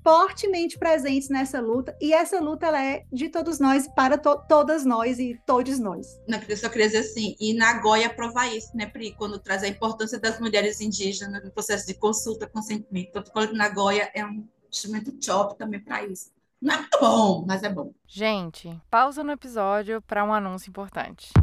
fortemente 0.08 0.78
presentes 0.78 1.28
nessa 1.28 1.60
luta, 1.60 1.94
e 2.00 2.14
essa 2.14 2.40
luta 2.40 2.66
ela 2.66 2.82
é 2.82 3.04
de 3.12 3.28
todos 3.28 3.60
nós, 3.60 3.86
para 3.88 4.16
to 4.16 4.40
todas 4.48 4.82
nós 4.86 5.18
e 5.18 5.38
todos 5.46 5.78
nós. 5.78 6.18
Não, 6.26 6.40
eu 6.48 6.56
só 6.56 6.70
queria 6.70 6.86
dizer 6.86 7.00
assim, 7.00 7.36
e 7.38 7.52
Nagoya 7.52 8.08
prova 8.08 8.46
isso, 8.46 8.74
né, 8.74 8.86
Pri, 8.86 9.14
quando 9.18 9.38
traz 9.38 9.62
a 9.62 9.68
importância 9.68 10.18
das 10.18 10.40
mulheres 10.40 10.80
indígenas 10.80 11.44
no 11.44 11.50
processo 11.50 11.86
de 11.86 11.92
consulta, 11.92 12.46
consentimento. 12.46 13.10
O 13.10 13.12
protocolo 13.12 13.48
de 13.48 13.52
Nagoya 13.52 14.10
é 14.14 14.24
um 14.24 14.48
instrumento 14.70 15.14
chop 15.22 15.58
também 15.58 15.80
para 15.80 16.02
isso. 16.06 16.30
Não 16.58 16.74
é 16.74 16.78
muito 16.78 16.98
bom, 16.98 17.44
mas 17.46 17.62
é 17.62 17.68
bom. 17.68 17.92
Gente, 18.06 18.80
pausa 18.90 19.22
no 19.22 19.32
episódio 19.32 20.00
para 20.00 20.24
um 20.24 20.32
anúncio 20.32 20.70
importante. 20.70 21.34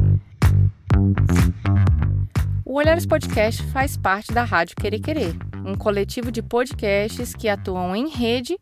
O 2.64 2.74
Olhares 2.74 3.06
Podcast 3.06 3.62
faz 3.70 3.96
parte 3.96 4.32
da 4.32 4.42
Rádio 4.42 4.74
Querer 4.74 4.98
Querer, 4.98 5.36
um 5.66 5.74
coletivo 5.74 6.30
de 6.30 6.40
podcasts 6.40 7.34
que 7.34 7.48
atuam 7.48 7.94
em 7.94 8.08
rede 8.08 8.56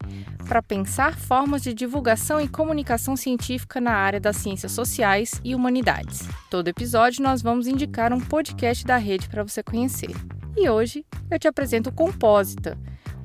para 0.48 0.62
pensar 0.62 1.16
formas 1.16 1.62
de 1.62 1.74
divulgação 1.74 2.40
e 2.40 2.48
comunicação 2.48 3.16
científica 3.16 3.80
na 3.80 3.92
área 3.92 4.18
das 4.18 4.36
ciências 4.36 4.72
sociais 4.72 5.40
e 5.44 5.54
humanidades. 5.54 6.26
Todo 6.50 6.68
episódio 6.68 7.22
nós 7.22 7.42
vamos 7.42 7.66
indicar 7.66 8.12
um 8.12 8.20
podcast 8.20 8.84
da 8.84 8.96
rede 8.96 9.28
para 9.28 9.42
você 9.42 9.62
conhecer. 9.62 10.10
E 10.56 10.68
hoje 10.68 11.04
eu 11.30 11.38
te 11.38 11.46
apresento 11.46 11.90
o 11.90 11.92
Compósita, 11.92 12.78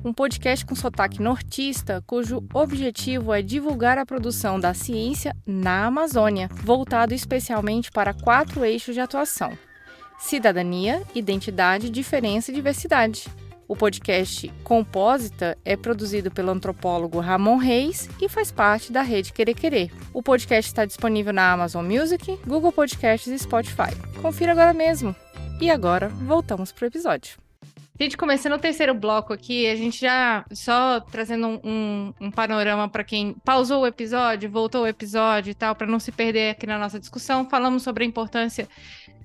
um 0.04 0.12
podcast 0.12 0.64
com 0.64 0.74
sotaque 0.74 1.22
nortista, 1.22 2.02
cujo 2.06 2.42
objetivo 2.52 3.32
é 3.32 3.42
divulgar 3.42 3.98
a 3.98 4.06
produção 4.06 4.58
da 4.58 4.74
ciência 4.74 5.34
na 5.46 5.86
Amazônia, 5.86 6.48
voltado 6.64 7.14
especialmente 7.14 7.90
para 7.90 8.14
quatro 8.14 8.64
eixos 8.64 8.94
de 8.94 9.00
atuação: 9.00 9.56
cidadania, 10.18 11.02
identidade, 11.14 11.90
diferença 11.90 12.50
e 12.50 12.54
diversidade. 12.54 13.28
O 13.70 13.76
podcast 13.76 14.52
Compósita 14.64 15.56
é 15.64 15.76
produzido 15.76 16.28
pelo 16.28 16.50
antropólogo 16.50 17.20
Ramon 17.20 17.56
Reis 17.56 18.10
e 18.20 18.28
faz 18.28 18.50
parte 18.50 18.90
da 18.90 19.00
rede 19.00 19.32
Querer 19.32 19.54
Querer. 19.54 19.92
O 20.12 20.20
podcast 20.20 20.68
está 20.68 20.84
disponível 20.84 21.32
na 21.32 21.52
Amazon 21.52 21.86
Music, 21.86 22.36
Google 22.44 22.72
Podcasts 22.72 23.32
e 23.32 23.38
Spotify. 23.38 23.94
Confira 24.20 24.50
agora 24.50 24.74
mesmo. 24.74 25.14
E 25.60 25.70
agora, 25.70 26.08
voltamos 26.08 26.72
para 26.72 26.86
o 26.86 26.88
episódio. 26.88 27.38
Gente, 28.00 28.16
começando 28.16 28.54
o 28.54 28.58
terceiro 28.58 28.92
bloco 28.92 29.32
aqui, 29.32 29.68
a 29.68 29.76
gente 29.76 30.00
já 30.00 30.44
só 30.50 30.98
trazendo 30.98 31.46
um, 31.46 31.60
um, 31.62 32.14
um 32.22 32.30
panorama 32.32 32.88
para 32.88 33.04
quem 33.04 33.36
pausou 33.44 33.82
o 33.82 33.86
episódio, 33.86 34.50
voltou 34.50 34.82
o 34.82 34.88
episódio 34.88 35.52
e 35.52 35.54
tal, 35.54 35.76
para 35.76 35.86
não 35.86 36.00
se 36.00 36.10
perder 36.10 36.50
aqui 36.50 36.66
na 36.66 36.76
nossa 36.76 36.98
discussão, 36.98 37.48
falamos 37.48 37.84
sobre 37.84 38.02
a 38.02 38.06
importância 38.08 38.68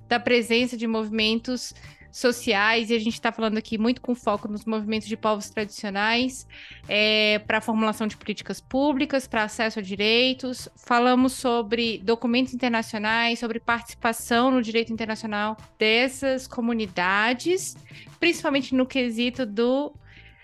da 0.07 0.19
presença 0.19 0.77
de 0.77 0.85
movimentos 0.85 1.73
sociais, 2.15 2.89
e 2.89 2.95
a 2.95 2.99
gente 2.99 3.15
está 3.15 3.29
falando 3.29 3.57
aqui 3.57 3.77
muito 3.77 3.99
com 3.99 4.15
foco 4.15 4.47
nos 4.47 4.63
movimentos 4.63 5.05
de 5.05 5.17
povos 5.17 5.49
tradicionais, 5.49 6.47
é, 6.87 7.39
para 7.39 7.57
a 7.57 7.61
formulação 7.61 8.07
de 8.07 8.15
políticas 8.15 8.61
públicas, 8.61 9.27
para 9.27 9.43
acesso 9.43 9.79
a 9.79 9.81
direitos. 9.81 10.69
Falamos 10.77 11.33
sobre 11.33 11.97
documentos 11.97 12.53
internacionais, 12.53 13.39
sobre 13.39 13.59
participação 13.59 14.49
no 14.49 14.61
direito 14.61 14.93
internacional 14.93 15.57
dessas 15.77 16.47
comunidades, 16.47 17.75
principalmente 18.17 18.73
no 18.73 18.85
quesito 18.85 19.45
do 19.45 19.93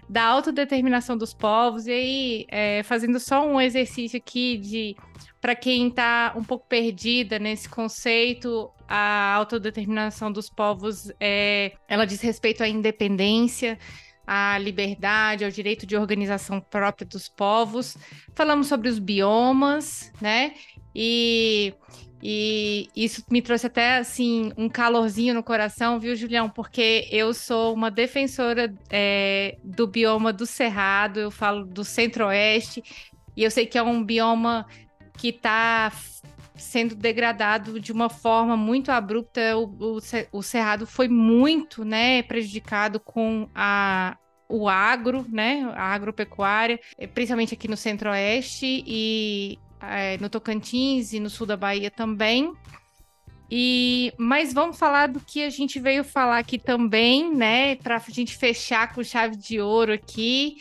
da 0.09 0.25
autodeterminação 0.25 1.17
dos 1.17 1.33
povos, 1.33 1.87
e 1.87 1.91
aí, 1.91 2.45
é, 2.49 2.83
fazendo 2.83 3.17
só 3.17 3.47
um 3.47 3.61
exercício 3.61 4.17
aqui 4.17 4.57
de 4.57 4.97
para 5.41 5.55
quem 5.55 5.87
está 5.87 6.33
um 6.37 6.43
pouco 6.43 6.67
perdida 6.67 7.39
nesse 7.39 7.67
conceito, 7.67 8.71
a 8.87 9.33
autodeterminação 9.33 10.31
dos 10.31 10.49
povos 10.49 11.11
é, 11.19 11.73
ela 11.87 12.05
diz 12.05 12.21
respeito 12.21 12.61
à 12.61 12.67
independência, 12.67 13.79
à 14.25 14.59
liberdade, 14.59 15.43
ao 15.43 15.49
direito 15.49 15.85
de 15.85 15.97
organização 15.97 16.61
própria 16.61 17.07
dos 17.07 17.27
povos. 17.27 17.97
Falamos 18.35 18.67
sobre 18.67 18.87
os 18.87 18.99
biomas, 18.99 20.13
né? 20.21 20.53
E, 20.93 21.73
e 22.21 22.87
isso 22.95 23.23
me 23.31 23.41
trouxe 23.41 23.65
até 23.65 23.97
assim 23.97 24.53
um 24.55 24.69
calorzinho 24.69 25.33
no 25.33 25.41
coração, 25.41 25.99
viu, 25.99 26.15
Julião? 26.15 26.47
Porque 26.47 27.07
eu 27.11 27.33
sou 27.33 27.73
uma 27.73 27.89
defensora 27.89 28.71
é, 28.91 29.57
do 29.63 29.87
bioma 29.87 30.31
do 30.31 30.45
Cerrado, 30.45 31.19
eu 31.19 31.31
falo 31.31 31.65
do 31.65 31.83
Centro-Oeste, 31.83 32.83
e 33.35 33.43
eu 33.43 33.49
sei 33.49 33.65
que 33.65 33.77
é 33.77 33.81
um 33.81 34.03
bioma 34.03 34.67
que 35.21 35.27
está 35.29 35.91
sendo 36.55 36.95
degradado 36.95 37.79
de 37.79 37.91
uma 37.91 38.09
forma 38.09 38.57
muito 38.57 38.91
abrupta. 38.91 39.55
O, 39.55 39.65
o, 39.65 39.99
o 40.31 40.41
Cerrado 40.41 40.87
foi 40.87 41.07
muito 41.07 41.85
né, 41.85 42.23
prejudicado 42.23 42.99
com 42.99 43.47
a, 43.53 44.17
o 44.49 44.67
agro, 44.67 45.23
né, 45.29 45.71
a 45.75 45.93
agropecuária, 45.93 46.79
eh, 46.97 47.05
principalmente 47.05 47.53
aqui 47.53 47.67
no 47.67 47.77
Centro-Oeste 47.77 48.83
e 48.87 49.59
é, 49.79 50.17
no 50.17 50.27
Tocantins 50.27 51.13
e 51.13 51.19
no 51.19 51.29
sul 51.29 51.45
da 51.45 51.55
Bahia 51.55 51.91
também. 51.91 52.51
E, 53.49 54.11
mas 54.17 54.53
vamos 54.53 54.79
falar 54.79 55.07
do 55.07 55.19
que 55.19 55.43
a 55.43 55.51
gente 55.51 55.79
veio 55.79 56.03
falar 56.03 56.39
aqui 56.39 56.57
também, 56.57 57.31
né? 57.35 57.75
Para 57.75 57.97
a 57.97 58.11
gente 58.11 58.35
fechar 58.35 58.91
com 58.93 59.03
chave 59.03 59.35
de 59.35 59.59
ouro 59.59 59.93
aqui, 59.93 60.57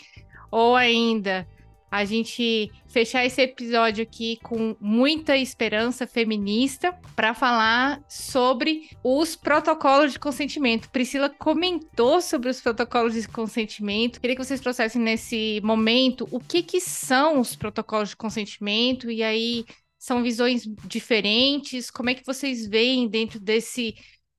ou 0.51 0.77
ainda 0.77 1.47
a 1.91 2.05
gente 2.05 2.71
fechar 2.87 3.27
esse 3.27 3.43
episódio 3.43 4.03
aqui 4.03 4.39
com 4.43 4.77
muita 4.81 5.37
esperança 5.37 6.07
feminista 6.07 6.93
para 7.17 7.35
falar 7.35 8.01
sobre 8.09 8.89
os 9.03 9.35
protocolos 9.35 10.13
de 10.13 10.19
consentimento. 10.19 10.89
Priscila 10.91 11.29
comentou 11.29 12.21
sobre 12.21 12.49
os 12.49 12.61
protocolos 12.61 13.15
de 13.15 13.27
consentimento. 13.27 14.21
Queria 14.21 14.37
que 14.37 14.45
vocês 14.45 14.61
trouxessem 14.61 15.03
nesse 15.03 15.61
momento 15.65 16.29
o 16.31 16.39
que, 16.39 16.63
que 16.63 16.81
são 16.81 17.41
os 17.41 17.57
protocolos 17.57 18.11
de 18.11 18.17
consentimento 18.17 19.11
e 19.11 19.23
aí 19.23 19.65
são 19.99 20.23
visões 20.23 20.63
diferentes. 20.87 21.91
Como 21.91 22.11
é 22.11 22.15
que 22.15 22.25
vocês 22.25 22.69
veem 22.69 23.09
dentro 23.09 23.41
desse 23.41 23.95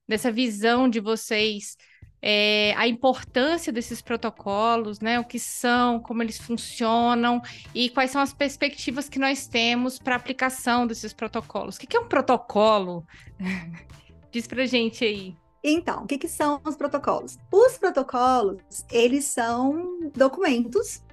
dessa 0.07 0.31
visão 0.31 0.89
de 0.89 0.99
vocês 0.99 1.77
é, 2.22 2.74
a 2.78 2.88
importância 2.88 3.74
desses 3.74 4.01
protocolos, 4.01 4.99
né? 4.99 5.19
O 5.19 5.26
que 5.26 5.39
são, 5.39 5.99
como 5.99 6.22
eles 6.22 6.38
funcionam 6.38 7.41
e 7.74 7.89
quais 7.89 8.11
são 8.11 8.22
as 8.22 8.34
perspectivas 8.34 9.09
que 9.09 9.17
nós 9.17 9.47
temos 9.47 9.97
para 9.97 10.15
aplicação 10.15 10.86
desses 10.86 11.13
protocolos. 11.13 11.76
O 11.76 11.80
que, 11.80 11.88
que 11.88 11.97
é 11.97 11.99
um 11.99 12.07
protocolo? 12.07 13.05
Diz 14.32 14.47
para 14.47 14.65
gente 14.65 15.03
aí. 15.03 15.36
Então, 15.63 16.03
o 16.03 16.07
que, 16.07 16.17
que 16.17 16.28
são 16.28 16.59
os 16.65 16.76
protocolos? 16.76 17.38
Os 17.51 17.78
protocolos, 17.78 18.61
eles 18.91 19.26
são 19.26 20.09
documentos 20.15 21.03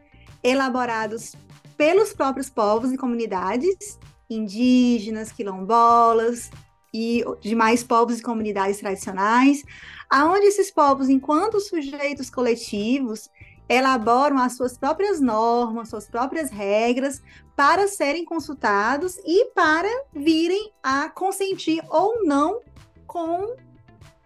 elaborados 0.43 1.35
pelos 1.77 2.13
próprios 2.13 2.49
povos 2.49 2.93
e 2.93 2.97
comunidades 2.97 3.99
indígenas, 4.29 5.33
quilombolas 5.33 6.51
e 6.99 7.25
demais 7.41 7.85
povos 7.85 8.19
e 8.19 8.23
comunidades 8.23 8.79
tradicionais, 8.79 9.63
aonde 10.11 10.47
esses 10.47 10.69
povos, 10.69 11.09
enquanto 11.09 11.61
sujeitos 11.61 12.29
coletivos, 12.29 13.31
elaboram 13.69 14.39
as 14.39 14.57
suas 14.57 14.77
próprias 14.77 15.21
normas, 15.21 15.91
suas 15.91 16.09
próprias 16.09 16.51
regras 16.51 17.23
para 17.55 17.87
serem 17.87 18.25
consultados 18.25 19.17
e 19.25 19.47
para 19.55 19.89
virem 20.13 20.73
a 20.83 21.09
consentir 21.09 21.81
ou 21.89 22.25
não 22.25 22.61
com 23.07 23.55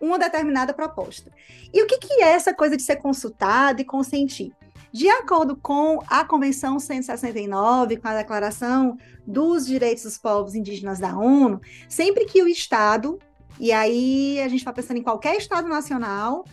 uma 0.01 0.18
determinada 0.18 0.73
proposta. 0.73 1.31
E 1.75 1.83
o 1.83 1.87
que, 1.87 1.99
que 1.99 2.23
é 2.23 2.33
essa 2.33 2.55
coisa 2.55 2.77
de 2.77 2.83
ser 2.83 2.97
consultado 2.97 3.83
e 3.83 3.85
consentir? 3.85 4.55
De 4.93 5.09
acordo 5.09 5.57
com 5.57 6.01
a 6.07 6.24
Convenção 6.24 6.78
169, 6.78 7.97
com 7.97 8.09
a 8.09 8.16
Declaração 8.16 8.97
dos 9.26 9.66
Direitos 9.66 10.05
dos 10.05 10.18
Povos 10.18 10.55
Indígenas 10.55 10.99
da 10.99 11.16
ONU, 11.16 11.61
sempre 11.88 12.26
que 12.26 12.43
o 12.43 12.47
Estado 12.47 13.18
e 13.59 13.70
aí 13.72 14.40
a 14.40 14.49
gente 14.49 14.59
está 14.59 14.72
pensando 14.72 14.99
em 14.99 15.03
qualquer 15.03 15.36
Estado 15.36 15.68
nacional 15.68 16.45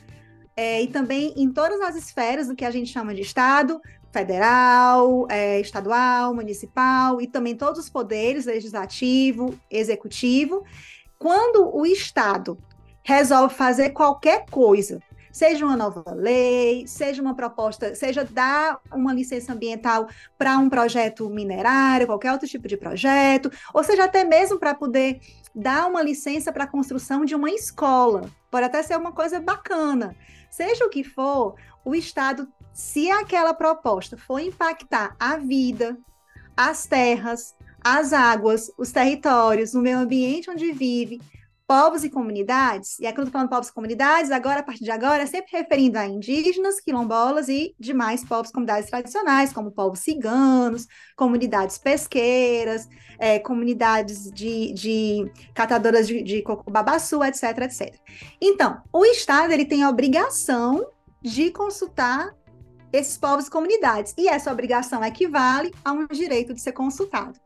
é, 0.55 0.81
e 0.81 0.87
também 0.87 1.33
em 1.35 1.51
todas 1.51 1.81
as 1.81 1.95
esferas 1.95 2.47
do 2.47 2.55
que 2.55 2.65
a 2.65 2.71
gente 2.71 2.91
chama 2.91 3.15
de 3.15 3.21
Estado, 3.21 3.81
federal, 4.11 5.27
é, 5.29 5.59
estadual, 5.59 6.33
municipal 6.33 7.21
e 7.21 7.27
também 7.27 7.55
todos 7.55 7.79
os 7.79 7.89
poderes, 7.89 8.45
legislativo, 8.45 9.57
executivo. 9.69 10.63
Quando 11.17 11.75
o 11.75 11.85
Estado 11.85 12.57
resolve 13.03 13.55
fazer 13.55 13.91
qualquer 13.91 14.45
coisa, 14.49 14.99
seja 15.31 15.65
uma 15.65 15.75
nova 15.75 16.03
lei, 16.13 16.87
seja 16.87 17.21
uma 17.21 17.35
proposta, 17.35 17.93
seja 17.95 18.23
dar 18.23 18.79
uma 18.91 19.13
licença 19.13 19.53
ambiental 19.53 20.07
para 20.37 20.57
um 20.57 20.69
projeto 20.69 21.29
minerário, 21.29 22.07
qualquer 22.07 22.31
outro 22.31 22.47
tipo 22.47 22.67
de 22.67 22.77
projeto, 22.77 23.51
ou 23.73 23.83
seja, 23.83 24.05
até 24.05 24.23
mesmo 24.23 24.59
para 24.59 24.73
poder 24.73 25.19
dar 25.53 25.87
uma 25.87 26.01
licença 26.01 26.51
para 26.51 26.63
a 26.65 26.67
construção 26.67 27.25
de 27.25 27.35
uma 27.35 27.49
escola. 27.49 28.29
Pode 28.49 28.65
até 28.65 28.81
ser 28.81 28.97
uma 28.97 29.11
coisa 29.11 29.39
bacana. 29.39 30.15
Seja 30.49 30.85
o 30.85 30.89
que 30.89 31.03
for, 31.03 31.55
o 31.85 31.93
Estado, 31.93 32.47
se 32.73 33.09
aquela 33.09 33.53
proposta 33.53 34.17
for 34.17 34.39
impactar 34.39 35.15
a 35.19 35.37
vida, 35.37 35.97
as 36.55 36.85
terras, 36.85 37.55
as 37.81 38.13
águas, 38.13 38.71
os 38.77 38.91
territórios, 38.91 39.73
o 39.73 39.81
meio 39.81 39.99
ambiente 39.99 40.49
onde 40.49 40.71
vive, 40.71 41.21
povos 41.69 42.03
e 42.03 42.09
comunidades, 42.09 42.97
e 42.97 43.05
aqui 43.05 43.19
eu 43.19 43.25
estou 43.25 43.31
falando 43.31 43.49
povos 43.51 43.67
e 43.67 43.73
comunidades, 43.73 44.31
agora, 44.31 44.61
a 44.61 44.63
partir 44.63 44.83
de 44.83 44.89
agora, 44.89 45.21
é 45.21 45.27
sempre 45.27 45.55
referindo 45.55 45.99
a 45.99 46.07
indígenas, 46.07 46.79
quilombolas 46.79 47.47
e 47.47 47.75
demais 47.79 48.25
povos 48.25 48.49
e 48.49 48.53
comunidades 48.53 48.89
tradicionais, 48.89 49.53
como 49.53 49.69
povos 49.69 49.99
ciganos, 49.99 50.87
comunidades 51.15 51.77
pesqueiras, 51.77 52.89
é, 53.19 53.37
comunidades 53.37 54.31
de, 54.31 54.73
de 54.73 55.31
catadoras 55.53 56.07
de, 56.07 56.23
de 56.23 56.43
babaçu, 56.71 57.23
etc, 57.23 57.43
etc. 57.59 57.95
Então, 58.41 58.81
o 58.91 59.05
Estado 59.05 59.53
ele 59.53 59.65
tem 59.65 59.83
a 59.83 59.89
obrigação 59.89 60.87
de 61.21 61.51
consultar 61.51 62.35
esses 62.91 63.15
povos 63.15 63.45
e 63.45 63.51
comunidades, 63.51 64.15
e 64.17 64.27
essa 64.27 64.51
obrigação 64.51 65.03
equivale 65.03 65.71
a 65.85 65.91
um 65.91 66.07
direito 66.07 66.51
de 66.51 66.61
ser 66.61 66.71
consultado. 66.71 67.39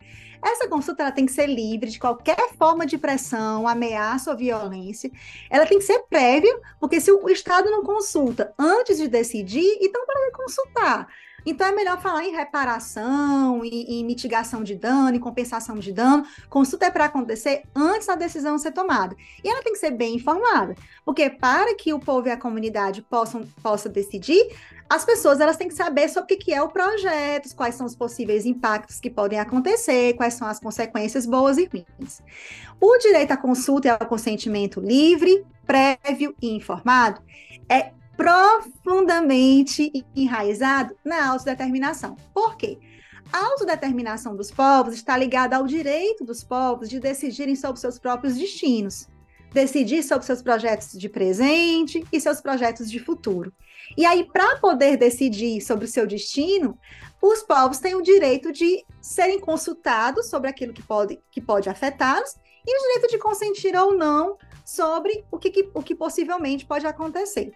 Essa 0.44 0.68
consulta 0.68 1.04
ela 1.04 1.12
tem 1.12 1.26
que 1.26 1.32
ser 1.32 1.48
livre 1.48 1.89
de 1.89 2.00
qualquer 2.00 2.54
forma 2.58 2.86
de 2.86 2.98
pressão, 2.98 3.68
ameaça 3.68 4.32
ou 4.32 4.38
violência. 4.38 5.10
Ela 5.50 5.66
tem 5.66 5.80
que 5.80 5.86
ser 5.86 6.00
prévia, 6.10 6.54
porque 6.80 7.00
se 7.00 7.12
o 7.12 7.30
Estado 7.30 7.72
não 7.72 7.84
consulta 7.84 8.54
antes 8.60 8.98
de 8.98 9.08
decidir, 9.08 9.78
então 9.82 10.06
para 10.06 10.32
consultar? 10.32 11.08
Então 11.46 11.68
é 11.68 11.72
melhor 11.72 12.02
falar 12.02 12.24
em 12.24 12.32
reparação, 12.32 13.64
em, 13.66 14.00
em 14.00 14.06
mitigação 14.06 14.64
de 14.64 14.76
dano, 14.76 15.16
em 15.16 15.20
compensação 15.20 15.78
de 15.78 15.91
dano. 15.91 16.26
Consulta 16.50 16.86
é 16.86 16.91
para 16.91 17.06
acontecer 17.06 17.64
antes 17.76 18.08
da 18.08 18.16
decisão 18.16 18.58
ser 18.58 18.72
tomada. 18.72 19.16
E 19.44 19.50
ela 19.50 19.62
tem 19.62 19.74
que 19.74 19.80
ser 19.80 19.91
bem 19.91 20.16
informada, 20.16 20.76
porque 21.06 21.30
para 21.30 21.76
que 21.76 21.94
o 21.94 22.00
povo 22.00 22.28
e 22.28 22.32
a 22.32 22.38
comunidade 22.38 23.02
possam, 23.02 23.46
possam 23.62 23.91
decidir, 23.91 24.56
as 24.94 25.04
pessoas 25.04 25.39
elas 25.39 25.58
têm 25.58 25.68
que 25.68 25.74
saber 25.74 26.08
sobre 26.08 26.36
o 26.36 26.38
que 26.38 26.54
é 26.54 26.62
o 26.62 26.70
projeto, 26.70 27.56
quais 27.56 27.74
são 27.74 27.88
os 27.88 27.96
possíveis 27.96 28.46
impactos 28.46 29.00
que 29.00 29.10
podem 29.10 29.39
acontecer, 29.39 30.14
quais 30.14 30.36
são 30.36 30.48
as 30.48 30.60
consequências 30.60 31.26
boas 31.26 31.58
e 31.58 31.66
ruins. 31.66 32.22
O 32.80 32.96
direito 33.00 33.32
à 33.32 33.38
consulta 33.38 33.88
e 33.88 33.89
ao 33.89 33.98
consentimento 34.08 34.80
livre, 34.80 35.44
prévio 35.66 36.36
e 36.39 36.56
informado 36.56 37.24
é 37.68 37.91
profundamente 38.16 39.91
enraizado 40.16 40.96
na 41.04 41.28
autodeterminação. 41.28 42.16
Por 42.32 42.56
quê? 42.56 42.78
A 43.32 43.48
autodeterminação 43.48 44.36
dos 44.36 44.52
povos 44.52 44.94
está 44.94 45.18
ligada 45.18 45.58
ao 45.58 45.66
direito 45.66 46.24
dos 46.24 46.44
povos 46.44 46.88
de 46.88 47.00
decidirem 47.00 47.56
sobre 47.56 47.82
seus 47.82 47.98
próprios 47.98 48.36
destinos, 48.36 49.08
decidir 49.52 50.04
sobre 50.04 50.28
seus 50.28 50.44
projetos 50.44 50.91
de 50.91 51.10
presente 51.10 52.06
e 52.12 52.22
seus 52.22 52.39
projetos 52.39 52.91
de 52.91 53.00
futuro. 53.00 53.52
E 53.98 54.06
aí, 54.06 54.24
para 54.26 54.58
poder 54.58 54.98
decidir 54.98 55.62
sobre 55.62 55.86
o 55.86 55.88
seu 55.88 56.08
destino, 56.08 56.78
os 57.22 57.44
povos 57.44 57.80
têm 57.80 57.96
o 57.96 58.02
direito 58.02 58.52
de 58.52 58.86
serem 59.02 59.39
consultados 59.39 60.30
sobre 60.30 60.50
aquilo 60.50 60.74
que 60.74 60.84
pode, 60.84 61.20
que 61.32 61.41
pode 61.41 61.70
afetá-los 61.70 62.36
e 62.66 62.78
o 62.78 62.82
direito 62.82 63.12
de 63.12 63.18
consentir 63.18 63.76
ou 63.76 63.96
não 63.96 64.38
sobre 64.66 65.26
o 65.32 65.38
que, 65.38 65.70
o 65.74 65.84
que 65.84 65.96
possivelmente 65.96 66.66
pode 66.66 66.86
acontecer. 66.88 67.52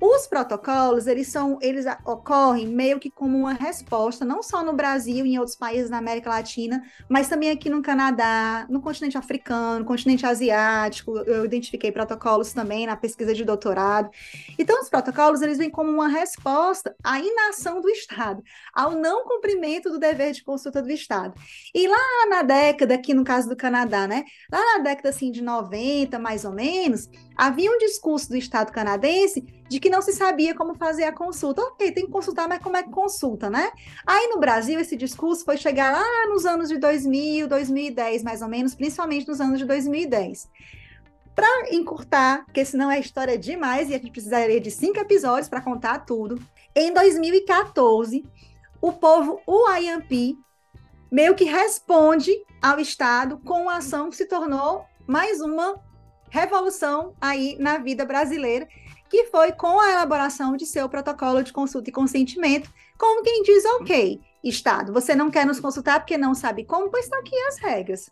Os 0.00 0.28
protocolos, 0.28 1.08
eles 1.08 1.26
são, 1.26 1.58
eles 1.60 1.84
ocorrem 2.04 2.68
meio 2.68 3.00
que 3.00 3.10
como 3.10 3.36
uma 3.36 3.52
resposta, 3.52 4.24
não 4.24 4.42
só 4.42 4.62
no 4.62 4.72
Brasil 4.72 5.26
e 5.26 5.34
em 5.34 5.38
outros 5.38 5.56
países 5.56 5.90
da 5.90 5.98
América 5.98 6.30
Latina, 6.30 6.82
mas 7.08 7.28
também 7.28 7.50
aqui 7.50 7.68
no 7.68 7.82
Canadá, 7.82 8.64
no 8.70 8.80
continente 8.80 9.18
africano, 9.18 9.80
no 9.80 9.84
continente 9.84 10.24
asiático, 10.24 11.18
eu 11.18 11.44
identifiquei 11.44 11.90
protocolos 11.90 12.52
também 12.52 12.86
na 12.86 12.96
pesquisa 12.96 13.34
de 13.34 13.44
doutorado. 13.44 14.08
Então, 14.56 14.80
os 14.80 14.88
protocolos, 14.88 15.42
eles 15.42 15.58
vêm 15.58 15.70
como 15.70 15.90
uma 15.90 16.08
resposta 16.08 16.94
à 17.02 17.18
inação 17.18 17.80
do 17.80 17.88
Estado, 17.88 18.40
ao 18.72 18.92
não 18.92 19.24
cumprimento 19.24 19.90
do 19.90 19.98
dever 19.98 20.32
de 20.32 20.44
consulta 20.44 20.80
do 20.80 20.90
Estado. 20.90 21.34
E 21.74 21.88
lá 21.88 22.26
na 22.30 22.42
década, 22.42 22.94
aqui 22.94 23.12
no 23.12 23.24
caso 23.24 23.48
do 23.48 23.56
Canadá, 23.56 24.06
né, 24.06 24.24
lá 24.50 24.76
na 24.76 24.84
década, 24.84 25.08
assim, 25.08 25.32
de 25.32 25.42
90, 25.42 26.18
mais 26.20 26.44
ou 26.44 26.52
menos, 26.52 27.08
havia 27.38 27.70
um 27.70 27.78
discurso 27.78 28.28
do 28.28 28.36
Estado 28.36 28.72
canadense 28.72 29.42
de 29.68 29.78
que 29.78 29.88
não 29.88 30.02
se 30.02 30.12
sabia 30.12 30.56
como 30.56 30.74
fazer 30.74 31.04
a 31.04 31.12
consulta. 31.12 31.62
Ok, 31.62 31.92
tem 31.92 32.06
que 32.06 32.10
consultar, 32.10 32.48
mas 32.48 32.58
como 32.58 32.76
é 32.76 32.82
que 32.82 32.90
consulta, 32.90 33.48
né? 33.48 33.70
Aí 34.04 34.26
no 34.26 34.40
Brasil, 34.40 34.80
esse 34.80 34.96
discurso 34.96 35.44
foi 35.44 35.56
chegar 35.56 35.92
lá 35.92 36.26
nos 36.28 36.44
anos 36.44 36.68
de 36.68 36.78
2000, 36.78 37.46
2010, 37.46 38.24
mais 38.24 38.42
ou 38.42 38.48
menos, 38.48 38.74
principalmente 38.74 39.28
nos 39.28 39.40
anos 39.40 39.60
de 39.60 39.64
2010. 39.66 40.48
Para 41.32 41.72
encurtar, 41.72 42.44
porque 42.44 42.64
senão 42.64 42.90
é 42.90 42.98
história 42.98 43.38
demais 43.38 43.88
e 43.88 43.94
a 43.94 43.98
gente 43.98 44.10
precisaria 44.10 44.60
de 44.60 44.72
cinco 44.72 44.98
episódios 44.98 45.48
para 45.48 45.60
contar 45.60 46.00
tudo. 46.00 46.42
Em 46.74 46.92
2014, 46.92 48.24
o 48.82 48.92
povo 48.92 49.40
Uayampi 49.46 50.36
meio 51.08 51.36
que 51.36 51.44
responde 51.44 52.32
ao 52.60 52.80
Estado 52.80 53.38
com 53.44 53.62
uma 53.62 53.76
ação 53.76 54.10
que 54.10 54.16
se 54.16 54.26
tornou 54.26 54.84
mais 55.06 55.40
uma 55.40 55.80
revolução 56.30 57.14
aí 57.20 57.56
na 57.58 57.78
vida 57.78 58.04
brasileira, 58.04 58.68
que 59.08 59.24
foi 59.26 59.52
com 59.52 59.80
a 59.80 59.92
elaboração 59.92 60.56
de 60.56 60.66
seu 60.66 60.88
protocolo 60.88 61.42
de 61.42 61.52
consulta 61.52 61.88
e 61.88 61.92
consentimento, 61.92 62.70
como 62.98 63.22
quem 63.22 63.42
diz, 63.42 63.64
ok, 63.80 64.20
Estado, 64.42 64.92
você 64.92 65.14
não 65.14 65.30
quer 65.30 65.46
nos 65.46 65.60
consultar 65.60 66.00
porque 66.00 66.18
não 66.18 66.34
sabe 66.34 66.64
como, 66.64 66.90
pois 66.90 67.04
estão 67.04 67.20
aqui 67.20 67.36
as 67.48 67.58
regras. 67.58 68.10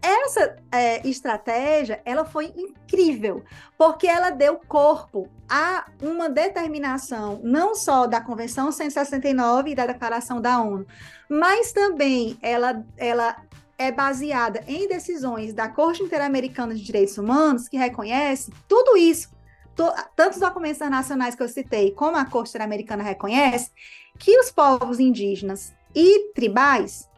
Essa 0.00 0.56
é, 0.70 1.06
estratégia, 1.08 2.00
ela 2.04 2.24
foi 2.24 2.52
incrível, 2.56 3.42
porque 3.76 4.06
ela 4.06 4.30
deu 4.30 4.60
corpo 4.68 5.28
a 5.48 5.86
uma 6.00 6.28
determinação 6.28 7.40
não 7.42 7.74
só 7.74 8.06
da 8.06 8.20
Convenção 8.20 8.70
169 8.70 9.70
e 9.70 9.74
da 9.74 9.86
Declaração 9.86 10.40
da 10.40 10.60
ONU, 10.60 10.86
mas 11.28 11.72
também 11.72 12.38
ela, 12.40 12.84
ela 12.96 13.36
é 13.78 13.92
baseada 13.92 14.64
em 14.66 14.88
decisões 14.88 15.54
da 15.54 15.68
Corte 15.68 16.02
Interamericana 16.02 16.74
de 16.74 16.82
Direitos 16.82 17.16
Humanos, 17.16 17.68
que 17.68 17.76
reconhece 17.76 18.52
tudo 18.66 18.96
isso, 18.96 19.30
to, 19.76 19.84
tanto 20.16 20.34
os 20.34 20.40
documentos 20.40 20.78
internacionais 20.78 21.36
que 21.36 21.42
eu 21.42 21.48
citei, 21.48 21.92
como 21.92 22.16
a 22.16 22.24
Corte 22.24 22.50
Interamericana 22.50 23.04
reconhece, 23.04 23.70
que 24.18 24.36
os 24.40 24.50
povos 24.50 24.98
indígenas 24.98 25.72
e 25.94 26.32
tribais 26.32 27.08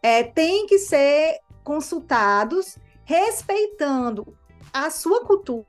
é, 0.00 0.22
têm 0.22 0.66
que 0.66 0.78
ser 0.78 1.40
consultados, 1.64 2.78
respeitando 3.04 4.38
a 4.72 4.90
sua 4.90 5.24
cultura, 5.24 5.66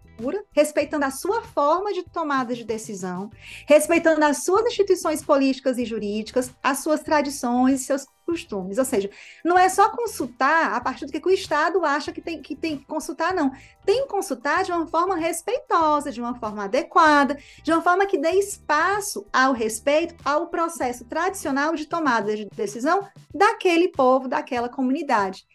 respeitando 0.52 1.06
a 1.06 1.12
sua 1.12 1.42
forma 1.42 1.92
de 1.92 2.04
tomada 2.04 2.54
de 2.54 2.64
decisão, 2.64 3.30
respeitando 3.68 4.24
as 4.24 4.44
suas 4.44 4.66
instituições 4.66 5.24
políticas 5.24 5.78
e 5.78 5.86
jurídicas, 5.86 6.52
as 6.62 6.80
suas 6.80 7.02
tradições 7.02 7.82
seus 7.82 8.06
costumes. 8.26 8.78
Ou 8.78 8.86
seja, 8.86 9.10
não 9.44 9.58
é 9.58 9.70
só 9.70 9.90
consultar 9.90 10.74
a 10.74 10.82
partir 10.82 11.06
do 11.06 11.12
que 11.12 11.28
o 11.28 11.32
Estado 11.32 11.86
acha 11.86 12.12
que 12.12 12.22
tem 12.22 12.42
que, 12.42 12.56
tem 12.56 12.78
que 12.78 12.86
consultar, 12.86 13.34
não. 13.34 13.52
Tem 13.86 14.04
que 14.04 14.10
consultar 14.10 14.64
de 14.64 14.72
uma 14.72 14.88
forma 14.88 15.16
respeitosa, 15.16 16.12
de 16.12 16.20
uma 16.20 16.36
forma 16.36 16.66
adequada, 16.66 17.38
de 17.64 17.72
uma 17.72 17.82
forma 17.82 18.06
que 18.06 18.18
dê 18.18 18.32
espaço 18.32 19.26
ao 19.32 19.54
respeito 19.54 20.16
ao 20.26 20.48
processo 20.48 21.06
tradicional 21.06 21.76
de 21.76 21.86
tomada 21.86 22.36
de 22.36 22.48
decisão 22.56 23.08
daquele 23.34 23.90
povo, 23.90 24.28
daquela 24.28 24.70
comunidade. 24.70 25.46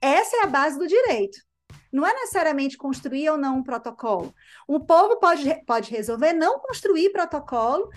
Essa 0.00 0.38
é 0.38 0.42
a 0.42 0.46
base 0.46 0.78
do 0.78 0.86
direito. 0.86 1.46
Não 1.92 2.06
é 2.06 2.12
necessariamente 2.12 2.76
construir 2.76 3.30
ou 3.30 3.38
não 3.38 3.58
um 3.58 3.62
protocolo. 3.62 4.34
O 4.68 4.80
povo 4.80 5.16
pode, 5.16 5.64
pode 5.64 5.90
resolver 5.90 6.32
não 6.32 6.58
construir 6.58 7.10
protocolo 7.10 7.90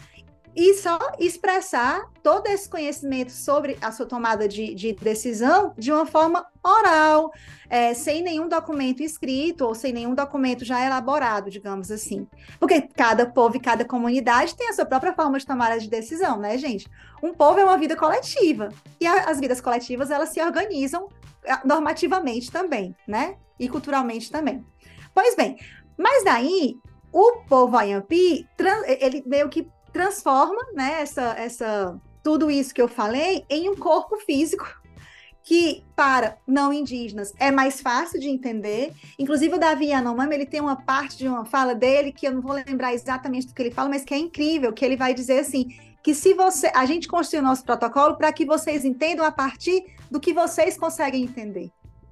e 0.60 0.74
só 0.74 1.00
expressar 1.18 2.12
todo 2.22 2.48
esse 2.48 2.70
conhecimento 2.70 3.32
sobre 3.32 3.78
a 3.82 3.94
sua 3.94 4.06
tomada 4.06 4.46
de, 4.46 4.76
de 4.76 4.92
decisão 4.92 5.74
de 5.78 5.90
uma 5.90 6.06
forma 6.06 6.46
oral, 6.62 7.32
é, 7.70 7.94
sem 7.94 8.22
nenhum 8.22 8.50
documento 8.50 9.02
escrito 9.02 9.66
ou 9.66 9.74
sem 9.74 9.94
nenhum 9.94 10.14
documento 10.14 10.66
já 10.66 10.86
elaborado, 10.86 11.50
digamos 11.50 11.90
assim. 11.90 12.28
Porque 12.60 12.82
cada 12.82 13.26
povo 13.26 13.56
e 13.56 13.62
cada 13.62 13.86
comunidade 13.86 14.54
tem 14.54 14.68
a 14.68 14.74
sua 14.74 14.84
própria 14.84 15.14
forma 15.14 15.40
de 15.40 15.46
tomar 15.46 15.78
de 15.78 15.90
decisão, 15.90 16.38
né, 16.38 16.58
gente? 16.58 16.90
Um 17.24 17.34
povo 17.34 17.58
é 17.58 17.64
uma 17.64 17.78
vida 17.78 17.96
coletiva 17.96 18.68
e 19.00 19.08
a, 19.08 19.30
as 19.30 19.40
vidas 19.40 19.62
coletivas 19.62 20.12
elas 20.12 20.28
se 20.28 20.42
organizam 20.42 21.08
normativamente 21.64 22.52
também, 22.52 22.94
né? 23.08 23.38
E 23.58 23.70
culturalmente 23.70 24.30
também. 24.30 24.66
Pois 25.14 25.38
bem, 25.38 25.58
mas 25.98 26.26
daí 26.26 26.76
o 27.14 27.44
povo 27.48 27.78
Ayampi, 27.78 28.46
ele 29.00 29.24
meio 29.26 29.48
que 29.48 29.66
transforma, 29.92 30.62
né, 30.74 31.02
essa, 31.02 31.34
essa, 31.38 32.00
tudo 32.24 32.50
isso 32.50 32.74
que 32.74 32.82
eu 32.82 32.88
falei 32.88 33.46
em 33.50 33.70
um 33.70 33.76
corpo 33.76 34.18
físico 34.18 34.80
que 35.50 35.84
para 35.96 36.38
não 36.46 36.72
indígenas 36.72 37.34
é 37.40 37.50
mais 37.50 37.82
fácil 37.82 38.20
de 38.20 38.30
entender. 38.30 38.94
Inclusive 39.18 39.56
o 39.56 39.60
Davi 39.60 39.88
Yanomami, 39.88 40.36
ele 40.36 40.46
tem 40.46 40.62
uma 40.62 40.76
parte 40.76 41.18
de 41.18 41.28
uma 41.28 41.44
fala 41.44 41.74
dele 41.74 42.12
que 42.12 42.28
eu 42.28 42.32
não 42.32 42.42
vou 42.42 42.54
lembrar 42.54 42.94
exatamente 42.94 43.48
do 43.48 43.54
que 43.56 43.62
ele 43.64 43.72
fala, 43.72 43.90
mas 43.90 44.04
que 44.04 44.14
é 44.14 44.18
incrível, 44.20 44.72
que 44.72 44.86
ele 44.86 44.96
vai 44.96 45.12
dizer 45.12 45.40
assim, 45.40 45.70
que 46.04 46.14
se 46.14 46.36
você, 46.36 46.72
a 46.76 46.86
gente 46.86 47.08
construiu 47.08 47.42
o 47.42 47.48
nosso 47.48 47.64
protocolo 47.64 48.16
para 48.16 48.32
que 48.32 48.46
vocês 48.46 48.86
entendam 48.86 49.26
a 49.26 49.32
partir 49.32 49.84
do 50.12 50.20
que 50.20 50.34
vocês 50.34 50.78
conseguem 50.78 51.24
entender. 51.24 51.72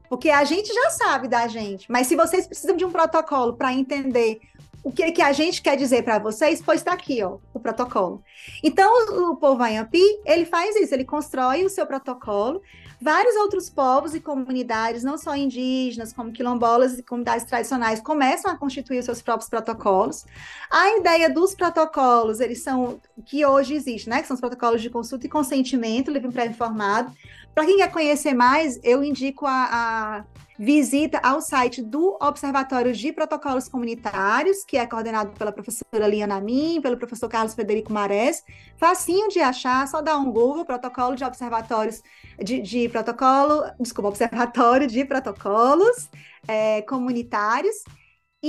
Porque 0.10 0.30
a 0.30 0.44
gente 0.44 0.74
já 0.74 0.90
sabe 0.90 1.28
da 1.28 1.48
gente, 1.48 1.92
mas 1.92 2.08
se 2.08 2.16
vocês 2.16 2.48
precisam 2.48 2.76
de 2.76 2.86
um 2.86 2.92
protocolo 2.92 3.56
para 3.56 3.74
entender 3.74 4.40
o 4.88 4.92
que, 4.92 5.12
que 5.12 5.22
a 5.22 5.34
gente 5.34 5.62
quer 5.62 5.76
dizer 5.76 6.04
para 6.04 6.18
vocês, 6.18 6.62
pois 6.66 6.80
está 6.80 6.94
aqui, 6.94 7.22
ó, 7.22 7.40
o 7.54 7.60
protocolo. 7.60 8.24
Então, 8.64 8.90
o, 8.90 9.32
o 9.32 9.36
povo 9.36 9.62
Ayampi, 9.62 10.02
ele 10.26 10.46
faz 10.46 10.78
isso, 10.78 10.94
ele 10.94 11.04
constrói 11.04 11.66
o 11.66 11.70
seu 11.70 11.86
protocolo. 11.86 12.62
Vários 13.02 13.36
outros 13.36 13.70
povos 13.70 14.16
e 14.16 14.22
comunidades, 14.22 15.04
não 15.04 15.18
só 15.18 15.36
indígenas, 15.36 16.14
como 16.14 16.32
quilombolas 16.32 16.98
e 16.98 17.04
comunidades 17.04 17.46
tradicionais, 17.46 18.00
começam 18.00 18.50
a 18.50 18.56
constituir 18.56 19.00
os 19.00 19.06
seus 19.06 19.22
próprios 19.22 19.50
protocolos. 19.50 20.26
A 20.72 20.98
ideia 20.98 21.30
dos 21.30 21.54
protocolos, 21.54 22.40
eles 22.40 22.64
são, 22.64 22.98
que 23.26 23.46
hoje 23.46 23.74
existe, 23.74 24.08
né, 24.08 24.22
que 24.22 24.28
são 24.28 24.36
os 24.36 24.42
protocolos 24.42 24.82
de 24.82 24.90
consulta 24.90 25.26
e 25.26 25.30
consentimento, 25.30 26.10
livre 26.10 26.32
pré-informado. 26.32 27.12
Para 27.54 27.66
quem 27.66 27.76
quer 27.76 27.92
conhecer 27.92 28.34
mais, 28.34 28.80
eu 28.86 29.04
indico 29.04 29.46
a, 29.46 29.52
a 29.52 30.26
visita 30.58 31.20
ao 31.24 31.40
site 31.40 31.82
do 31.82 32.18
Observatório 32.22 32.94
de 32.94 33.14
Protocolos 33.14 33.68
Comunitários, 33.68 34.64
que 34.66 34.78
é 34.78 34.86
coordenado 34.88 35.32
pela 35.38 35.52
professora 35.52 36.08
Liana 36.08 36.42
Min, 36.42 36.82
pelo 36.82 36.98
professor 36.98 37.30
Carlos 37.30 37.54
Frederico 37.54 37.94
Marés. 37.94 38.44
Facinho 38.78 39.30
de 39.30 39.40
achar, 39.40 39.88
só 39.88 40.02
dar 40.02 40.18
um 40.18 40.32
Google, 40.32 40.66
protocolo 40.66 41.16
de 41.16 41.24
observatórios 41.24 42.02
de, 42.40 42.60
de 42.62 42.90
protocolo, 42.90 43.64
desculpa, 43.80 44.10
observatório 44.10 44.88
de 44.88 45.06
protocolos 45.06 46.10
é, 46.48 46.82
comunitários. 46.84 47.76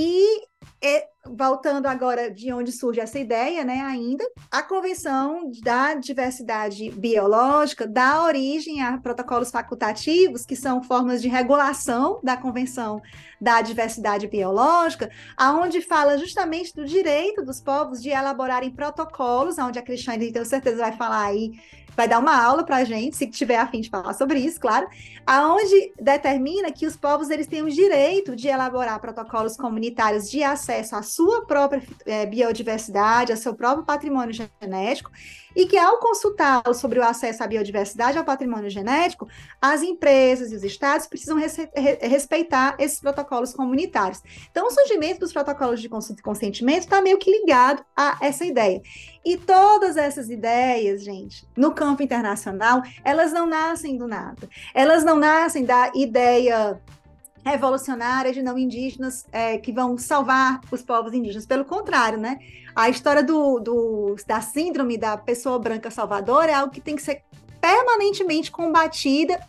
E, 0.01 0.45
e, 0.81 1.03
voltando 1.25 1.85
agora 1.87 2.31
de 2.31 2.53
onde 2.53 2.71
surge 2.71 3.01
essa 3.01 3.19
ideia, 3.19 3.65
né, 3.65 3.81
ainda, 3.81 4.23
a 4.49 4.63
Convenção 4.63 5.51
da 5.61 5.93
Diversidade 5.93 6.89
Biológica 6.91 7.85
dá 7.85 8.23
origem 8.23 8.81
a 8.81 8.97
protocolos 8.97 9.51
facultativos, 9.51 10.45
que 10.45 10.55
são 10.55 10.81
formas 10.81 11.21
de 11.21 11.27
regulação 11.27 12.21
da 12.23 12.37
Convenção 12.37 13.01
da 13.41 13.61
Diversidade 13.61 14.25
Biológica, 14.27 15.11
aonde 15.35 15.81
fala 15.81 16.17
justamente 16.17 16.73
do 16.73 16.85
direito 16.85 17.43
dos 17.43 17.59
povos 17.59 18.01
de 18.01 18.07
elaborarem 18.09 18.71
protocolos, 18.71 19.57
onde 19.57 19.77
a 19.79 19.81
Cristiane, 19.81 20.31
tenho 20.31 20.45
certeza, 20.45 20.77
vai 20.77 20.95
falar 20.95 21.25
aí 21.25 21.59
vai 21.99 22.07
dar 22.07 22.19
uma 22.19 22.41
aula 22.41 22.63
para 22.63 22.77
a 22.77 22.83
gente, 22.85 23.17
se 23.17 23.27
tiver 23.27 23.57
a 23.57 23.67
fim 23.67 23.81
de 23.81 23.89
falar 23.89 24.13
sobre 24.13 24.39
isso, 24.39 24.57
claro, 24.57 24.87
aonde 25.27 25.91
determina 25.99 26.71
que 26.71 26.87
os 26.87 26.95
povos 26.95 27.29
eles 27.29 27.45
têm 27.45 27.61
o 27.61 27.69
direito 27.69 28.37
de 28.37 28.47
elaborar 28.47 29.01
protocolos 29.01 29.57
comunitários 29.57 30.31
de 30.31 30.41
acesso 30.41 30.95
à 30.95 31.03
sua 31.03 31.45
própria 31.45 31.83
é, 32.05 32.25
biodiversidade, 32.25 33.33
ao 33.33 33.37
seu 33.37 33.53
próprio 33.53 33.85
patrimônio 33.85 34.33
genético, 34.33 35.11
e 35.55 35.65
que 35.65 35.77
ao 35.77 35.99
consultar 35.99 36.63
sobre 36.73 36.99
o 36.99 37.03
acesso 37.03 37.43
à 37.43 37.47
biodiversidade 37.47 38.17
ao 38.17 38.23
patrimônio 38.23 38.69
genético, 38.69 39.27
as 39.61 39.81
empresas 39.81 40.51
e 40.51 40.55
os 40.55 40.63
estados 40.63 41.07
precisam 41.07 41.37
res 41.37 41.57
respeitar 42.01 42.75
esses 42.79 42.99
protocolos 42.99 43.53
comunitários. 43.53 44.21
Então, 44.51 44.67
o 44.67 44.71
surgimento 44.71 45.19
dos 45.19 45.33
protocolos 45.33 45.81
de 45.81 45.89
consulta 45.89 46.21
e 46.21 46.23
consentimento 46.23 46.81
está 46.81 47.01
meio 47.01 47.17
que 47.17 47.31
ligado 47.31 47.83
a 47.95 48.17
essa 48.21 48.45
ideia. 48.45 48.81
E 49.25 49.37
todas 49.37 49.97
essas 49.97 50.29
ideias, 50.29 51.03
gente, 51.03 51.47
no 51.55 51.73
campo 51.73 52.01
internacional, 52.01 52.81
elas 53.03 53.31
não 53.31 53.45
nascem 53.45 53.97
do 53.97 54.07
nada. 54.07 54.47
Elas 54.73 55.03
não 55.03 55.17
nascem 55.17 55.65
da 55.65 55.91
ideia 55.93 56.79
revolucionária 57.43 58.33
de 58.33 58.41
não 58.41 58.57
indígenas 58.57 59.25
é, 59.31 59.57
que 59.57 59.71
vão 59.71 59.97
salvar 59.97 60.61
os 60.71 60.81
povos 60.81 61.13
indígenas. 61.13 61.45
Pelo 61.45 61.65
contrário, 61.65 62.19
né? 62.19 62.39
A 62.75 62.89
história 62.89 63.23
do, 63.23 63.59
do, 63.59 64.15
da 64.27 64.41
síndrome 64.41 64.97
da 64.97 65.17
pessoa 65.17 65.57
branca 65.59 65.89
salvadora 65.89 66.51
é 66.51 66.53
algo 66.53 66.71
que 66.71 66.81
tem 66.81 66.95
que 66.95 67.01
ser 67.01 67.23
permanentemente 67.59 68.51
combatida 68.51 69.39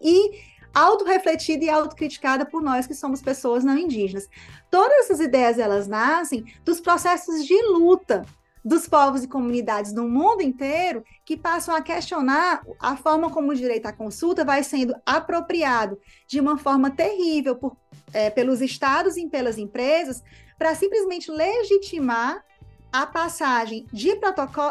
e 0.00 0.30
auto-refletida 0.74 1.64
e 1.64 1.70
autocriticada 1.70 2.44
por 2.44 2.62
nós 2.62 2.86
que 2.86 2.94
somos 2.94 3.20
pessoas 3.20 3.64
não 3.64 3.76
indígenas. 3.76 4.28
Todas 4.70 5.04
essas 5.04 5.20
ideias, 5.20 5.58
elas 5.58 5.86
nascem 5.86 6.44
dos 6.64 6.80
processos 6.80 7.44
de 7.44 7.60
luta 7.62 8.24
dos 8.64 8.86
povos 8.88 9.22
e 9.22 9.28
comunidades 9.28 9.92
no 9.92 10.08
mundo 10.08 10.42
inteiro 10.42 11.04
que 11.24 11.36
passam 11.36 11.74
a 11.74 11.80
questionar 11.80 12.62
a 12.78 12.96
forma 12.96 13.30
como 13.30 13.50
o 13.50 13.54
direito 13.54 13.86
à 13.86 13.92
consulta 13.92 14.44
vai 14.44 14.62
sendo 14.62 14.94
apropriado 15.04 15.98
de 16.26 16.40
uma 16.40 16.58
forma 16.58 16.90
terrível 16.90 17.56
por, 17.56 17.76
é, 18.12 18.30
pelos 18.30 18.60
estados 18.60 19.16
e 19.16 19.26
pelas 19.26 19.58
empresas 19.58 20.22
para 20.58 20.74
simplesmente 20.74 21.30
legitimar 21.30 22.44
a 22.92 23.06
passagem 23.06 23.86
de, 23.92 24.12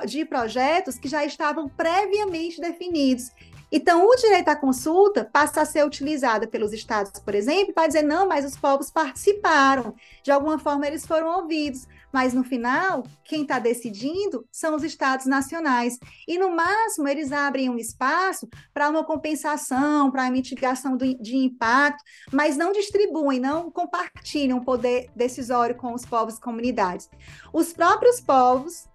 de 0.06 0.26
projetos 0.26 0.98
que 0.98 1.08
já 1.08 1.26
estavam 1.26 1.70
previamente 1.70 2.60
definidos. 2.60 3.32
Então, 3.72 4.06
o 4.08 4.16
direito 4.16 4.50
à 4.50 4.56
consulta 4.56 5.30
passa 5.32 5.62
a 5.62 5.66
ser 5.66 5.86
utilizado 5.86 6.48
pelos 6.48 6.74
estados, 6.74 7.20
por 7.22 7.36
exemplo, 7.36 7.74
para 7.74 7.88
dizer, 7.88 8.02
não, 8.02 8.28
mas 8.28 8.44
os 8.44 8.58
povos 8.58 8.90
participaram, 8.90 9.94
de 10.24 10.32
alguma 10.32 10.58
forma 10.58 10.88
eles 10.88 11.06
foram 11.06 11.42
ouvidos, 11.42 11.88
mas 12.12 12.34
no 12.34 12.44
final, 12.44 13.04
quem 13.24 13.44
está 13.44 13.60
decidindo 13.60 14.46
são 14.52 14.76
os 14.76 14.84
estados 14.84 15.26
nacionais. 15.26 15.98
E 16.28 16.38
no 16.38 16.56
máximo, 16.56 17.08
eles 17.08 17.32
abrem 17.32 17.70
um 17.70 17.78
espaço 17.78 18.48
para 18.74 18.90
uma 18.90 19.04
compensação, 19.04 20.12
para 20.12 20.26
a 20.26 20.32
mitigação 20.32 20.98
do, 20.98 21.06
de 21.22 21.38
impacto, 21.38 22.04
mas 22.32 22.58
não 22.58 22.72
distribuem, 22.72 23.40
não 23.40 23.72
compartilham 23.72 24.58
o 24.58 24.66
poder 24.66 25.10
decisório 25.16 25.76
com 25.76 25.94
os 25.94 26.06
povos 26.06 26.38
e 26.38 26.42
comunidades. 26.42 27.10
Os 27.54 27.74
próprios 27.74 28.20
povos 28.20 28.88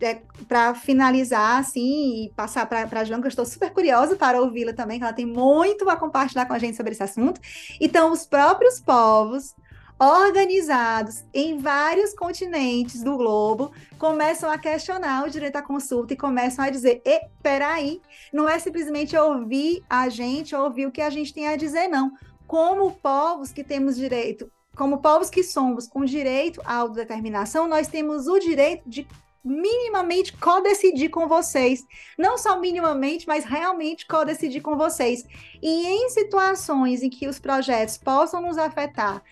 é, 0.00 0.20
para 0.46 0.74
finalizar, 0.74 1.58
assim, 1.58 2.24
e 2.24 2.32
passar 2.34 2.66
para 2.66 3.00
a 3.00 3.04
João, 3.04 3.20
que 3.20 3.26
eu 3.26 3.30
estou 3.30 3.46
super 3.46 3.72
curiosa 3.72 4.16
para 4.16 4.40
ouvi-la 4.40 4.72
também, 4.72 4.98
que 4.98 5.04
ela 5.04 5.12
tem 5.12 5.26
muito 5.26 5.88
a 5.88 5.96
compartilhar 5.96 6.46
com 6.46 6.52
a 6.52 6.58
gente 6.58 6.76
sobre 6.76 6.92
esse 6.92 7.02
assunto. 7.02 7.40
Então, 7.80 8.12
os 8.12 8.26
próprios 8.26 8.80
povos 8.80 9.54
organizados 9.98 11.24
em 11.32 11.58
vários 11.58 12.12
continentes 12.14 13.02
do 13.02 13.16
globo 13.16 13.72
começam 13.98 14.50
a 14.50 14.58
questionar 14.58 15.24
o 15.24 15.30
direito 15.30 15.56
à 15.56 15.62
consulta 15.62 16.12
e 16.12 16.16
começam 16.16 16.64
a 16.64 16.70
dizer: 16.70 17.00
e 17.04 17.20
peraí, 17.42 18.00
não 18.32 18.48
é 18.48 18.58
simplesmente 18.58 19.16
ouvir 19.16 19.82
a 19.88 20.08
gente, 20.08 20.54
ouvir 20.54 20.86
o 20.86 20.92
que 20.92 21.00
a 21.00 21.10
gente 21.10 21.32
tem 21.32 21.48
a 21.48 21.56
dizer, 21.56 21.88
não. 21.88 22.12
Como 22.46 22.92
povos 22.92 23.50
que 23.50 23.64
temos 23.64 23.96
direito, 23.96 24.50
como 24.76 24.98
povos 24.98 25.30
que 25.30 25.42
somos 25.42 25.88
com 25.88 26.04
direito 26.04 26.60
à 26.64 26.74
autodeterminação, 26.74 27.66
nós 27.66 27.88
temos 27.88 28.28
o 28.28 28.38
direito 28.38 28.88
de 28.88 29.06
minimamente 29.42 30.36
co-decidir 30.36 31.08
com 31.08 31.28
vocês. 31.28 31.84
Não 32.18 32.36
só 32.36 32.58
minimamente, 32.58 33.26
mas 33.26 33.44
realmente 33.44 34.06
co-decidir 34.06 34.60
com 34.60 34.76
vocês. 34.76 35.24
E 35.62 35.86
em 35.86 36.08
situações 36.10 37.02
em 37.02 37.08
que 37.08 37.28
os 37.28 37.38
projetos 37.38 37.96
possam 37.96 38.42
nos 38.42 38.58
afetar 38.58 39.22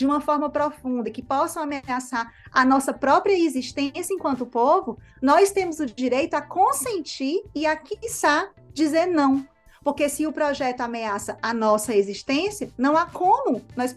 de 0.00 0.06
uma 0.06 0.18
forma 0.18 0.48
profunda, 0.48 1.10
que 1.10 1.20
possam 1.20 1.62
ameaçar 1.62 2.32
a 2.50 2.64
nossa 2.64 2.90
própria 2.90 3.38
existência 3.38 4.14
enquanto 4.14 4.46
povo, 4.46 4.98
nós 5.20 5.52
temos 5.52 5.78
o 5.78 5.84
direito 5.84 6.32
a 6.32 6.40
consentir 6.40 7.42
e 7.54 7.66
a, 7.66 7.76
quiçá, 7.76 8.48
dizer 8.72 9.04
não. 9.04 9.46
Porque 9.84 10.08
se 10.08 10.26
o 10.26 10.32
projeto 10.32 10.80
ameaça 10.80 11.36
a 11.42 11.52
nossa 11.52 11.94
existência, 11.94 12.70
não 12.78 12.96
há 12.96 13.04
como, 13.04 13.62
nós 13.76 13.94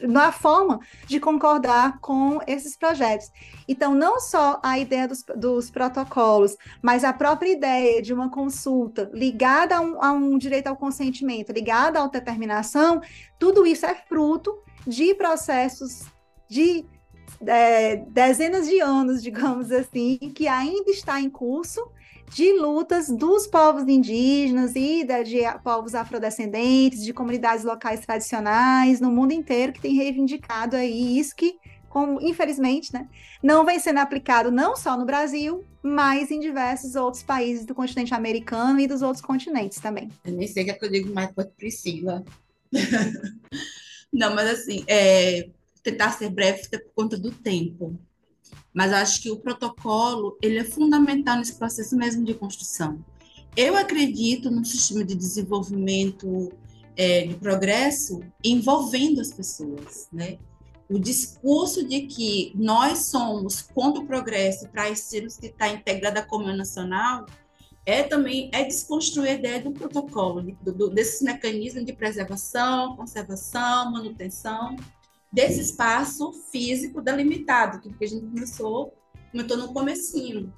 não 0.00 0.20
há 0.22 0.32
forma 0.32 0.80
de 1.06 1.20
concordar 1.20 1.98
com 2.00 2.40
esses 2.46 2.74
projetos. 2.74 3.30
Então, 3.68 3.94
não 3.94 4.18
só 4.18 4.60
a 4.62 4.78
ideia 4.78 5.06
dos, 5.06 5.22
dos 5.36 5.70
protocolos, 5.70 6.56
mas 6.80 7.04
a 7.04 7.12
própria 7.12 7.52
ideia 7.52 8.00
de 8.00 8.14
uma 8.14 8.30
consulta 8.30 9.10
ligada 9.12 9.76
a 9.76 9.80
um, 9.80 10.02
a 10.02 10.12
um 10.12 10.38
direito 10.38 10.68
ao 10.68 10.76
consentimento, 10.76 11.52
ligada 11.52 11.98
à 11.98 12.02
autodeterminação, 12.02 13.02
tudo 13.38 13.66
isso 13.66 13.84
é 13.84 13.94
fruto 13.94 14.63
de 14.86 15.14
processos 15.14 16.02
de 16.48 16.84
é, 17.46 17.96
dezenas 17.96 18.68
de 18.68 18.80
anos, 18.80 19.22
digamos 19.22 19.70
assim, 19.72 20.18
que 20.34 20.46
ainda 20.46 20.90
está 20.90 21.20
em 21.20 21.30
curso 21.30 21.80
de 22.32 22.52
lutas 22.58 23.08
dos 23.08 23.46
povos 23.46 23.86
indígenas 23.86 24.72
e 24.74 25.04
da, 25.04 25.22
de 25.22 25.40
povos 25.62 25.94
afrodescendentes, 25.94 27.04
de 27.04 27.12
comunidades 27.12 27.64
locais 27.64 28.00
tradicionais 28.00 29.00
no 29.00 29.10
mundo 29.10 29.32
inteiro 29.32 29.72
que 29.72 29.80
tem 29.80 29.94
reivindicado 29.94 30.74
aí 30.74 31.18
isso 31.18 31.36
que, 31.36 31.56
como, 31.88 32.20
infelizmente, 32.20 32.92
né, 32.92 33.08
não 33.42 33.64
vem 33.64 33.78
sendo 33.78 33.98
aplicado 33.98 34.50
não 34.50 34.74
só 34.74 34.96
no 34.96 35.04
Brasil, 35.04 35.64
mas 35.82 36.30
em 36.30 36.40
diversos 36.40 36.96
outros 36.96 37.22
países 37.22 37.64
do 37.66 37.74
continente 37.74 38.14
americano 38.14 38.80
e 38.80 38.86
dos 38.86 39.02
outros 39.02 39.22
continentes 39.22 39.78
também. 39.78 40.08
Eu 40.24 40.32
nem 40.32 40.48
sei 40.48 40.62
o 40.62 40.66
que, 40.66 40.72
é 40.72 40.74
que 40.74 40.84
eu 40.84 40.90
digo 40.90 41.14
mais 41.14 41.30
para 41.30 41.44
Priscila. 41.44 42.24
não, 44.14 44.34
mas 44.34 44.60
assim, 44.60 44.84
é, 44.86 45.48
tentar 45.82 46.12
ser 46.12 46.30
breve 46.30 46.68
por 46.68 46.94
conta 46.94 47.18
do 47.18 47.30
tempo 47.30 47.98
mas 48.74 48.92
acho 48.92 49.22
que 49.22 49.30
o 49.30 49.36
protocolo 49.36 50.36
ele 50.42 50.58
é 50.58 50.64
fundamental 50.64 51.38
nesse 51.38 51.54
processo 51.54 51.96
mesmo 51.96 52.24
de 52.24 52.34
construção. 52.34 52.98
Eu 53.56 53.76
acredito 53.76 54.50
num 54.50 54.64
sistema 54.64 55.04
de 55.04 55.14
desenvolvimento 55.14 56.52
é, 56.96 57.24
de 57.28 57.34
progresso 57.34 58.20
envolvendo 58.42 59.20
as 59.20 59.32
pessoas, 59.32 60.08
né? 60.12 60.38
O 60.88 60.98
discurso 60.98 61.86
de 61.86 62.02
que 62.02 62.52
nós 62.56 63.06
somos 63.06 63.62
contra 63.62 64.02
o 64.02 64.06
progresso 64.06 64.68
para 64.68 64.90
estilos 64.90 65.36
que 65.36 65.46
está 65.46 65.68
integrado 65.68 66.18
à 66.18 66.22
comunidade 66.22 66.58
nacional 66.58 67.26
é 67.86 68.02
também 68.02 68.50
é 68.52 68.64
desconstruir 68.64 69.30
a 69.30 69.34
ideia 69.34 69.62
do 69.62 69.72
protocolo, 69.72 70.42
do, 70.62 70.88
desses 70.88 71.20
mecanismos 71.20 71.84
de 71.84 71.92
preservação, 71.92 72.96
conservação, 72.96 73.92
manutenção 73.92 74.76
desse 75.30 75.60
espaço 75.60 76.32
físico 76.50 77.02
delimitado, 77.02 77.80
que 77.80 78.04
a 78.04 78.08
gente 78.08 78.26
começou, 78.26 78.94
comentou 79.32 79.56
no 79.56 79.72
comecinho. 79.72 80.52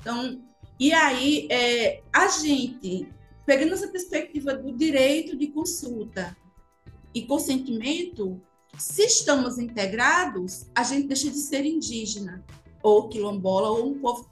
Então, 0.00 0.40
e 0.78 0.92
aí, 0.92 1.48
é, 1.50 2.00
a 2.12 2.28
gente, 2.28 3.08
pegando 3.44 3.74
essa 3.74 3.88
perspectiva 3.88 4.54
do 4.54 4.72
direito 4.72 5.36
de 5.36 5.48
consulta 5.48 6.34
e 7.12 7.26
consentimento, 7.26 8.40
se 8.78 9.02
estamos 9.02 9.58
integrados, 9.58 10.70
a 10.74 10.84
gente 10.84 11.08
deixa 11.08 11.28
de 11.28 11.38
ser 11.38 11.66
indígena, 11.66 12.44
ou 12.82 13.08
quilombola, 13.08 13.68
ou 13.70 13.90
um 13.90 13.98
povo 14.00 14.28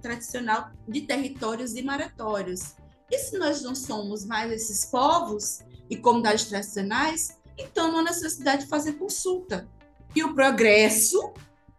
tradicional 0.00 0.70
de 0.88 1.02
territórios 1.02 1.74
e 1.74 1.82
maratórios. 1.82 2.76
E 3.10 3.18
se 3.18 3.38
nós 3.38 3.62
não 3.62 3.74
somos 3.74 4.24
mais 4.24 4.50
esses 4.50 4.86
povos 4.86 5.60
e 5.90 5.96
comunidades 5.96 6.46
tradicionais, 6.46 7.38
então 7.58 7.92
não 7.92 8.00
há 8.00 8.04
necessidade 8.04 8.64
de 8.64 8.68
fazer 8.68 8.94
consulta. 8.94 9.68
E 10.14 10.24
o 10.24 10.34
progresso 10.34 11.32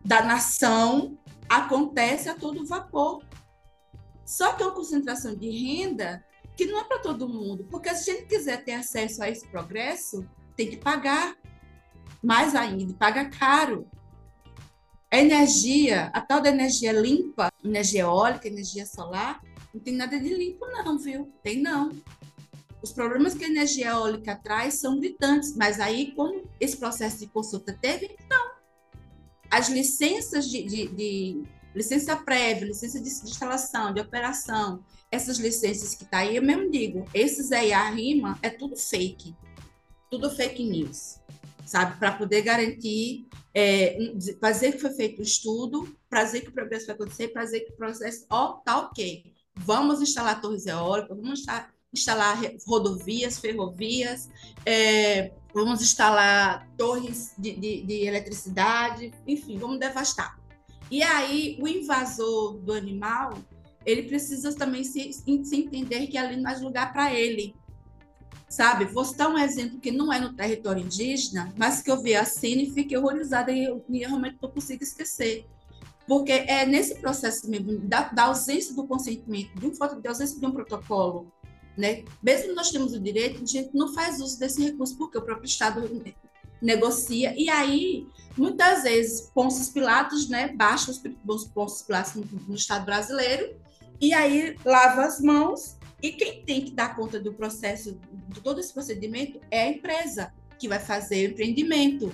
da 0.03 0.21
nação 0.21 1.17
acontece 1.49 2.29
a 2.29 2.35
todo 2.35 2.65
vapor. 2.65 3.23
Só 4.25 4.53
que 4.53 4.63
é 4.63 4.65
uma 4.65 4.75
concentração 4.75 5.35
de 5.35 5.49
renda 5.49 6.23
que 6.55 6.65
não 6.65 6.79
é 6.79 6.83
para 6.83 6.99
todo 6.99 7.27
mundo, 7.27 7.65
porque 7.69 7.93
se 7.95 8.11
a 8.11 8.13
gente 8.13 8.27
quiser 8.27 8.63
ter 8.63 8.73
acesso 8.73 9.23
a 9.23 9.29
esse 9.29 9.47
progresso, 9.47 10.23
tem 10.55 10.69
que 10.69 10.77
pagar 10.77 11.35
mais 12.23 12.55
ainda, 12.55 12.93
paga 12.93 13.25
caro. 13.25 13.87
A 15.13 15.19
energia, 15.19 16.07
a 16.07 16.19
tal 16.19 16.41
da 16.41 16.49
energia 16.49 16.91
limpa, 16.91 17.47
energia 17.63 18.01
eólica, 18.01 18.47
energia 18.47 18.83
solar, 18.83 19.43
não 19.71 19.79
tem 19.79 19.93
nada 19.93 20.19
de 20.19 20.27
limpo 20.27 20.65
não, 20.65 20.97
viu? 20.97 21.31
Tem 21.43 21.61
não. 21.61 21.91
Os 22.81 22.91
problemas 22.91 23.35
que 23.35 23.45
a 23.45 23.47
energia 23.47 23.89
eólica 23.89 24.35
traz 24.35 24.79
são 24.79 24.99
gritantes, 24.99 25.55
mas 25.55 25.79
aí, 25.79 26.13
como 26.13 26.49
esse 26.59 26.77
processo 26.77 27.19
de 27.19 27.27
consulta 27.27 27.77
teve, 27.79 28.17
não. 28.27 28.53
As 29.51 29.69
licenças 29.69 30.49
de, 30.49 30.63
de, 30.63 30.87
de 30.87 31.43
licença 31.75 32.15
prévia, 32.15 32.65
licença 32.65 32.99
de, 32.99 33.05
de, 33.07 33.29
instalação, 33.29 33.93
de 33.93 34.01
operação, 34.01 34.83
essas 35.11 35.37
licenças 35.37 35.93
que 35.93 36.05
tá 36.05 36.17
aí, 36.19 36.37
eu 36.37 36.41
mesmo 36.41 36.71
digo, 36.71 37.05
esses 37.13 37.51
aí, 37.51 37.71
a 37.71 37.87
rima, 37.87 38.39
é 38.41 38.49
tudo 38.49 38.75
fake. 38.75 39.35
Tudo 40.09 40.31
fake 40.31 40.63
news, 40.65 41.19
sabe? 41.65 41.97
Para 41.97 42.11
poder 42.13 42.41
garantir, 42.41 43.25
é, 43.53 43.97
fazer 44.39 44.73
que 44.73 44.79
foi 44.79 44.91
feito 44.91 45.19
o 45.19 45.23
estudo, 45.23 45.95
prazer 46.09 46.41
que 46.41 46.49
o 46.49 46.53
progresso 46.53 46.87
vai 46.87 46.95
acontecer, 46.95 47.29
prazer 47.29 47.65
que 47.65 47.73
o 47.73 47.77
processo, 47.77 48.25
ó, 48.29 48.53
tá 48.53 48.79
ok. 48.79 49.31
Vamos 49.55 50.01
instalar 50.01 50.41
torres 50.41 50.65
eólicas, 50.65 51.15
vamos 51.15 51.39
instalar 51.39 51.73
instalar 51.93 52.39
rodovias, 52.65 53.37
ferrovias, 53.37 54.27
é, 54.65 55.31
vamos 55.53 55.81
instalar 55.81 56.67
torres 56.75 57.33
de, 57.37 57.53
de, 57.53 57.81
de, 57.83 58.05
eletricidade, 58.05 59.13
enfim, 59.27 59.57
vamos 59.59 59.79
devastar. 59.79 60.39
E 60.89 61.03
aí, 61.03 61.57
o 61.61 61.67
invasor 61.67 62.57
do 62.57 62.73
animal, 62.73 63.33
ele 63.85 64.03
precisa 64.03 64.53
também 64.55 64.83
se, 64.83 65.13
se 65.13 65.55
entender 65.55 66.07
que 66.07 66.17
ali 66.17 66.35
não 66.35 66.49
é 66.49 66.57
lugar 66.57 66.91
para 66.91 67.13
ele. 67.13 67.55
Sabe? 68.49 68.85
Vou 68.85 69.03
citar 69.03 69.29
um 69.29 69.37
exemplo 69.37 69.79
que 69.79 69.91
não 69.91 70.13
é 70.13 70.19
no 70.19 70.33
território 70.33 70.83
indígena, 70.83 71.53
mas 71.57 71.81
que 71.81 71.89
eu 71.89 72.01
vi 72.01 72.15
a 72.15 72.25
cena 72.25 72.61
e 72.61 72.71
fiquei 72.71 72.97
horrorizada 72.97 73.51
e 73.51 73.65
eu, 73.65 73.83
realmente 73.89 74.37
não 74.41 74.49
consigo 74.49 74.83
esquecer. 74.83 75.45
Porque 76.07 76.31
é 76.31 76.65
nesse 76.65 76.95
processo 76.95 77.49
mesmo 77.49 77.79
da, 77.79 78.09
da 78.09 78.23
ausência 78.25 78.75
do 78.75 78.85
consentimento, 78.85 79.57
de, 79.57 79.65
um, 79.65 79.71
de 79.71 80.07
ausência 80.07 80.39
de 80.39 80.45
um 80.45 80.51
protocolo, 80.51 81.31
né? 81.77 82.03
Mesmo 82.21 82.53
nós 82.53 82.69
temos 82.69 82.93
o 82.93 82.99
direito, 82.99 83.41
a 83.41 83.45
gente 83.45 83.69
não 83.73 83.93
faz 83.93 84.19
uso 84.19 84.37
desse 84.37 84.61
recurso 84.63 84.97
porque 84.97 85.17
o 85.17 85.21
próprio 85.21 85.47
Estado 85.47 85.89
negocia. 86.61 87.33
E 87.35 87.49
aí, 87.49 88.07
muitas 88.37 88.83
vezes, 88.83 89.31
Pôncio 89.33 89.73
Pilatos, 89.73 90.29
né, 90.29 90.53
baixa 90.55 90.91
os 90.91 91.45
Pôncio 91.47 91.85
Pilatos 91.85 92.15
no, 92.15 92.25
no 92.47 92.55
Estado 92.55 92.85
brasileiro, 92.85 93.55
e 93.99 94.13
aí 94.13 94.55
lava 94.65 95.03
as 95.03 95.19
mãos, 95.19 95.77
e 96.03 96.11
quem 96.11 96.43
tem 96.43 96.65
que 96.65 96.71
dar 96.71 96.95
conta 96.95 97.19
do 97.19 97.33
processo, 97.33 97.99
de 98.29 98.41
todo 98.41 98.59
esse 98.59 98.71
procedimento, 98.71 99.39
é 99.49 99.63
a 99.63 99.69
empresa 99.69 100.33
que 100.59 100.67
vai 100.67 100.79
fazer 100.79 101.29
o 101.29 101.31
empreendimento 101.31 102.13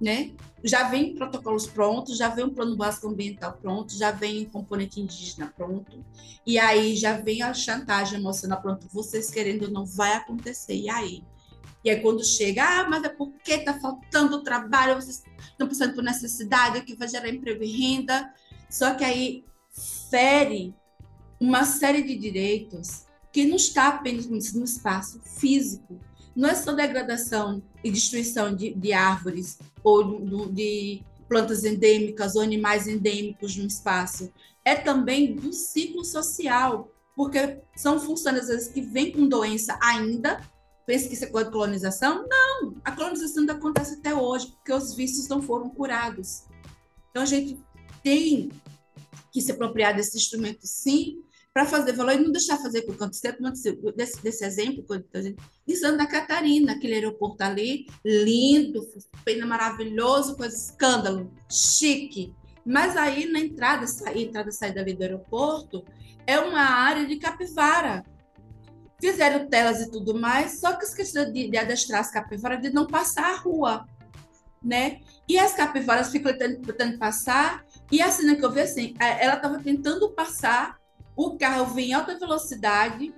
né? 0.00 0.32
Já 0.64 0.88
vem 0.88 1.14
protocolos 1.14 1.66
prontos, 1.66 2.16
já 2.16 2.28
vem 2.28 2.46
um 2.46 2.54
plano 2.54 2.74
básico 2.74 3.08
ambiental 3.08 3.58
pronto, 3.60 3.96
já 3.96 4.10
vem 4.10 4.46
um 4.46 4.50
componente 4.50 5.00
indígena 5.00 5.52
pronto, 5.54 6.02
e 6.46 6.58
aí 6.58 6.96
já 6.96 7.18
vem 7.18 7.42
a 7.42 7.52
chantagem 7.52 8.18
emocional 8.18 8.62
pronto, 8.62 8.88
vocês 8.88 9.30
querendo 9.30 9.64
ou 9.64 9.70
não 9.70 9.84
vai 9.84 10.14
acontecer, 10.14 10.74
e 10.74 10.88
aí? 10.88 11.22
E 11.82 11.88
aí, 11.88 12.00
quando 12.00 12.22
chega, 12.22 12.62
ah, 12.62 12.88
mas 12.88 13.04
é 13.04 13.08
porque 13.08 13.52
está 13.52 13.78
faltando 13.78 14.42
trabalho, 14.42 14.96
vocês 14.96 15.22
estão 15.40 15.66
passando 15.66 15.94
por 15.94 16.04
necessidade, 16.04 16.82
que 16.82 16.94
vai 16.94 17.08
gerar 17.08 17.30
emprego 17.30 17.62
e 17.62 17.72
renda. 17.72 18.30
Só 18.68 18.94
que 18.94 19.02
aí 19.02 19.46
fere 20.10 20.74
uma 21.40 21.64
série 21.64 22.02
de 22.02 22.14
direitos 22.16 23.06
que 23.32 23.46
não 23.46 23.56
está 23.56 23.88
apenas 23.88 24.26
no 24.26 24.64
espaço 24.64 25.20
físico. 25.20 25.98
Não 26.36 26.48
é 26.48 26.54
só 26.54 26.72
degradação 26.72 27.62
e 27.82 27.90
destruição 27.90 28.54
de, 28.54 28.74
de 28.74 28.92
árvores 28.92 29.58
ou 29.82 30.20
de, 30.20 30.52
de 30.52 31.02
plantas 31.28 31.64
endêmicas 31.64 32.36
ou 32.36 32.42
animais 32.42 32.86
endêmicos 32.86 33.56
no 33.56 33.66
espaço. 33.66 34.30
É 34.64 34.74
também 34.74 35.34
do 35.34 35.52
ciclo 35.52 36.04
social, 36.04 36.92
porque 37.16 37.58
são 37.74 37.96
às 37.96 38.48
vezes, 38.48 38.68
que 38.68 38.82
vêm 38.82 39.12
com 39.12 39.26
doença 39.26 39.78
ainda, 39.80 40.40
pensa 40.86 41.08
que 41.08 41.14
isso 41.14 41.24
é 41.24 41.28
coisa 41.28 41.46
de 41.46 41.52
colonização? 41.52 42.26
Não, 42.28 42.74
a 42.84 42.92
colonização 42.92 43.40
ainda 43.40 43.54
acontece 43.54 43.94
até 43.94 44.14
hoje, 44.14 44.48
porque 44.48 44.72
os 44.72 44.94
vícios 44.94 45.28
não 45.28 45.40
foram 45.40 45.70
curados. 45.70 46.44
Então, 47.10 47.22
a 47.22 47.26
gente 47.26 47.58
tem 48.02 48.50
que 49.32 49.40
se 49.40 49.52
apropriar 49.52 49.94
desse 49.94 50.16
instrumento, 50.16 50.60
sim, 50.64 51.22
para 51.52 51.66
fazer 51.66 51.92
valor 51.94 52.14
e 52.14 52.22
não 52.22 52.30
deixar 52.30 52.58
fazer 52.58 52.82
com 52.82 52.92
o 52.92 52.96
canto 52.96 53.16
certo, 53.16 53.42
desse, 53.96 54.22
desse 54.22 54.44
exemplo 54.44 54.84
de 55.66 55.76
Santa 55.76 56.06
Catarina, 56.06 56.72
aquele 56.72 56.94
aeroporto 56.94 57.42
ali, 57.42 57.86
lindo, 58.04 58.86
pena 59.24 59.46
maravilhoso, 59.46 60.36
coisa 60.36 60.54
escândalo, 60.54 61.32
chique. 61.50 62.32
Mas 62.64 62.96
aí 62.96 63.26
na 63.26 63.40
entrada, 63.40 63.86
saída, 63.86 64.20
entrada 64.20 64.52
saída 64.52 64.80
ali 64.80 64.94
do 64.94 65.02
aeroporto, 65.02 65.84
é 66.24 66.38
uma 66.38 66.60
área 66.60 67.04
de 67.06 67.16
capivara. 67.16 68.04
Fizeram 69.00 69.48
telas 69.48 69.80
e 69.80 69.90
tudo 69.90 70.14
mais, 70.14 70.60
só 70.60 70.74
que 70.74 70.94
questões 70.94 71.32
de, 71.32 71.48
de 71.48 71.56
adestrar 71.56 72.00
as 72.00 72.12
capivaras 72.12 72.60
de 72.60 72.70
não 72.70 72.86
passar 72.86 73.32
a 73.32 73.36
rua, 73.36 73.88
né? 74.62 75.00
E 75.26 75.38
as 75.38 75.54
capivaras 75.54 76.10
ficam 76.10 76.36
tentando, 76.36 76.66
tentando 76.66 76.98
passar, 76.98 77.64
e 77.90 78.00
a 78.00 78.10
cena 78.10 78.36
que 78.36 78.44
eu 78.44 78.52
vi 78.52 78.60
assim, 78.60 78.94
é, 79.00 79.24
ela 79.24 79.34
estava 79.34 79.58
tentando 79.58 80.10
passar 80.10 80.79
o 81.20 81.36
carro 81.36 81.66
vinha 81.74 81.88
em 81.88 81.92
alta 81.92 82.18
velocidade, 82.18 83.14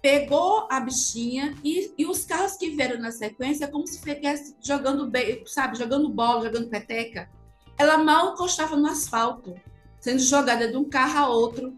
pegou 0.00 0.68
a 0.70 0.78
bichinha 0.78 1.56
e, 1.64 1.92
e 1.98 2.06
os 2.06 2.24
carros 2.24 2.56
que 2.56 2.70
vieram 2.70 3.00
na 3.00 3.10
sequência, 3.10 3.66
como 3.66 3.86
se 3.86 3.96
estivesse 3.96 4.56
jogando, 4.60 5.10
sabe, 5.46 5.76
jogando 5.76 6.08
bola, 6.08 6.44
jogando 6.44 6.70
peteca. 6.70 7.28
Ela 7.76 7.98
mal 7.98 8.34
encostava 8.34 8.76
no 8.76 8.86
asfalto, 8.86 9.54
sendo 9.98 10.20
jogada 10.20 10.70
de 10.70 10.76
um 10.76 10.88
carro 10.88 11.18
a 11.18 11.28
outro, 11.28 11.76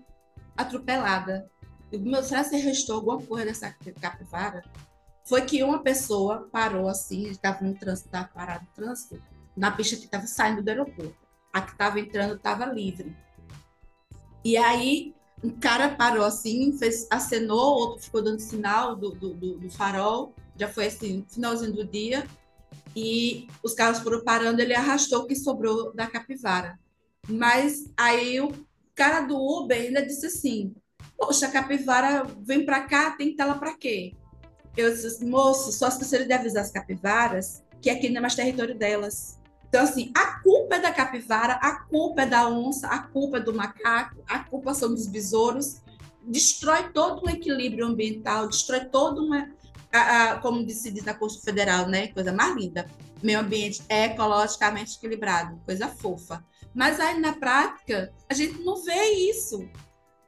atropelada. 0.55 1.51
Eu 1.91 2.01
meu, 2.01 2.23
será 2.23 2.45
que 2.45 2.57
restou 2.57 2.97
alguma 2.97 3.23
coisa 3.23 3.47
dessa 3.47 3.75
capivara? 3.99 4.63
Foi 5.25 5.43
que 5.43 5.63
uma 5.63 5.83
pessoa 5.83 6.49
parou 6.53 6.89
assim, 6.89 7.29
estava 7.29 7.65
no 7.65 7.75
trânsito, 7.75 8.09
estava 8.09 8.29
parado 8.29 8.67
no 8.67 8.73
trânsito, 8.75 9.23
na 9.57 9.71
pista 9.71 9.97
que 9.97 10.05
estava 10.05 10.27
saindo 10.27 10.63
do 10.63 10.69
aeroporto. 10.69 11.17
A 11.51 11.63
que 11.63 11.73
estava 11.73 11.99
entrando 11.99 12.35
estava 12.35 12.67
livre. 12.67 13.17
E 14.45 14.57
aí 14.57 15.16
um 15.43 15.51
cara 15.51 15.91
parou 15.91 16.25
assim, 16.25 16.77
fez, 16.79 17.07
acenou, 17.11 17.79
outro 17.79 18.05
ficou 18.05 18.23
dando 18.23 18.41
sinal 18.41 18.97
do, 18.97 19.11
do, 19.11 19.35
do, 19.35 19.59
do 19.59 19.71
farol, 19.71 20.35
já 20.57 20.69
foi 20.69 20.87
assim, 20.87 21.25
finalzinho 21.29 21.73
do 21.73 21.87
dia, 21.87 22.27
e 22.95 23.47
os 23.63 23.75
carros 23.75 23.99
foram 23.99 24.25
parando, 24.25 24.61
ele 24.61 24.75
arrastou 24.75 25.21
o 25.23 25.27
que 25.27 25.37
sobrou 25.37 25.93
da 25.95 26.07
capivara. 26.07 26.79
Mas 27.29 27.91
aí 27.97 28.41
o 28.41 28.53
cara 28.95 29.21
do 29.21 29.37
Uber 29.37 29.79
ainda 29.79 30.05
disse 30.05 30.27
assim: 30.27 30.75
Poxa, 31.17 31.47
a 31.47 31.51
capivara 31.51 32.25
vem 32.43 32.65
para 32.65 32.85
cá, 32.85 33.11
tem 33.11 33.35
lá 33.39 33.59
para 33.59 33.77
quê? 33.77 34.15
Eu 34.77 34.91
disse, 34.91 35.25
moço, 35.25 35.73
só 35.73 35.91
se 35.91 36.05
você 36.05 36.19
deve 36.19 36.35
avisar 36.35 36.63
as 36.63 36.71
capivaras 36.71 37.63
que 37.81 37.91
aqui 37.91 38.09
não 38.09 38.19
é 38.19 38.21
mais 38.21 38.35
território 38.35 38.77
delas. 38.77 39.39
Então, 39.69 39.83
assim, 39.83 40.13
a 40.15 40.41
culpa 40.41 40.77
é 40.77 40.81
da 40.81 40.93
capivara, 40.93 41.55
a 41.55 41.81
culpa 41.85 42.23
é 42.23 42.27
da 42.27 42.49
onça, 42.49 42.87
a 42.89 42.99
culpa 42.99 43.39
é 43.39 43.41
do 43.41 43.55
macaco, 43.55 44.23
a 44.29 44.39
culpa 44.41 44.75
são 44.75 44.89
dos 44.89 45.07
besouros. 45.07 45.83
Destrói 46.23 46.91
todo 46.93 47.25
o 47.25 47.31
equilíbrio 47.31 47.87
ambiental, 47.87 48.49
destrói 48.49 48.87
todo 48.87 49.25
uma. 49.25 49.51
A, 49.93 50.33
a, 50.33 50.39
como 50.41 50.69
se 50.69 50.91
diz 50.91 51.05
na 51.05 51.15
Constituição 51.15 51.55
Federal, 51.55 51.89
né? 51.89 52.09
Coisa 52.09 52.33
mais 52.33 52.55
linda. 52.57 52.87
Meio 53.23 53.41
ambiente 53.41 53.83
é 53.89 54.07
ecologicamente 54.07 54.97
equilibrado, 54.97 55.61
coisa 55.65 55.89
fofa. 55.89 56.45
Mas 56.75 57.01
aí, 57.01 57.19
na 57.19 57.33
prática, 57.33 58.13
a 58.29 58.35
gente 58.35 58.61
não 58.63 58.83
vê 58.83 59.31
isso. 59.31 59.67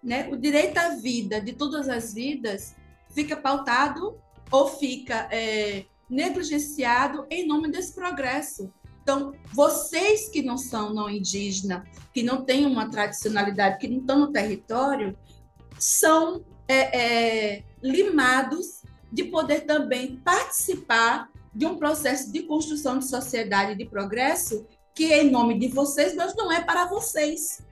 Né? 0.02 0.28
O 0.30 0.36
direito 0.36 0.78
à 0.78 0.90
vida, 0.90 1.40
de 1.40 1.52
todas 1.52 1.88
as 1.88 2.14
vidas, 2.14 2.74
fica 3.10 3.36
pautado 3.36 4.18
ou 4.50 4.68
fica 4.68 5.28
é, 5.30 5.84
negligenciado 6.08 7.26
em 7.30 7.46
nome 7.46 7.70
desse 7.70 7.94
progresso. 7.94 8.72
Então, 9.08 9.32
vocês 9.54 10.28
que 10.28 10.42
não 10.42 10.58
são 10.58 10.92
não 10.92 11.08
indígena, 11.08 11.82
que 12.12 12.22
não 12.22 12.44
têm 12.44 12.66
uma 12.66 12.90
tradicionalidade, 12.90 13.78
que 13.78 13.88
não 13.88 14.00
estão 14.00 14.18
no 14.18 14.30
território, 14.30 15.16
são 15.78 16.44
é, 16.68 17.54
é, 17.54 17.64
limados 17.82 18.82
de 19.10 19.24
poder 19.24 19.62
também 19.62 20.16
participar 20.16 21.30
de 21.54 21.64
um 21.64 21.78
processo 21.78 22.30
de 22.30 22.42
construção 22.42 22.98
de 22.98 23.06
sociedade 23.06 23.76
de 23.76 23.86
progresso 23.86 24.66
que 24.94 25.10
é 25.10 25.24
em 25.24 25.30
nome 25.30 25.58
de 25.58 25.68
vocês, 25.68 26.14
mas 26.14 26.36
não 26.36 26.52
é 26.52 26.60
para 26.60 26.84
vocês. 26.84 27.62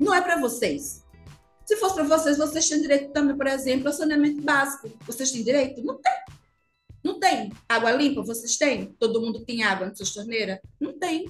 Não 0.00 0.14
é 0.14 0.22
para 0.22 0.40
vocês. 0.40 1.04
Se 1.66 1.76
fosse 1.76 1.96
para 1.96 2.04
vocês, 2.04 2.38
vocês 2.38 2.66
têm 2.66 2.80
direito 2.80 3.12
também, 3.12 3.36
por 3.36 3.46
exemplo, 3.46 3.88
ao 3.88 3.92
saneamento 3.92 4.40
básico. 4.40 4.88
Vocês 5.04 5.32
têm 5.32 5.44
direito? 5.44 5.84
Não 5.84 6.00
tem. 6.00 6.37
Não 7.02 7.18
tem. 7.18 7.52
Água 7.68 7.92
limpa, 7.92 8.22
vocês 8.22 8.56
têm? 8.56 8.94
Todo 8.98 9.20
mundo 9.20 9.44
tem 9.44 9.62
água 9.62 9.86
na 9.86 9.94
sua 9.94 10.06
torneira? 10.12 10.60
Não 10.80 10.98
tem. 10.98 11.28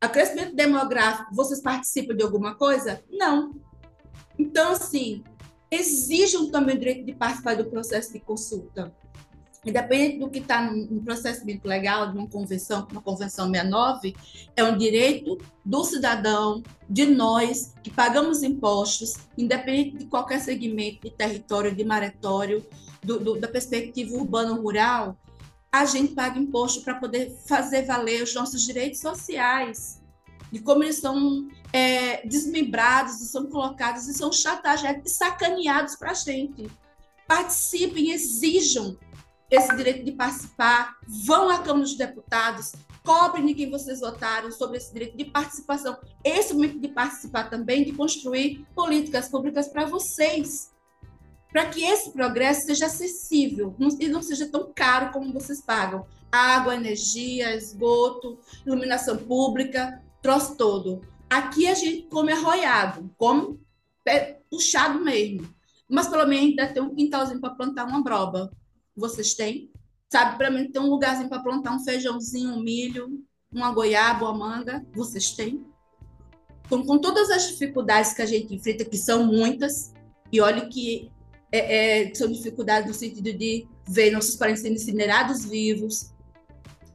A 0.00 0.08
crescimento 0.08 0.54
demográfico, 0.54 1.34
vocês 1.34 1.60
participam 1.60 2.14
de 2.14 2.22
alguma 2.22 2.54
coisa? 2.54 3.02
Não. 3.10 3.58
Então, 4.38 4.72
assim, 4.72 5.24
exijam 5.70 6.50
também 6.50 6.76
o 6.76 6.78
direito 6.78 7.04
de 7.04 7.14
participar 7.14 7.56
do 7.56 7.66
processo 7.66 8.12
de 8.12 8.20
consulta. 8.20 8.94
Independente 9.64 10.18
do 10.20 10.30
que 10.30 10.38
está 10.38 10.70
no 10.70 11.02
processamento 11.02 11.66
legal, 11.66 12.12
de 12.12 12.18
uma 12.18 12.28
convenção, 12.28 12.86
uma 12.88 13.02
convenção 13.02 13.46
69, 13.46 14.14
é 14.54 14.62
um 14.62 14.76
direito 14.76 15.36
do 15.64 15.82
cidadão, 15.82 16.62
de 16.88 17.06
nós, 17.06 17.74
que 17.82 17.90
pagamos 17.90 18.44
impostos, 18.44 19.14
independente 19.36 19.96
de 19.96 20.06
qualquer 20.06 20.40
segmento 20.40 21.00
de 21.00 21.10
território, 21.10 21.74
de 21.74 21.84
maretório, 21.84 22.64
do, 23.06 23.20
do, 23.20 23.40
da 23.40 23.46
perspectiva 23.46 24.16
urbano-rural, 24.16 25.16
a 25.70 25.84
gente 25.84 26.14
paga 26.14 26.38
imposto 26.38 26.82
para 26.82 26.96
poder 26.96 27.30
fazer 27.46 27.82
valer 27.82 28.22
os 28.22 28.34
nossos 28.34 28.62
direitos 28.62 29.00
sociais, 29.00 30.02
de 30.50 30.58
como 30.60 30.82
eles 30.82 30.98
são 30.98 31.48
é, 31.72 32.26
desmembrados, 32.26 33.30
são 33.30 33.46
colocados, 33.46 34.08
e 34.08 34.14
são 34.14 34.32
chantageados 34.32 35.12
sacaneados 35.12 35.96
para 35.96 36.10
a 36.10 36.14
gente. 36.14 36.68
Participem, 37.26 38.10
exijam 38.10 38.96
esse 39.50 39.76
direito 39.76 40.04
de 40.04 40.12
participar, 40.12 40.96
vão 41.24 41.48
à 41.48 41.58
Câmara 41.58 41.84
dos 41.84 41.96
Deputados, 41.96 42.72
cobrem 43.04 43.46
de 43.46 43.54
quem 43.54 43.70
vocês 43.70 44.00
votaram 44.00 44.50
sobre 44.50 44.78
esse 44.78 44.92
direito 44.92 45.16
de 45.16 45.26
participação, 45.26 45.96
esse 46.24 46.52
momento 46.52 46.80
de 46.80 46.88
participar 46.88 47.48
também, 47.48 47.84
de 47.84 47.92
construir 47.92 48.66
políticas 48.74 49.28
públicas 49.28 49.68
para 49.68 49.84
vocês, 49.84 50.72
para 51.56 51.70
que 51.70 51.82
esse 51.82 52.10
progresso 52.10 52.66
seja 52.66 52.84
acessível 52.84 53.74
e 53.98 54.08
não 54.08 54.20
seja 54.20 54.46
tão 54.46 54.70
caro 54.74 55.10
como 55.10 55.32
vocês 55.32 55.58
pagam. 55.58 56.04
Água, 56.30 56.74
energia, 56.74 57.56
esgoto, 57.56 58.38
iluminação 58.66 59.16
pública, 59.16 60.04
troço 60.20 60.54
todo. 60.54 61.00
Aqui 61.30 61.66
a 61.66 61.72
gente 61.72 62.08
come 62.08 62.30
arroiado, 62.30 63.10
come 63.16 63.58
puxado 64.50 65.02
mesmo. 65.02 65.48
Mas 65.88 66.08
pelo 66.08 66.26
menos 66.26 66.50
ainda 66.50 66.68
tem 66.68 66.82
um 66.82 66.94
quintalzinho 66.94 67.40
para 67.40 67.54
plantar 67.54 67.86
uma 67.86 68.02
broba. 68.02 68.52
Vocês 68.94 69.32
têm? 69.32 69.70
Sabe, 70.10 70.36
para 70.36 70.50
mim 70.50 70.70
tem 70.70 70.82
um 70.82 70.90
lugarzinho 70.90 71.30
para 71.30 71.42
plantar 71.42 71.74
um 71.74 71.82
feijãozinho, 71.82 72.52
um 72.52 72.60
milho, 72.60 73.24
uma 73.50 73.72
goiaba, 73.72 74.28
uma 74.28 74.34
manga. 74.46 74.86
Vocês 74.92 75.30
têm? 75.30 75.64
Então, 76.66 76.84
com 76.84 76.98
todas 76.98 77.30
as 77.30 77.48
dificuldades 77.48 78.12
que 78.12 78.20
a 78.20 78.26
gente 78.26 78.54
enfrenta, 78.54 78.84
que 78.84 78.98
são 78.98 79.24
muitas, 79.24 79.94
e 80.30 80.38
olhe 80.38 80.68
que 80.68 81.15
é, 81.50 82.08
é, 82.08 82.14
são 82.14 82.30
dificuldades 82.30 82.88
no 82.88 82.94
sentido 82.94 83.32
de 83.32 83.66
ver 83.86 84.10
nossos 84.10 84.36
parentes 84.36 84.62
sendo 84.62 84.74
incinerados 84.74 85.44
vivos, 85.44 86.10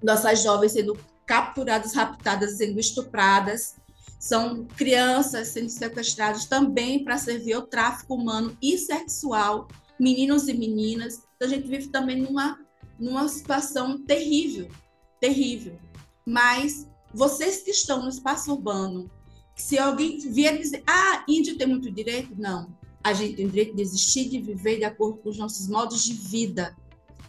nossas 0.04 0.43
jovens 0.43 0.74
sendo 0.74 0.97
capturadas, 1.26 1.93
raptadas, 1.93 2.58
sendo 2.58 2.80
estupradas, 2.80 3.76
são 4.20 4.66
crianças 4.66 5.49
sendo 5.49 5.70
sequestradas 5.70 6.45
também 6.45 7.04
para 7.04 7.18
servir 7.18 7.54
ao 7.54 7.64
tráfico 7.64 8.16
humano 8.16 8.56
e 8.62 8.78
sexual, 8.78 9.68
meninos 9.99 10.47
e 10.47 10.54
meninas. 10.54 11.22
Então, 11.36 11.47
a 11.47 11.52
gente 11.52 11.68
vive 11.68 11.88
também 11.88 12.22
numa, 12.22 12.60
numa 12.99 13.28
situação 13.28 14.04
terrível, 14.04 14.68
terrível. 15.20 15.80
Mas 16.26 16.88
vocês 17.14 17.62
que 17.62 17.72
estão 17.72 18.04
no 18.04 18.10
espaço 18.10 18.52
urbano, 18.52 19.10
se 19.56 19.80
alguém 19.80 20.20
vier 20.20 20.58
dizer, 20.58 20.84
ah, 20.86 21.24
índio 21.28 21.58
tem 21.58 21.68
muito 21.68 21.89
direito, 21.91 22.36
não 22.38 22.80
a 23.04 23.14
gente 23.14 23.36
tem 23.36 23.45
o 23.45 23.49
direito 23.49 23.76
de 23.76 23.82
existir, 23.82 24.30
de 24.30 24.39
viver 24.39 24.78
de 24.78 24.84
acordo 24.84 25.18
com 25.18 25.30
os 25.30 25.38
nossos 25.38 25.68
modos 25.68 26.04
de 26.04 26.14
vida. 26.14 26.76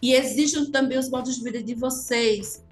E 0.00 0.12
exijam 0.14 0.70
também 0.70 0.98
os 0.98 1.08
modos 1.08 1.36
de 1.36 1.44
vida 1.44 1.62
de 1.62 1.74
vocês. 1.74 2.62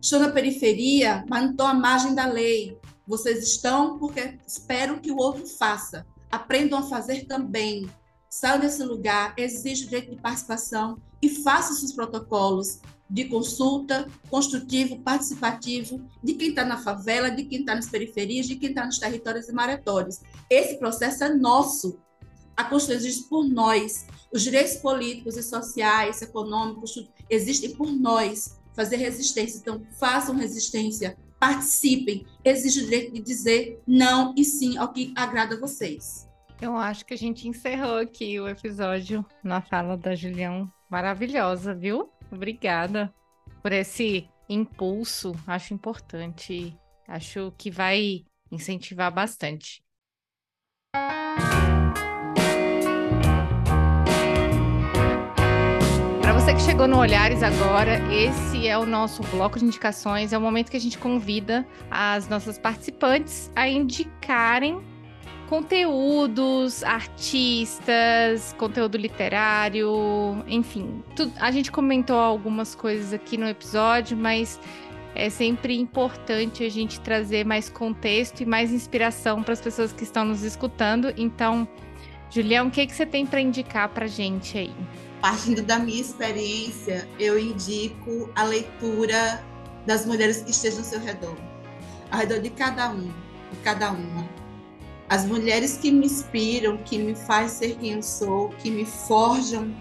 Estou 0.00 0.20
na 0.20 0.30
periferia, 0.30 1.24
mas 1.28 1.42
não 1.42 1.50
estou 1.50 1.66
à 1.66 1.74
margem 1.74 2.14
da 2.14 2.26
lei. 2.26 2.78
Vocês 3.06 3.42
estão 3.42 3.98
porque 3.98 4.38
esperam 4.46 4.98
que 4.98 5.10
o 5.10 5.16
outro 5.16 5.46
faça. 5.46 6.06
Aprendam 6.30 6.78
a 6.78 6.88
fazer 6.88 7.26
também. 7.26 7.88
Saiam 8.30 8.60
desse 8.60 8.82
lugar, 8.84 9.34
exijam 9.36 9.86
o 9.86 9.90
direito 9.90 10.14
de 10.14 10.22
participação 10.22 10.96
e 11.20 11.28
façam 11.28 11.76
seus 11.76 11.92
protocolos 11.92 12.78
de 13.10 13.24
consulta 13.24 14.06
construtivo, 14.30 15.00
participativo, 15.00 16.00
de 16.22 16.34
quem 16.34 16.50
está 16.50 16.64
na 16.64 16.78
favela, 16.78 17.28
de 17.28 17.44
quem 17.44 17.60
está 17.60 17.74
nas 17.74 17.88
periferias, 17.88 18.46
de 18.46 18.54
quem 18.54 18.68
está 18.68 18.86
nos 18.86 18.98
territórios 18.98 19.48
e 19.48 19.52
maretórios. 19.52 20.20
Esse 20.48 20.78
processo 20.78 21.24
é 21.24 21.34
nosso. 21.34 21.98
A 22.60 22.64
Constituição 22.64 23.08
existe 23.08 23.26
por 23.26 23.42
nós. 23.42 24.06
Os 24.30 24.42
direitos 24.42 24.74
políticos 24.76 25.34
e 25.34 25.42
sociais, 25.42 26.20
econômicos, 26.20 27.08
existem 27.30 27.74
por 27.74 27.90
nós. 27.90 28.60
Fazer 28.74 28.96
resistência. 28.96 29.56
Então, 29.58 29.82
façam 29.98 30.36
resistência, 30.36 31.16
participem, 31.38 32.26
exijam 32.44 32.82
o 32.82 32.84
direito 32.84 33.14
de 33.14 33.20
dizer 33.22 33.80
não 33.86 34.34
e 34.36 34.44
sim 34.44 34.76
ao 34.76 34.92
que 34.92 35.10
agrada 35.16 35.54
a 35.54 35.58
vocês. 35.58 36.28
Eu 36.60 36.76
acho 36.76 37.06
que 37.06 37.14
a 37.14 37.16
gente 37.16 37.48
encerrou 37.48 37.96
aqui 37.96 38.38
o 38.38 38.46
episódio 38.46 39.24
na 39.42 39.62
fala 39.62 39.96
da 39.96 40.14
Julião. 40.14 40.70
Maravilhosa, 40.90 41.74
viu? 41.74 42.10
Obrigada 42.30 43.12
por 43.62 43.72
esse 43.72 44.28
impulso. 44.50 45.32
Acho 45.46 45.72
importante. 45.72 46.76
Acho 47.08 47.54
que 47.56 47.70
vai 47.70 48.22
incentivar 48.52 49.10
bastante. 49.10 49.82
Você 56.40 56.54
que 56.54 56.62
chegou 56.62 56.88
no 56.88 56.96
Olhares 56.96 57.42
agora, 57.42 58.00
esse 58.10 58.66
é 58.66 58.78
o 58.78 58.86
nosso 58.86 59.22
bloco 59.24 59.58
de 59.58 59.64
indicações. 59.66 60.32
É 60.32 60.38
o 60.38 60.40
momento 60.40 60.70
que 60.70 60.76
a 60.76 60.80
gente 60.80 60.96
convida 60.96 61.66
as 61.90 62.30
nossas 62.30 62.56
participantes 62.56 63.50
a 63.54 63.68
indicarem 63.68 64.80
conteúdos, 65.50 66.82
artistas, 66.82 68.54
conteúdo 68.56 68.96
literário, 68.96 70.42
enfim. 70.48 71.04
Tudo, 71.14 71.30
a 71.38 71.50
gente 71.50 71.70
comentou 71.70 72.16
algumas 72.16 72.74
coisas 72.74 73.12
aqui 73.12 73.36
no 73.36 73.46
episódio, 73.46 74.16
mas 74.16 74.58
é 75.14 75.28
sempre 75.28 75.78
importante 75.78 76.64
a 76.64 76.70
gente 76.70 77.00
trazer 77.00 77.44
mais 77.44 77.68
contexto 77.68 78.40
e 78.40 78.46
mais 78.46 78.72
inspiração 78.72 79.42
para 79.42 79.52
as 79.52 79.60
pessoas 79.60 79.92
que 79.92 80.04
estão 80.04 80.24
nos 80.24 80.42
escutando. 80.42 81.12
Então, 81.18 81.68
Julião, 82.30 82.68
o 82.68 82.70
que, 82.70 82.86
que 82.86 82.94
você 82.94 83.04
tem 83.04 83.26
para 83.26 83.42
indicar 83.42 83.90
para 83.90 84.06
gente 84.06 84.56
aí? 84.56 84.74
Partindo 85.20 85.62
da 85.62 85.78
minha 85.78 86.00
experiência, 86.00 87.08
eu 87.18 87.38
indico 87.38 88.30
a 88.34 88.44
leitura 88.44 89.44
das 89.86 90.06
mulheres 90.06 90.42
que 90.42 90.50
estejam 90.50 90.78
ao 90.80 90.84
seu 90.84 91.00
redor, 91.00 91.36
ao 92.10 92.18
redor 92.18 92.40
de 92.40 92.50
cada 92.50 92.90
um, 92.90 93.06
de 93.50 93.58
cada 93.62 93.90
uma 93.90 94.40
as 95.10 95.26
mulheres 95.26 95.76
que 95.76 95.90
me 95.90 96.06
inspiram, 96.06 96.76
que 96.76 96.96
me 96.96 97.16
faz 97.16 97.50
ser 97.50 97.76
quem 97.78 97.94
eu 97.94 98.02
sou, 98.02 98.50
que 98.60 98.70
me 98.70 98.86
forjam, 98.86 99.74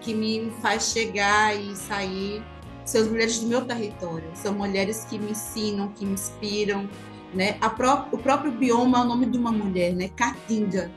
que 0.00 0.14
me 0.14 0.52
faz 0.62 0.92
chegar 0.92 1.52
e 1.60 1.74
sair, 1.74 2.40
são 2.84 3.00
as 3.00 3.08
mulheres 3.08 3.40
do 3.40 3.48
meu 3.48 3.64
território. 3.64 4.30
São 4.34 4.54
mulheres 4.54 5.04
que 5.10 5.18
me 5.18 5.32
ensinam, 5.32 5.88
que 5.88 6.06
me 6.06 6.12
inspiram, 6.12 6.88
né? 7.34 7.54
Pró 7.76 8.06
o 8.12 8.18
próprio 8.18 8.52
bioma 8.52 8.98
é 8.98 9.00
o 9.00 9.04
nome 9.04 9.26
de 9.26 9.36
uma 9.36 9.50
mulher, 9.50 9.92
né? 9.92 10.10
Caatinga. 10.14 10.92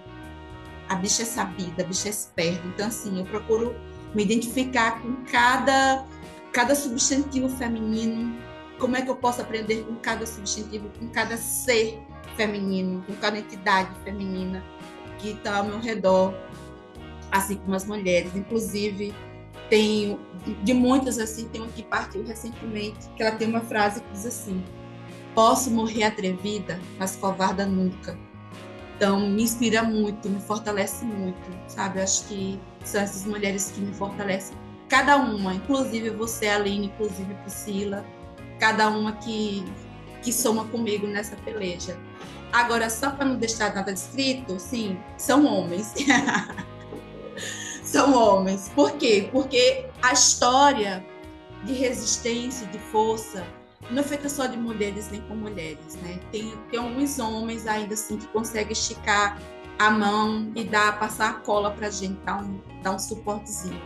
A 0.92 0.96
bicha 0.96 1.22
é 1.22 1.26
sabida, 1.26 1.84
a 1.84 1.86
bicha 1.86 2.10
é 2.10 2.12
esperta. 2.12 2.68
Então 2.68 2.88
assim, 2.88 3.18
eu 3.18 3.26
procuro 3.26 3.74
me 4.14 4.24
identificar 4.24 5.02
com 5.02 5.16
cada 5.32 6.06
cada 6.52 6.76
substantivo 6.76 7.48
feminino. 7.48 8.38
Como 8.78 8.98
é 8.98 9.02
que 9.02 9.10
eu 9.10 9.16
posso 9.16 9.42
aprender 9.42 9.86
com 9.86 9.96
cada 9.96 10.26
substantivo, 10.26 10.90
com 11.00 11.08
cada 11.08 11.38
ser 11.38 11.98
feminino, 12.36 13.02
com 13.08 13.16
cada 13.16 13.40
entidade 13.40 13.90
feminina 14.04 14.62
que 15.18 15.30
está 15.30 15.60
ao 15.60 15.64
meu 15.64 15.80
redor, 15.80 16.34
assim 17.32 17.56
como 17.56 17.74
as 17.74 17.86
mulheres. 17.86 18.36
Inclusive, 18.36 19.14
tenho, 19.70 20.20
de 20.62 20.74
muitas 20.74 21.18
assim, 21.20 21.48
tem 21.48 21.62
uma 21.62 21.72
que 21.72 21.84
partiu 21.84 22.22
recentemente, 22.26 23.08
que 23.16 23.24
ela 23.24 23.38
tem 23.38 23.48
uma 23.48 23.62
frase 23.62 24.02
que 24.02 24.12
diz 24.12 24.26
assim: 24.26 24.62
Posso 25.34 25.72
morrer 25.72 26.04
atrevida, 26.04 26.78
mas 27.00 27.16
covarda 27.16 27.66
nunca. 27.66 28.20
Então, 29.02 29.20
me 29.20 29.42
inspira 29.42 29.82
muito, 29.82 30.30
me 30.30 30.40
fortalece 30.40 31.04
muito, 31.04 31.42
sabe? 31.68 32.00
Acho 32.00 32.24
que 32.28 32.60
são 32.86 33.02
essas 33.02 33.26
mulheres 33.26 33.72
que 33.74 33.82
me 33.82 33.92
fortalecem. 33.96 34.56
Cada 34.88 35.18
uma, 35.18 35.56
inclusive 35.56 36.12
você, 36.12 36.48
Aline, 36.48 36.86
inclusive 36.86 37.34
Priscila, 37.42 38.06
cada 38.60 38.90
uma 38.90 39.14
que, 39.14 39.66
que 40.22 40.32
soma 40.32 40.66
comigo 40.66 41.08
nessa 41.08 41.36
peleja. 41.38 41.98
Agora, 42.54 42.92
só 42.92 43.10
para 43.10 43.26
não 43.26 43.38
deixar 43.38 43.74
nada 43.74 43.92
escrito, 43.92 44.60
sim, 44.60 44.96
são 45.18 45.48
homens. 45.48 45.96
são 47.84 48.14
homens. 48.14 48.70
Por 48.76 48.92
quê? 48.98 49.30
Porque 49.32 49.88
a 50.04 50.14
história 50.14 51.04
de 51.64 51.74
resistência, 51.74 52.68
de 52.68 52.78
força, 52.78 53.44
não 53.92 54.00
é 54.00 54.04
feita 54.04 54.30
só 54.30 54.46
de 54.46 54.58
mulheres 54.58 55.10
nem 55.12 55.22
com 55.22 55.36
mulheres, 55.36 55.96
né? 56.02 56.20
Tem, 56.32 56.54
tem 56.70 56.80
alguns 56.80 57.20
homens 57.20 57.68
ainda 57.68 57.94
assim 57.94 58.18
que 58.18 58.28
conseguem 58.28 58.72
esticar 58.72 59.40
a 59.78 59.90
mão 59.90 60.52
e 60.56 60.64
dar, 60.64 61.00
passar 61.00 61.30
a 61.30 61.34
cola 61.34 61.72
para 61.72 61.88
a 61.88 61.90
gente, 61.90 62.20
dar 62.26 62.44
um, 62.44 62.60
dar 62.82 62.92
um 62.92 63.00
suportezinho. 63.00 63.82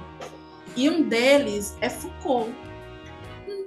E 0.75 0.89
um 0.89 1.03
deles 1.03 1.75
é 1.81 1.89
Foucault 1.89 2.53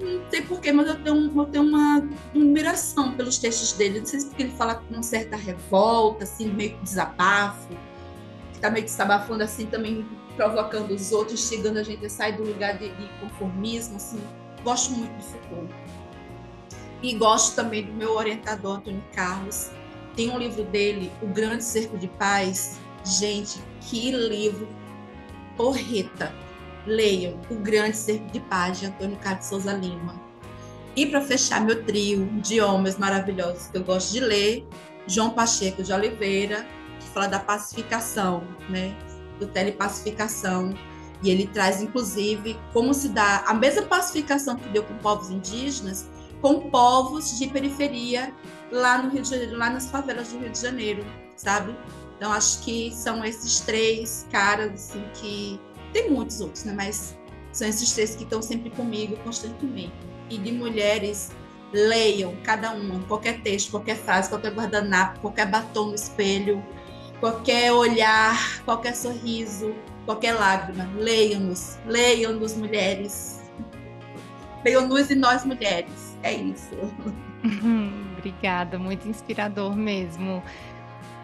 não 0.00 0.30
sei 0.30 0.42
porquê, 0.42 0.72
mas 0.72 0.86
eu 0.86 1.02
tenho, 1.02 1.32
eu 1.36 1.46
tenho 1.46 1.64
uma 1.64 2.02
admiração 2.32 3.14
pelos 3.14 3.38
textos 3.38 3.72
dele. 3.72 3.98
Não 3.98 4.06
sei 4.06 4.20
se 4.20 4.26
porque 4.26 4.44
ele 4.44 4.52
fala 4.52 4.76
com 4.76 4.94
uma 4.94 5.02
certa 5.02 5.36
revolta, 5.36 6.24
assim, 6.24 6.48
meio 6.48 6.76
que 6.76 6.82
desabafo, 6.84 7.68
que 8.52 8.60
tá 8.60 8.70
meio 8.70 8.84
desabafando 8.84 9.42
assim, 9.42 9.66
também 9.66 10.06
provocando 10.36 10.92
os 10.92 11.10
outros, 11.10 11.48
chegando 11.48 11.78
a 11.78 11.82
gente 11.82 12.06
a 12.06 12.10
sair 12.10 12.36
do 12.36 12.44
lugar 12.44 12.78
de, 12.78 12.88
de 12.90 13.08
conformismo, 13.20 13.96
assim. 13.96 14.20
Gosto 14.62 14.92
muito 14.92 15.16
de 15.16 15.24
Foucault. 15.24 15.74
E 17.02 17.14
gosto 17.14 17.54
também 17.54 17.84
do 17.84 17.92
meu 17.92 18.14
orientador, 18.14 18.78
Antônio 18.78 19.04
Carlos. 19.14 19.70
Tem 20.16 20.30
um 20.30 20.38
livro 20.38 20.64
dele, 20.64 21.12
O 21.22 21.28
Grande 21.28 21.62
Cerco 21.62 21.96
de 21.96 22.08
Paz. 22.08 22.78
Gente, 23.04 23.62
que 23.80 24.10
livro 24.10 24.68
porreta! 25.56 26.32
leiam 26.86 27.38
O 27.50 27.56
Grande 27.56 27.96
Cerco 27.96 28.26
de 28.32 28.40
Paz, 28.40 28.80
de 28.80 28.86
Antônio 28.86 29.16
Carlos 29.18 29.46
Souza 29.46 29.72
Lima. 29.72 30.20
E 30.96 31.06
para 31.06 31.20
fechar 31.20 31.60
meu 31.60 31.84
trio 31.84 32.26
de 32.40 32.60
homens 32.60 32.98
maravilhosos 32.98 33.68
que 33.68 33.76
eu 33.76 33.84
gosto 33.84 34.12
de 34.12 34.20
ler, 34.20 34.66
João 35.06 35.30
Pacheco 35.30 35.82
de 35.82 35.92
Oliveira, 35.92 36.66
que 36.98 37.06
fala 37.08 37.28
da 37.28 37.38
pacificação, 37.38 38.42
né? 38.68 38.96
do 39.38 39.46
telepacificação. 39.46 40.74
E 41.22 41.30
ele 41.30 41.46
traz, 41.46 41.80
inclusive, 41.80 42.58
como 42.72 42.92
se 42.94 43.08
dá 43.08 43.44
a 43.46 43.54
mesma 43.54 43.82
pacificação 43.82 44.56
que 44.56 44.68
deu 44.68 44.82
com 44.82 44.94
povos 44.98 45.30
indígenas, 45.30 46.08
com 46.40 46.70
povos 46.70 47.38
de 47.38 47.46
periferia 47.48 48.32
lá 48.70 49.02
no 49.02 49.10
Rio 49.10 49.22
de 49.22 49.30
Janeiro, 49.30 49.56
lá 49.56 49.70
nas 49.70 49.90
favelas 49.90 50.28
do 50.28 50.38
Rio 50.38 50.50
de 50.50 50.60
Janeiro, 50.60 51.04
sabe? 51.36 51.74
Então, 52.16 52.32
acho 52.32 52.62
que 52.62 52.92
são 52.92 53.24
esses 53.24 53.60
três 53.60 54.26
caras 54.30 54.72
assim, 54.72 55.04
que 55.14 55.60
tem 55.92 56.10
muitos 56.10 56.40
outros, 56.40 56.64
né? 56.64 56.72
Mas 56.76 57.16
são 57.52 57.66
esses 57.66 57.92
três 57.92 58.16
que 58.16 58.24
estão 58.24 58.42
sempre 58.42 58.70
comigo 58.70 59.16
constantemente. 59.24 59.92
E 60.28 60.36
de 60.36 60.52
mulheres, 60.52 61.30
leiam 61.72 62.34
cada 62.42 62.72
uma, 62.72 63.00
qualquer 63.06 63.40
texto, 63.42 63.70
qualquer 63.70 63.96
frase, 63.96 64.28
qualquer 64.28 64.52
guardanapo, 64.52 65.20
qualquer 65.20 65.46
batom 65.46 65.86
no 65.86 65.94
espelho, 65.94 66.64
qualquer 67.20 67.72
olhar, 67.72 68.62
qualquer 68.64 68.94
sorriso, 68.94 69.74
qualquer 70.04 70.34
lágrima. 70.34 70.88
Leiam-nos, 70.96 71.78
leiam-nos, 71.86 72.54
mulheres. 72.54 73.40
Leiam-nos 74.64 75.10
e 75.10 75.14
nós, 75.14 75.44
mulheres. 75.44 76.07
É 76.22 76.34
isso. 76.34 76.74
Obrigada, 78.18 78.78
muito 78.78 79.08
inspirador 79.08 79.76
mesmo. 79.76 80.42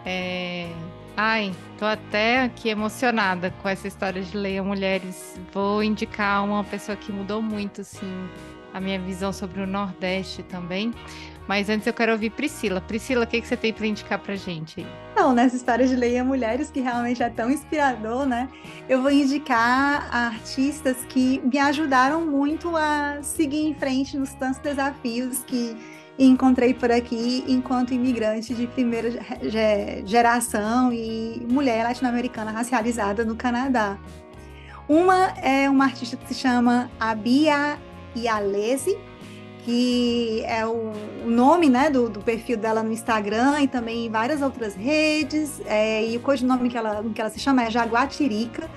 É, 0.05 0.69
Ai, 1.17 1.55
tô 1.77 1.85
até 1.85 2.41
aqui 2.43 2.67
emocionada 2.67 3.49
com 3.61 3.69
essa 3.69 3.87
história 3.87 4.21
de 4.21 4.35
Leia 4.35 4.61
Mulheres. 4.61 5.39
Vou 5.53 5.81
indicar 5.81 6.43
uma 6.43 6.61
pessoa 6.61 6.97
que 6.97 7.09
mudou 7.09 7.41
muito, 7.41 7.79
assim, 7.79 8.29
a 8.75 8.81
minha 8.81 8.99
visão 8.99 9.31
sobre 9.31 9.61
o 9.61 9.65
Nordeste 9.65 10.43
também. 10.43 10.93
Mas 11.47 11.69
antes 11.69 11.87
eu 11.87 11.93
quero 11.93 12.11
ouvir 12.11 12.31
Priscila. 12.31 12.81
Priscila, 12.81 13.23
o 13.23 13.27
que, 13.27 13.39
que 13.39 13.47
você 13.47 13.55
tem 13.55 13.71
para 13.71 13.87
indicar 13.87 14.19
pra 14.19 14.35
gente 14.35 14.81
aí? 14.81 14.87
Não, 15.15 15.33
nessa 15.33 15.55
história 15.55 15.87
de 15.87 15.95
Leia 15.95 16.25
Mulheres, 16.25 16.69
que 16.69 16.81
realmente 16.81 17.23
é 17.23 17.29
tão 17.29 17.49
inspirador, 17.49 18.25
né? 18.25 18.49
Eu 18.89 19.01
vou 19.01 19.11
indicar 19.11 20.13
artistas 20.13 20.97
que 21.07 21.39
me 21.45 21.57
ajudaram 21.57 22.25
muito 22.25 22.75
a 22.75 23.19
seguir 23.21 23.65
em 23.65 23.73
frente 23.73 24.17
nos 24.17 24.33
tantos 24.33 24.59
desafios 24.59 25.39
que 25.47 25.77
encontrei 26.19 26.73
por 26.73 26.91
aqui 26.91 27.45
enquanto 27.47 27.93
imigrante 27.93 28.53
de 28.53 28.67
primeira 28.67 29.09
geração 30.05 30.91
e 30.91 31.45
mulher 31.49 31.83
latino-americana 31.83 32.51
racializada 32.51 33.23
no 33.23 33.37
Canadá. 33.37 33.97
Uma 34.87 35.29
é 35.41 35.69
uma 35.69 35.85
artista 35.85 36.17
que 36.17 36.27
se 36.27 36.35
chama 36.35 36.91
Abia 36.99 37.77
Ialese, 38.15 38.97
que 39.63 40.43
é 40.45 40.65
o, 40.65 40.91
nome 41.25 41.69
né, 41.69 41.89
do, 41.89 42.07
do, 42.07 42.21
perfil 42.21 42.55
dela 42.57 42.83
no 42.83 42.91
Instagram 42.91 43.61
e 43.61 43.67
também 43.67 44.05
em 44.05 44.09
várias 44.09 44.41
outras 44.41 44.75
redes. 44.75 45.61
É, 45.65 46.05
e 46.05 46.15
o 46.17 46.19
codinome 46.19 46.69
que 46.69 46.77
ela, 46.77 47.03
que 47.13 47.19
ela 47.19 47.29
se 47.29 47.39
chama 47.39 47.63
é 47.63 47.71
Jaguatirica. 47.71 48.69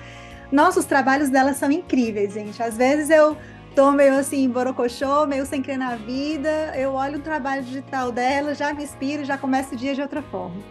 Nossa, 0.51 0.79
os 0.79 0.85
trabalhos 0.85 1.29
dela 1.29 1.53
são 1.53 1.71
incríveis, 1.71 2.33
gente. 2.33 2.61
Às 2.61 2.75
vezes 2.75 3.11
eu 3.11 3.37
tô 3.75 3.91
meio 3.91 4.17
assim, 4.17 4.49
borocochô, 4.49 5.27
meio 5.27 5.45
sem 5.45 5.61
crer 5.61 5.77
na 5.77 5.95
vida, 5.95 6.73
eu 6.75 6.93
olho 6.93 7.19
o 7.19 7.21
trabalho 7.21 7.61
digital 7.63 8.11
dela, 8.11 8.55
já 8.55 8.73
me 8.73 8.83
inspiro, 8.83 9.23
já 9.23 9.37
começo 9.37 9.75
o 9.75 9.77
dia 9.77 9.93
de 9.93 10.01
outra 10.01 10.23
forma. 10.23 10.61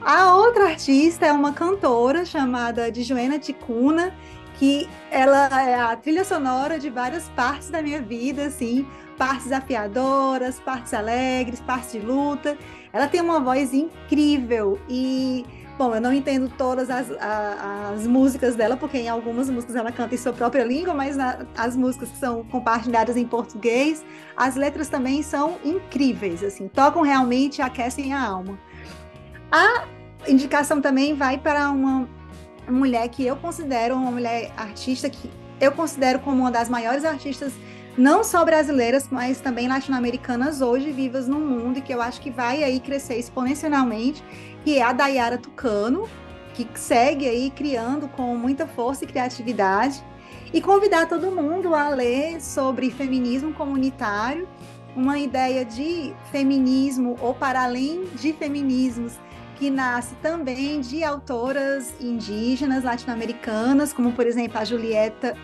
A 0.00 0.34
outra 0.34 0.64
artista 0.64 1.24
é 1.24 1.32
uma 1.32 1.52
cantora 1.52 2.24
chamada 2.24 2.90
de 2.90 3.04
Joana 3.04 3.38
Ticuna, 3.38 4.12
que 4.62 4.88
ela 5.10 5.48
é 5.60 5.74
a 5.74 5.96
trilha 5.96 6.22
sonora 6.22 6.78
de 6.78 6.88
várias 6.88 7.28
partes 7.30 7.68
da 7.68 7.82
minha 7.82 8.00
vida, 8.00 8.44
assim, 8.44 8.86
partes 9.18 9.46
desafiadoras, 9.46 10.60
partes 10.60 10.94
alegres, 10.94 11.58
partes 11.58 11.90
de 11.90 11.98
luta. 11.98 12.56
Ela 12.92 13.08
tem 13.08 13.20
uma 13.20 13.40
voz 13.40 13.74
incrível 13.74 14.78
e 14.88 15.44
Bom, 15.76 15.92
eu 15.94 16.00
não 16.00 16.12
entendo 16.12 16.48
todas 16.56 16.90
as, 16.90 17.10
a, 17.18 17.92
as 17.92 18.06
músicas 18.06 18.54
dela, 18.54 18.76
porque 18.76 18.98
em 18.98 19.08
algumas 19.08 19.50
músicas 19.50 19.74
ela 19.74 19.90
canta 19.90 20.14
em 20.14 20.18
sua 20.18 20.32
própria 20.32 20.62
língua, 20.62 20.94
mas 20.94 21.16
na, 21.16 21.44
as 21.56 21.74
músicas 21.74 22.10
que 22.10 22.18
são 22.18 22.44
compartilhadas 22.44 23.16
em 23.16 23.26
português, 23.26 24.04
as 24.36 24.54
letras 24.54 24.88
também 24.88 25.24
são 25.24 25.56
incríveis, 25.64 26.44
assim, 26.44 26.68
tocam 26.68 27.02
realmente, 27.02 27.60
aquecem 27.60 28.12
a 28.12 28.22
alma. 28.22 28.56
A 29.50 29.86
indicação 30.28 30.80
também 30.80 31.14
vai 31.14 31.38
para 31.38 31.70
uma 31.70 32.06
mulher 32.68 33.08
que 33.08 33.24
eu 33.26 33.36
considero 33.36 33.94
uma 33.94 34.10
mulher 34.10 34.52
artista 34.56 35.08
que 35.10 35.30
eu 35.60 35.72
considero 35.72 36.18
como 36.20 36.40
uma 36.40 36.50
das 36.50 36.68
maiores 36.68 37.04
artistas 37.04 37.52
não 37.96 38.24
só 38.24 38.44
brasileiras, 38.44 39.08
mas 39.10 39.40
também 39.40 39.68
latino-americanas 39.68 40.60
hoje 40.60 40.90
vivas 40.90 41.28
no 41.28 41.38
mundo 41.38 41.78
e 41.78 41.82
que 41.82 41.92
eu 41.92 42.00
acho 42.00 42.20
que 42.20 42.30
vai 42.30 42.64
aí 42.64 42.80
crescer 42.80 43.18
exponencialmente, 43.18 44.24
que 44.64 44.78
é 44.78 44.82
a 44.82 44.92
Dayara 44.92 45.36
Tucano, 45.36 46.08
que 46.54 46.66
segue 46.74 47.28
aí 47.28 47.50
criando 47.50 48.08
com 48.08 48.34
muita 48.36 48.66
força 48.66 49.04
e 49.04 49.06
criatividade. 49.06 50.02
E 50.54 50.60
convidar 50.60 51.06
todo 51.06 51.30
mundo 51.30 51.74
a 51.74 51.88
ler 51.90 52.40
sobre 52.40 52.90
feminismo 52.90 53.52
comunitário, 53.54 54.48
uma 54.94 55.18
ideia 55.18 55.64
de 55.64 56.14
feminismo 56.30 57.16
ou 57.20 57.34
para 57.34 57.62
além 57.62 58.04
de 58.14 58.32
feminismos 58.34 59.14
que 59.56 59.70
nasce 59.70 60.14
também 60.16 60.80
de 60.80 61.04
autoras 61.04 61.94
indígenas 62.00 62.84
latino-americanas, 62.84 63.92
como 63.92 64.12
por 64.12 64.26
exemplo 64.26 64.58
a 64.58 64.64
Julieta 64.64 65.36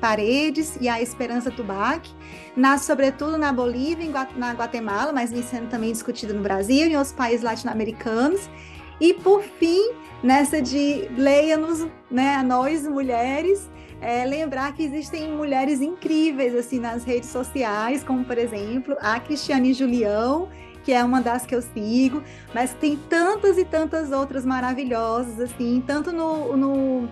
Paredes 0.00 0.76
e 0.80 0.88
a 0.88 1.00
Esperança 1.00 1.50
Tubac. 1.50 2.10
Nasce 2.56 2.86
sobretudo 2.86 3.38
na 3.38 3.52
Bolívia 3.52 4.08
na 4.36 4.52
Guatemala, 4.52 5.12
mas 5.12 5.30
vem 5.30 5.42
sendo 5.42 5.68
também 5.68 5.92
discutida 5.92 6.32
no 6.32 6.42
Brasil 6.42 6.86
e 6.86 6.92
em 6.92 6.96
outros 6.96 7.14
países 7.14 7.42
latino-americanos. 7.42 8.50
E 9.00 9.14
por 9.14 9.42
fim, 9.42 9.92
nessa 10.22 10.60
de 10.60 11.08
leia-nos, 11.16 11.86
né, 12.10 12.36
a 12.36 12.42
nós 12.42 12.86
mulheres, 12.86 13.70
é, 14.00 14.24
lembrar 14.24 14.72
que 14.74 14.82
existem 14.82 15.32
mulheres 15.32 15.80
incríveis 15.80 16.54
assim 16.54 16.78
nas 16.78 17.04
redes 17.04 17.28
sociais, 17.30 18.02
como 18.02 18.24
por 18.24 18.36
exemplo 18.36 18.96
a 19.00 19.18
Cristiane 19.20 19.72
Julião, 19.72 20.48
que 20.84 20.92
é 20.92 21.02
uma 21.02 21.20
das 21.20 21.46
que 21.46 21.54
eu 21.54 21.62
sigo, 21.62 22.22
mas 22.54 22.74
tem 22.74 22.96
tantas 22.96 23.58
e 23.58 23.64
tantas 23.64 24.10
outras 24.10 24.44
maravilhosas, 24.44 25.40
assim, 25.40 25.82
tanto 25.86 26.12
no, 26.12 26.56
no 26.56 27.08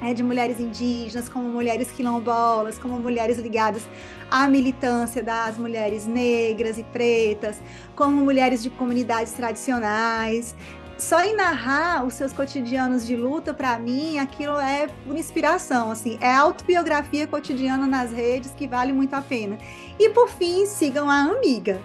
é, 0.00 0.14
de 0.14 0.22
mulheres 0.22 0.58
indígenas, 0.58 1.28
como 1.28 1.48
mulheres 1.48 1.90
quilombolas, 1.90 2.78
como 2.78 2.98
mulheres 2.98 3.38
ligadas 3.38 3.82
à 4.30 4.48
militância 4.48 5.22
das 5.22 5.58
mulheres 5.58 6.06
negras 6.06 6.78
e 6.78 6.84
pretas, 6.84 7.60
como 7.94 8.16
mulheres 8.24 8.62
de 8.62 8.70
comunidades 8.70 9.32
tradicionais. 9.32 10.54
Só 10.96 11.22
em 11.24 11.34
narrar 11.34 12.04
os 12.04 12.12
seus 12.12 12.30
cotidianos 12.30 13.06
de 13.06 13.16
luta, 13.16 13.54
para 13.54 13.78
mim, 13.78 14.18
aquilo 14.18 14.58
é 14.60 14.86
uma 15.06 15.18
inspiração, 15.18 15.90
assim, 15.90 16.18
é 16.20 16.30
autobiografia 16.30 17.26
cotidiana 17.26 17.86
nas 17.86 18.12
redes 18.12 18.52
que 18.52 18.68
vale 18.68 18.92
muito 18.92 19.14
a 19.14 19.22
pena. 19.22 19.56
E 19.98 20.10
por 20.10 20.28
fim, 20.28 20.66
sigam 20.66 21.08
a 21.08 21.22
Amiga, 21.22 21.80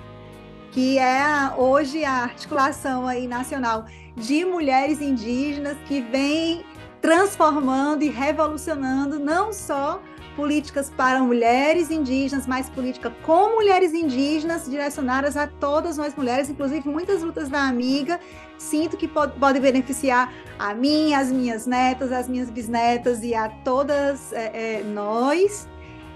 que 0.75 0.99
é 0.99 1.53
hoje 1.55 2.03
a 2.03 2.23
articulação 2.23 3.07
aí 3.07 3.27
nacional 3.27 3.85
de 4.13 4.43
mulheres 4.43 4.99
indígenas 4.99 5.77
que 5.87 6.01
vem 6.01 6.65
transformando 7.01 8.03
e 8.03 8.09
revolucionando 8.09 9.17
não 9.17 9.53
só 9.53 10.01
políticas 10.35 10.89
para 10.89 11.21
mulheres 11.21 11.89
indígenas, 11.89 12.45
mas 12.45 12.69
política 12.69 13.09
com 13.23 13.55
mulheres 13.55 13.93
indígenas 13.93 14.69
direcionadas 14.69 15.37
a 15.37 15.47
todas 15.47 15.95
nós 15.95 16.13
mulheres, 16.13 16.49
inclusive 16.49 16.89
muitas 16.89 17.23
lutas 17.23 17.47
da 17.47 17.69
amiga. 17.69 18.19
Sinto 18.57 18.97
que 18.97 19.07
pode, 19.07 19.39
pode 19.39 19.61
beneficiar 19.61 20.33
a 20.59 20.73
mim, 20.73 21.13
as 21.13 21.31
minhas 21.31 21.65
netas, 21.65 22.11
as 22.11 22.27
minhas 22.27 22.49
bisnetas 22.49 23.23
e 23.23 23.33
a 23.33 23.47
todas 23.47 24.33
é, 24.33 24.79
é, 24.79 24.83
nós. 24.83 25.69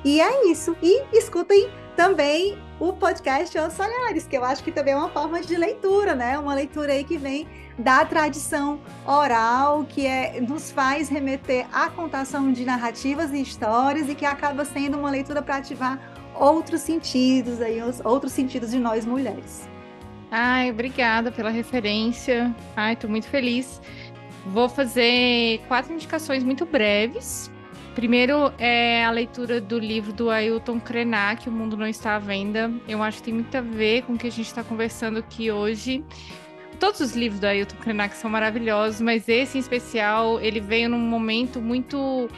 E 0.04 0.20
é 0.20 0.52
isso. 0.52 0.76
E 0.84 1.02
escutem 1.14 1.70
também 2.00 2.58
o 2.80 2.94
podcast 2.94 3.58
Os 3.58 3.78
Olhares, 3.78 4.26
que 4.26 4.38
eu 4.38 4.46
acho 4.46 4.64
que 4.64 4.72
também 4.72 4.94
é 4.94 4.96
uma 4.96 5.10
forma 5.10 5.42
de 5.42 5.54
leitura, 5.58 6.16
né? 6.16 6.40
Uma 6.40 6.54
leitura 6.54 6.94
aí 6.94 7.04
que 7.04 7.18
vem 7.18 7.46
da 7.78 8.06
tradição 8.06 8.80
oral, 9.06 9.84
que 9.84 10.08
é, 10.08 10.40
nos 10.40 10.72
faz 10.72 11.10
remeter 11.10 11.68
à 11.74 11.90
contação 11.90 12.54
de 12.54 12.64
narrativas 12.64 13.34
e 13.34 13.42
histórias 13.42 14.08
e 14.08 14.16
que 14.16 14.26
acaba 14.26 14.64
sendo 14.64 14.98
uma 14.98 15.12
leitura 15.12 15.42
para 15.42 15.58
ativar 15.58 16.00
outros 16.34 16.80
sentidos 16.80 17.60
aí, 17.60 17.82
os 17.82 18.00
outros 18.06 18.32
sentidos 18.32 18.72
de 18.72 18.80
nós 18.80 19.06
mulheres. 19.06 19.68
Ai, 20.32 20.72
obrigada 20.72 21.34
pela 21.34 21.50
referência. 21.50 22.56
Ai, 22.78 22.96
tô 22.96 23.10
muito 23.10 23.28
feliz. 23.28 23.82
Vou 24.46 24.70
fazer 24.70 25.60
quatro 25.68 25.92
indicações 25.92 26.46
muito 26.46 26.66
breves 26.66 27.52
Primeiro 28.00 28.54
é 28.58 29.04
a 29.04 29.12
leitura 29.12 29.60
do 29.60 29.78
livro 29.78 30.14
do 30.14 30.30
Ailton 30.30 30.80
Krenak, 30.80 31.50
O 31.50 31.52
Mundo 31.52 31.76
Não 31.76 31.86
Está 31.86 32.16
à 32.16 32.20
Venda. 32.20 32.72
Eu 32.88 33.04
acho 33.04 33.18
que 33.18 33.24
tem 33.24 33.34
muito 33.34 33.54
a 33.54 33.60
ver 33.60 34.04
com 34.04 34.14
o 34.14 34.18
que 34.18 34.26
a 34.26 34.32
gente 34.32 34.46
está 34.46 34.64
conversando 34.64 35.20
aqui 35.20 35.52
hoje. 35.52 36.02
Todos 36.80 37.02
os 37.02 37.14
livros 37.14 37.42
do 37.42 37.48
Ailton 37.48 37.76
Krenak 37.76 38.16
são 38.16 38.32
maravilhosos, 38.32 39.02
mas 39.02 39.28
esse 39.28 39.58
em 39.58 39.60
especial, 39.60 40.40
ele 40.40 40.62
veio 40.62 40.88
num 40.88 40.98
momento 40.98 41.60
muito, 41.60 42.30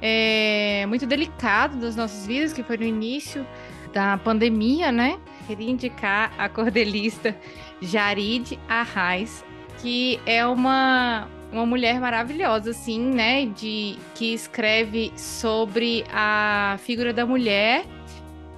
é, 0.00 0.86
muito 0.86 1.04
delicado 1.06 1.80
das 1.80 1.96
nossas 1.96 2.24
vidas, 2.24 2.52
que 2.52 2.62
foi 2.62 2.76
no 2.76 2.84
início 2.84 3.44
da 3.92 4.16
pandemia, 4.16 4.92
né? 4.92 5.18
Queria 5.48 5.72
indicar 5.72 6.32
a 6.38 6.48
cordelista 6.48 7.36
Jarid 7.82 8.56
Arraes, 8.68 9.44
que 9.82 10.20
é 10.24 10.46
uma 10.46 11.26
uma 11.52 11.66
mulher 11.66 12.00
maravilhosa, 12.00 12.70
assim, 12.70 13.00
né? 13.00 13.46
De, 13.46 13.96
que 14.14 14.32
escreve 14.34 15.12
sobre 15.16 16.04
a 16.12 16.76
figura 16.80 17.12
da 17.12 17.26
mulher. 17.26 17.84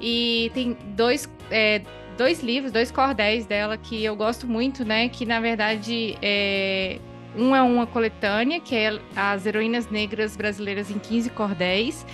E 0.00 0.50
tem 0.52 0.76
dois, 0.96 1.28
é, 1.50 1.82
dois 2.16 2.42
livros, 2.42 2.72
dois 2.72 2.90
cordéis 2.90 3.46
dela 3.46 3.76
que 3.76 4.04
eu 4.04 4.16
gosto 4.16 4.46
muito, 4.46 4.84
né? 4.84 5.08
Que 5.08 5.24
na 5.24 5.40
verdade 5.40 6.16
é, 6.20 6.98
um 7.36 7.54
é 7.54 7.62
uma 7.62 7.86
coletânea, 7.86 8.60
que 8.60 8.74
é 8.74 8.98
As 9.16 9.46
Heroínas 9.46 9.88
Negras 9.90 10.36
Brasileiras 10.36 10.90
em 10.90 10.98
15 10.98 11.30
Cordéis, 11.30 12.06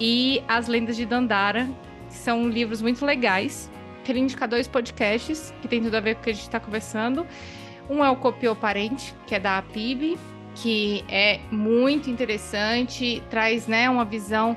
e 0.00 0.42
As 0.48 0.68
Lendas 0.68 0.96
de 0.96 1.04
Dandara, 1.04 1.68
que 2.08 2.14
são 2.14 2.48
livros 2.48 2.80
muito 2.80 3.04
legais. 3.04 3.70
Queria 4.04 4.22
indicar 4.22 4.48
dois 4.48 4.68
podcasts 4.68 5.52
que 5.60 5.68
tem 5.68 5.82
tudo 5.82 5.96
a 5.96 6.00
ver 6.00 6.14
com 6.14 6.20
o 6.20 6.24
que 6.24 6.30
a 6.30 6.32
gente 6.34 6.42
está 6.42 6.60
conversando. 6.60 7.26
Um 7.88 8.04
é 8.04 8.10
o 8.10 8.16
Copiou 8.16 8.56
Parente, 8.56 9.14
que 9.26 9.34
é 9.34 9.40
da 9.40 9.58
APIB, 9.58 10.18
que 10.54 11.04
é 11.08 11.40
muito 11.50 12.08
interessante, 12.08 13.22
traz 13.28 13.66
né, 13.66 13.90
uma 13.90 14.04
visão 14.04 14.56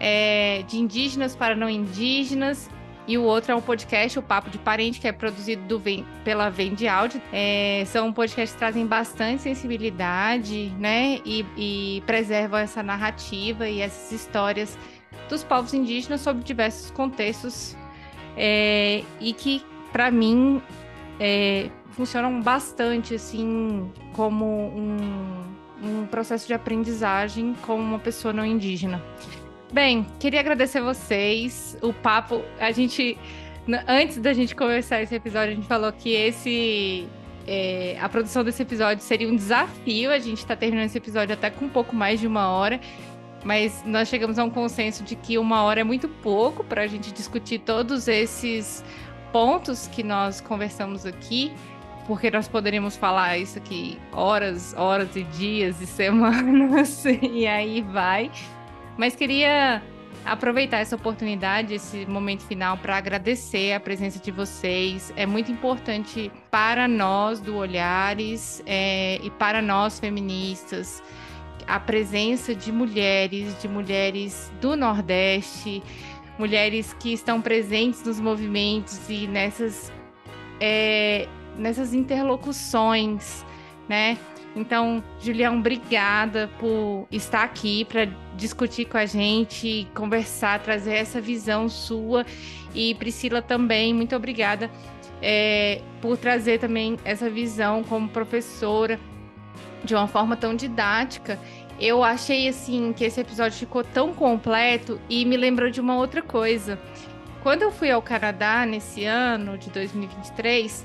é, 0.00 0.62
de 0.66 0.78
indígenas 0.78 1.34
para 1.34 1.54
não 1.54 1.68
indígenas. 1.68 2.68
E 3.06 3.16
o 3.16 3.22
outro 3.22 3.52
é 3.52 3.54
um 3.54 3.60
podcast, 3.60 4.18
o 4.18 4.22
Papo 4.22 4.50
de 4.50 4.58
Parente, 4.58 5.00
que 5.00 5.08
é 5.08 5.12
produzido 5.12 5.78
do, 5.78 5.82
pela 6.22 6.50
Vende 6.50 6.86
Áudio. 6.86 7.22
É, 7.32 7.82
são 7.86 8.12
podcasts 8.12 8.52
que 8.52 8.58
trazem 8.58 8.86
bastante 8.86 9.40
sensibilidade, 9.40 10.70
né? 10.78 11.18
E, 11.24 11.46
e 11.56 12.02
preservam 12.04 12.58
essa 12.58 12.82
narrativa 12.82 13.66
e 13.66 13.80
essas 13.80 14.12
histórias 14.12 14.78
dos 15.26 15.42
povos 15.42 15.72
indígenas 15.72 16.20
sob 16.20 16.44
diversos 16.44 16.90
contextos. 16.90 17.74
É, 18.36 19.02
e 19.18 19.32
que, 19.32 19.64
para 19.90 20.10
mim, 20.10 20.60
é, 21.18 21.70
funcionam 21.98 22.40
bastante, 22.40 23.16
assim, 23.16 23.90
como 24.12 24.46
um, 24.46 24.96
um 25.82 26.06
processo 26.06 26.46
de 26.46 26.54
aprendizagem 26.54 27.56
como 27.62 27.82
uma 27.82 27.98
pessoa 27.98 28.32
não 28.32 28.46
indígena. 28.46 29.02
Bem, 29.72 30.06
queria 30.20 30.38
agradecer 30.38 30.80
vocês. 30.80 31.76
O 31.82 31.92
papo, 31.92 32.40
a 32.60 32.70
gente, 32.70 33.18
antes 33.88 34.18
da 34.18 34.32
gente 34.32 34.54
começar 34.54 35.02
esse 35.02 35.12
episódio, 35.12 35.52
a 35.52 35.54
gente 35.56 35.66
falou 35.66 35.92
que 35.92 36.10
esse 36.10 37.08
é, 37.48 37.98
a 38.00 38.08
produção 38.08 38.44
desse 38.44 38.62
episódio 38.62 39.02
seria 39.02 39.28
um 39.28 39.34
desafio. 39.34 40.12
A 40.12 40.20
gente 40.20 40.38
está 40.38 40.54
terminando 40.54 40.86
esse 40.86 40.98
episódio 40.98 41.34
até 41.34 41.50
com 41.50 41.64
um 41.64 41.68
pouco 41.68 41.96
mais 41.96 42.20
de 42.20 42.28
uma 42.28 42.48
hora. 42.48 42.80
mas 43.44 43.82
nós 43.84 44.06
chegamos 44.06 44.38
a 44.38 44.44
um 44.44 44.50
consenso 44.50 45.02
de 45.02 45.16
que 45.16 45.36
uma 45.36 45.64
hora 45.64 45.80
é 45.80 45.84
muito 45.84 46.08
pouco 46.08 46.62
para 46.62 46.82
a 46.82 46.86
gente 46.86 47.12
discutir 47.12 47.58
todos 47.58 48.06
esses 48.06 48.84
pontos 49.32 49.88
que 49.88 50.02
nós 50.02 50.40
conversamos 50.40 51.04
aqui, 51.04 51.52
porque 52.08 52.30
nós 52.30 52.48
poderíamos 52.48 52.96
falar 52.96 53.36
isso 53.36 53.58
aqui 53.58 53.98
horas, 54.10 54.74
horas 54.74 55.14
e 55.14 55.24
dias 55.24 55.78
e 55.82 55.86
semanas, 55.86 57.04
e 57.22 57.46
aí 57.46 57.82
vai. 57.82 58.30
Mas 58.96 59.14
queria 59.14 59.82
aproveitar 60.24 60.78
essa 60.78 60.96
oportunidade, 60.96 61.74
esse 61.74 62.06
momento 62.06 62.44
final, 62.44 62.78
para 62.78 62.96
agradecer 62.96 63.74
a 63.74 63.80
presença 63.80 64.18
de 64.18 64.30
vocês. 64.30 65.12
É 65.16 65.26
muito 65.26 65.52
importante 65.52 66.32
para 66.50 66.88
nós 66.88 67.40
do 67.40 67.54
Olhares 67.56 68.62
é, 68.64 69.20
e 69.22 69.30
para 69.32 69.60
nós 69.60 70.00
feministas 70.00 71.02
a 71.66 71.78
presença 71.78 72.54
de 72.54 72.72
mulheres, 72.72 73.60
de 73.60 73.68
mulheres 73.68 74.50
do 74.62 74.74
Nordeste, 74.74 75.82
mulheres 76.38 76.94
que 76.98 77.12
estão 77.12 77.42
presentes 77.42 78.02
nos 78.02 78.18
movimentos 78.18 78.98
e 79.10 79.26
nessas, 79.26 79.92
é, 80.58 81.28
nessas 81.58 81.92
interlocuções, 81.92 83.44
né? 83.88 84.16
Então, 84.56 85.04
Julião, 85.20 85.58
obrigada 85.58 86.50
por 86.58 87.06
estar 87.10 87.44
aqui 87.44 87.84
para 87.84 88.06
discutir 88.36 88.86
com 88.86 88.96
a 88.96 89.06
gente, 89.06 89.86
conversar, 89.94 90.60
trazer 90.60 90.94
essa 90.94 91.20
visão 91.20 91.68
sua. 91.68 92.24
E 92.74 92.94
Priscila 92.94 93.42
também, 93.42 93.92
muito 93.92 94.16
obrigada 94.16 94.70
é, 95.20 95.82
por 96.00 96.16
trazer 96.16 96.58
também 96.58 96.96
essa 97.04 97.28
visão 97.28 97.84
como 97.84 98.08
professora 98.08 98.98
de 99.84 99.94
uma 99.94 100.08
forma 100.08 100.36
tão 100.36 100.56
didática 100.56 101.38
eu 101.80 102.02
achei 102.02 102.48
assim 102.48 102.92
que 102.92 103.04
esse 103.04 103.20
episódio 103.20 103.56
ficou 103.56 103.84
tão 103.84 104.12
completo 104.12 105.00
e 105.08 105.24
me 105.24 105.36
lembrou 105.36 105.70
de 105.70 105.80
uma 105.80 105.96
outra 105.96 106.20
coisa. 106.20 106.78
Quando 107.40 107.62
eu 107.62 107.70
fui 107.70 107.88
ao 107.88 108.02
Canadá 108.02 108.66
nesse 108.66 109.04
ano 109.04 109.56
de 109.56 109.70
2023, 109.70 110.84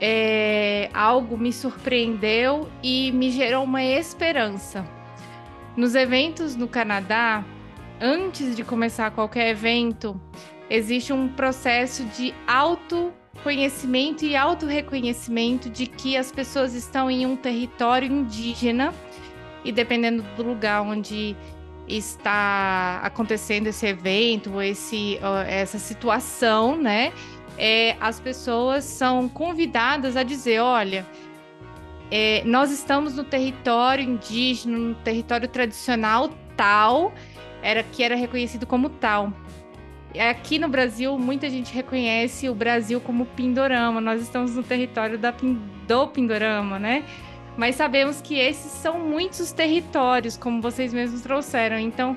é, 0.00 0.90
algo 0.94 1.36
me 1.36 1.52
surpreendeu 1.52 2.68
e 2.82 3.10
me 3.12 3.30
gerou 3.30 3.64
uma 3.64 3.82
esperança. 3.82 4.86
Nos 5.76 5.94
eventos 5.94 6.56
no 6.56 6.68
Canadá, 6.68 7.44
antes 8.00 8.56
de 8.56 8.64
começar 8.64 9.10
qualquer 9.10 9.50
evento, 9.50 10.20
existe 10.68 11.12
um 11.12 11.28
processo 11.28 12.04
de 12.04 12.34
autoconhecimento 12.46 14.24
e 14.24 14.36
autorreconhecimento 14.36 15.68
de 15.68 15.86
que 15.86 16.16
as 16.16 16.32
pessoas 16.32 16.74
estão 16.74 17.10
em 17.10 17.26
um 17.26 17.36
território 17.36 18.10
indígena 18.10 18.92
e 19.64 19.72
dependendo 19.72 20.22
do 20.36 20.42
lugar 20.42 20.82
onde 20.82 21.36
está 21.88 23.00
acontecendo 23.02 23.68
esse 23.68 23.86
evento, 23.86 24.60
esse, 24.60 25.18
essa 25.46 25.78
situação, 25.78 26.76
né? 26.76 27.12
É, 27.58 27.96
as 28.00 28.20
pessoas 28.20 28.84
são 28.84 29.28
convidadas 29.28 30.16
a 30.16 30.22
dizer, 30.22 30.60
olha, 30.60 31.04
é, 32.10 32.42
nós 32.44 32.70
estamos 32.70 33.16
no 33.16 33.24
território 33.24 34.04
indígena, 34.04 34.78
no 34.78 34.94
território 34.94 35.48
tradicional 35.48 36.30
tal, 36.56 37.12
era 37.60 37.82
que 37.82 38.02
era 38.02 38.14
reconhecido 38.14 38.66
como 38.66 38.88
tal. 38.88 39.32
Aqui 40.30 40.58
no 40.58 40.68
Brasil, 40.68 41.18
muita 41.18 41.50
gente 41.50 41.74
reconhece 41.74 42.48
o 42.48 42.54
Brasil 42.54 43.00
como 43.00 43.26
Pindorama. 43.26 44.00
Nós 44.00 44.22
estamos 44.22 44.54
no 44.54 44.62
território 44.62 45.18
da, 45.18 45.34
do 45.86 46.06
Pindorama, 46.08 46.78
né? 46.78 47.04
mas 47.58 47.74
sabemos 47.74 48.22
que 48.22 48.38
esses 48.38 48.70
são 48.70 49.00
muitos 49.00 49.50
territórios, 49.50 50.36
como 50.36 50.62
vocês 50.62 50.94
mesmos 50.94 51.22
trouxeram. 51.22 51.76
Então, 51.76 52.16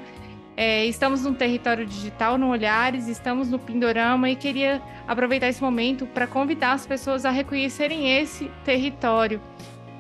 é, 0.64 0.86
estamos 0.86 1.24
no 1.24 1.34
território 1.34 1.88
digital, 1.88 2.38
no 2.38 2.52
Olhares, 2.52 3.08
estamos 3.08 3.50
no 3.50 3.58
Pindorama 3.58 4.30
e 4.30 4.36
queria 4.36 4.80
aproveitar 5.08 5.50
esse 5.50 5.60
momento 5.60 6.06
para 6.06 6.28
convidar 6.28 6.74
as 6.74 6.86
pessoas 6.86 7.26
a 7.26 7.32
reconhecerem 7.32 8.16
esse 8.20 8.46
território 8.64 9.42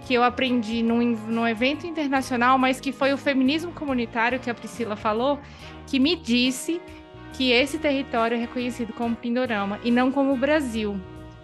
que 0.05 0.13
eu 0.13 0.23
aprendi 0.23 0.83
num, 0.83 1.15
num 1.27 1.47
evento 1.47 1.87
internacional, 1.87 2.59
mas 2.59 2.79
que 2.79 2.91
foi 2.91 3.11
o 3.11 3.17
feminismo 3.17 3.71
comunitário 3.71 4.39
que 4.39 4.51
a 4.51 4.53
Priscila 4.53 4.95
falou, 4.95 5.39
que 5.87 5.99
me 5.99 6.15
disse 6.15 6.79
que 7.33 7.49
esse 7.49 7.79
território 7.79 8.37
é 8.37 8.39
reconhecido 8.39 8.93
como 8.93 9.15
Pindorama 9.15 9.79
e 9.83 9.89
não 9.89 10.11
como 10.11 10.37
Brasil. 10.37 10.95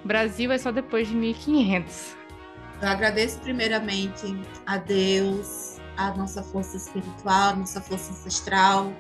Brasil 0.06 0.52
é 0.52 0.60
só 0.60 0.72
depois 0.72 1.08
de 1.08 1.16
1500. 1.16 2.16
Eu 2.84 2.88
agradeço 2.88 3.40
primeiramente 3.40 4.38
a 4.64 4.78
Deus, 4.78 5.77
a 5.98 6.16
nossa 6.16 6.44
força 6.44 6.78
espiritual, 6.78 7.50
a 7.50 7.56
nossa 7.56 7.82
força 7.82 8.12
ancestral, 8.12 8.94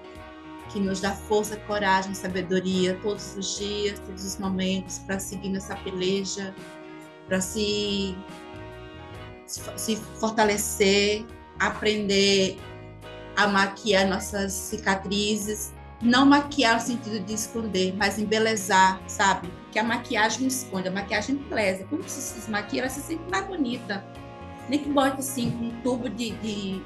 que 0.69 0.79
nos 0.79 0.99
dá 0.99 1.11
força, 1.11 1.55
coragem, 1.55 2.13
sabedoria 2.13 2.99
todos 3.01 3.35
os 3.37 3.57
dias, 3.57 3.99
todos 3.99 4.25
os 4.25 4.37
momentos 4.37 4.99
para 4.99 5.19
seguir 5.19 5.49
nessa 5.49 5.75
peleja, 5.77 6.53
para 7.27 7.39
se, 7.39 8.17
se 9.45 9.95
fortalecer, 10.19 11.25
aprender 11.59 12.57
a 13.35 13.47
maquiar 13.47 14.07
nossas 14.07 14.51
cicatrizes, 14.51 15.73
não 16.01 16.25
maquiar 16.25 16.75
no 16.75 16.81
sentido 16.81 17.19
de 17.19 17.33
esconder, 17.33 17.95
mas 17.95 18.19
embelezar, 18.19 19.01
sabe? 19.07 19.51
Que 19.71 19.79
a 19.79 19.83
maquiagem 19.83 20.47
esconde, 20.47 20.87
a 20.87 20.91
maquiagem 20.91 21.35
embeleza. 21.35 21.85
Quando 21.85 22.03
você 22.03 22.41
se 22.41 22.51
maquia, 22.51 22.81
ela 22.81 22.89
se 22.89 23.01
sente 23.01 23.23
mais 23.29 23.45
bonita. 23.47 24.05
Nem 24.69 24.79
que 24.79 24.89
bote 24.89 25.19
assim, 25.19 25.49
um 25.61 25.81
tubo 25.81 26.09
de, 26.09 26.31
de, 26.31 26.81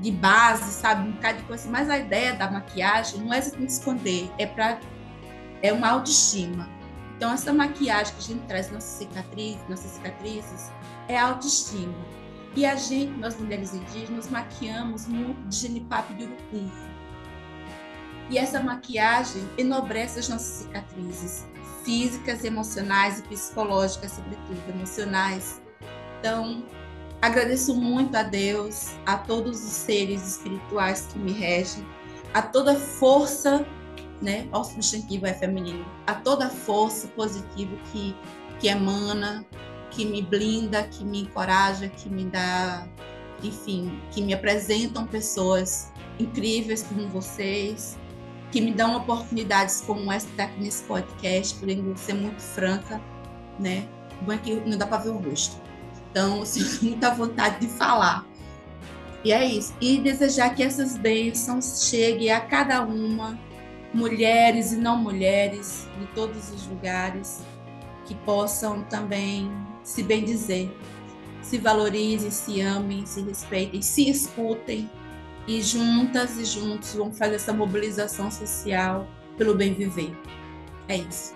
de 0.00 0.10
base, 0.10 0.72
sabe? 0.72 1.08
Um 1.08 1.12
bocado 1.12 1.38
de 1.38 1.44
coisa. 1.44 1.68
Mas 1.70 1.88
a 1.88 1.98
ideia 1.98 2.34
da 2.34 2.50
maquiagem 2.50 3.20
não 3.20 3.32
é 3.32 3.38
esconder, 3.38 4.30
é 4.38 4.46
para 4.46 4.78
é 5.62 5.72
uma 5.72 5.88
autoestima. 5.88 6.68
Então, 7.16 7.32
essa 7.32 7.52
maquiagem 7.52 8.12
que 8.14 8.18
a 8.18 8.34
gente 8.34 8.46
traz 8.46 8.70
nossas 8.70 8.98
cicatrizes, 8.98 9.66
nossas 9.68 9.92
cicatrizes, 9.92 10.70
é 11.08 11.16
autoestima. 11.16 11.94
E 12.54 12.66
a 12.66 12.76
gente, 12.76 13.12
nós 13.12 13.38
mulheres 13.38 13.72
indígenas, 13.72 14.30
maquiamos 14.30 15.06
muito 15.06 15.48
de 15.48 15.56
genipapo 15.56 16.12
de 16.14 16.24
urucum 16.24 16.70
e 18.30 18.38
essa 18.38 18.62
maquiagem 18.62 19.48
enobrece 19.58 20.18
as 20.18 20.28
nossas 20.28 20.64
cicatrizes 20.64 21.46
físicas, 21.84 22.44
emocionais 22.44 23.18
e 23.18 23.22
psicológicas, 23.22 24.12
sobretudo 24.12 24.70
emocionais. 24.70 25.60
Então, 26.24 26.64
agradeço 27.20 27.74
muito 27.74 28.16
a 28.16 28.22
Deus, 28.22 28.92
a 29.04 29.18
todos 29.18 29.62
os 29.62 29.72
seres 29.72 30.26
espirituais 30.26 31.06
que 31.12 31.18
me 31.18 31.32
regem, 31.32 31.86
a 32.32 32.40
toda 32.40 32.74
força, 32.74 33.66
né? 34.22 34.48
O 34.50 34.64
substantivo 34.64 35.26
é 35.26 35.34
feminino, 35.34 35.84
a 36.06 36.14
toda 36.14 36.48
força 36.48 37.08
positiva 37.08 37.76
que 37.92 38.16
que 38.58 38.68
emana, 38.68 39.44
que 39.90 40.06
me 40.06 40.22
blinda, 40.22 40.84
que 40.84 41.04
me 41.04 41.24
encoraja, 41.24 41.90
que 41.90 42.08
me 42.08 42.24
dá, 42.24 42.88
enfim, 43.42 44.00
que 44.10 44.22
me 44.22 44.32
apresentam 44.32 45.06
pessoas 45.06 45.92
incríveis 46.18 46.84
como 46.84 47.06
vocês, 47.10 47.98
que 48.50 48.62
me 48.62 48.72
dão 48.72 48.96
oportunidades 48.96 49.82
como 49.82 50.10
essa 50.10 50.28
daqui 50.38 50.58
nesse 50.58 50.84
podcast, 50.84 51.54
por 51.56 51.68
ser 51.98 52.14
muito 52.14 52.40
franca, 52.40 52.98
né? 53.60 53.86
Bom 54.22 54.32
é 54.32 54.38
que 54.38 54.54
não 54.54 54.78
dá 54.78 54.86
para 54.86 55.02
ver 55.02 55.10
o 55.10 55.18
rosto. 55.18 55.63
Então, 56.14 56.38
eu 56.38 56.46
sinto 56.46 56.84
muita 56.84 57.12
vontade 57.12 57.58
de 57.58 57.66
falar. 57.66 58.24
E 59.24 59.32
é 59.32 59.44
isso. 59.44 59.74
E 59.80 59.98
desejar 59.98 60.54
que 60.54 60.62
essas 60.62 60.96
bênçãos 60.96 61.88
cheguem 61.88 62.30
a 62.30 62.40
cada 62.40 62.82
uma, 62.82 63.36
mulheres 63.92 64.70
e 64.70 64.76
não 64.76 64.96
mulheres, 64.96 65.88
de 65.98 66.06
todos 66.14 66.52
os 66.52 66.68
lugares, 66.68 67.42
que 68.04 68.14
possam 68.14 68.84
também 68.84 69.50
se 69.82 70.04
bendizer, 70.04 70.70
se 71.42 71.58
valorizem, 71.58 72.30
se 72.30 72.60
amem, 72.60 73.04
se 73.04 73.20
respeitem, 73.20 73.82
se 73.82 74.08
escutem, 74.08 74.88
e 75.48 75.60
juntas 75.60 76.38
e 76.38 76.44
juntos 76.44 76.94
vamos 76.94 77.18
fazer 77.18 77.34
essa 77.34 77.52
mobilização 77.52 78.30
social 78.30 79.08
pelo 79.36 79.56
bem 79.56 79.74
viver. 79.74 80.16
É 80.86 80.96
isso. 80.96 81.34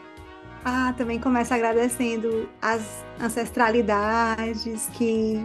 Ah, 0.71 0.93
também 0.95 1.19
começo 1.19 1.55
agradecendo 1.55 2.47
as 2.61 3.03
ancestralidades 3.19 4.91
que, 4.93 5.43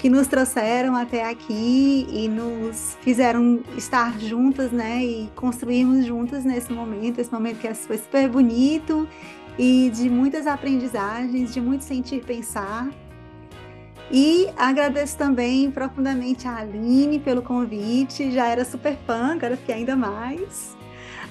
que 0.00 0.10
nos 0.10 0.26
trouxeram 0.26 0.96
até 0.96 1.30
aqui 1.30 2.08
e 2.10 2.26
nos 2.26 2.98
fizeram 3.00 3.62
estar 3.76 4.18
juntas, 4.18 4.72
né? 4.72 5.00
E 5.04 5.30
construirmos 5.36 6.04
juntas 6.04 6.44
nesse 6.44 6.72
momento, 6.72 7.20
esse 7.20 7.32
momento 7.32 7.58
que 7.58 7.72
foi 7.72 7.98
super 7.98 8.28
bonito 8.28 9.08
e 9.56 9.92
de 9.94 10.10
muitas 10.10 10.44
aprendizagens, 10.48 11.54
de 11.54 11.60
muito 11.60 11.84
sentir 11.84 12.24
pensar. 12.24 12.90
E 14.10 14.48
agradeço 14.56 15.16
também 15.16 15.70
profundamente 15.70 16.48
a 16.48 16.56
Aline 16.56 17.20
pelo 17.20 17.42
convite, 17.42 18.32
já 18.32 18.48
era 18.48 18.64
super 18.64 18.98
fã, 19.06 19.34
agora 19.34 19.56
fiquei 19.56 19.76
ainda 19.76 19.94
mais. 19.94 20.76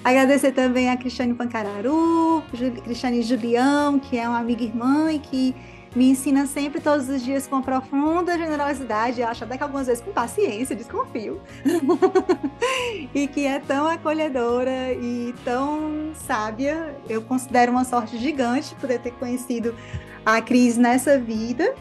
Agradecer 0.03 0.51
também 0.51 0.89
a 0.89 0.97
Cristiane 0.97 1.33
Pancararu, 1.33 2.43
Cristiane 2.83 3.21
Julião, 3.21 3.97
que 3.97 4.17
é 4.17 4.27
uma 4.27 4.37
amiga 4.37 4.63
irmã 4.63 5.11
e 5.11 5.17
que 5.17 5.55
me 5.95 6.09
ensina 6.09 6.45
sempre 6.45 6.81
todos 6.81 7.07
os 7.07 7.23
dias 7.23 7.47
com 7.47 7.61
profunda 7.61 8.37
generosidade, 8.37 9.21
acho 9.21 9.43
até 9.43 9.57
que 9.57 9.63
algumas 9.63 9.87
vezes 9.87 10.03
com 10.03 10.11
paciência, 10.11 10.75
desconfio, 10.75 11.39
e 13.13 13.27
que 13.27 13.45
é 13.45 13.59
tão 13.59 13.87
acolhedora 13.87 14.91
e 14.91 15.33
tão 15.45 16.11
sábia. 16.15 16.97
Eu 17.07 17.21
considero 17.21 17.71
uma 17.71 17.85
sorte 17.85 18.17
gigante 18.17 18.75
poder 18.75 18.99
ter 18.99 19.11
conhecido 19.11 19.75
a 20.25 20.41
Cris 20.41 20.77
nessa 20.77 21.17
vida. 21.17 21.73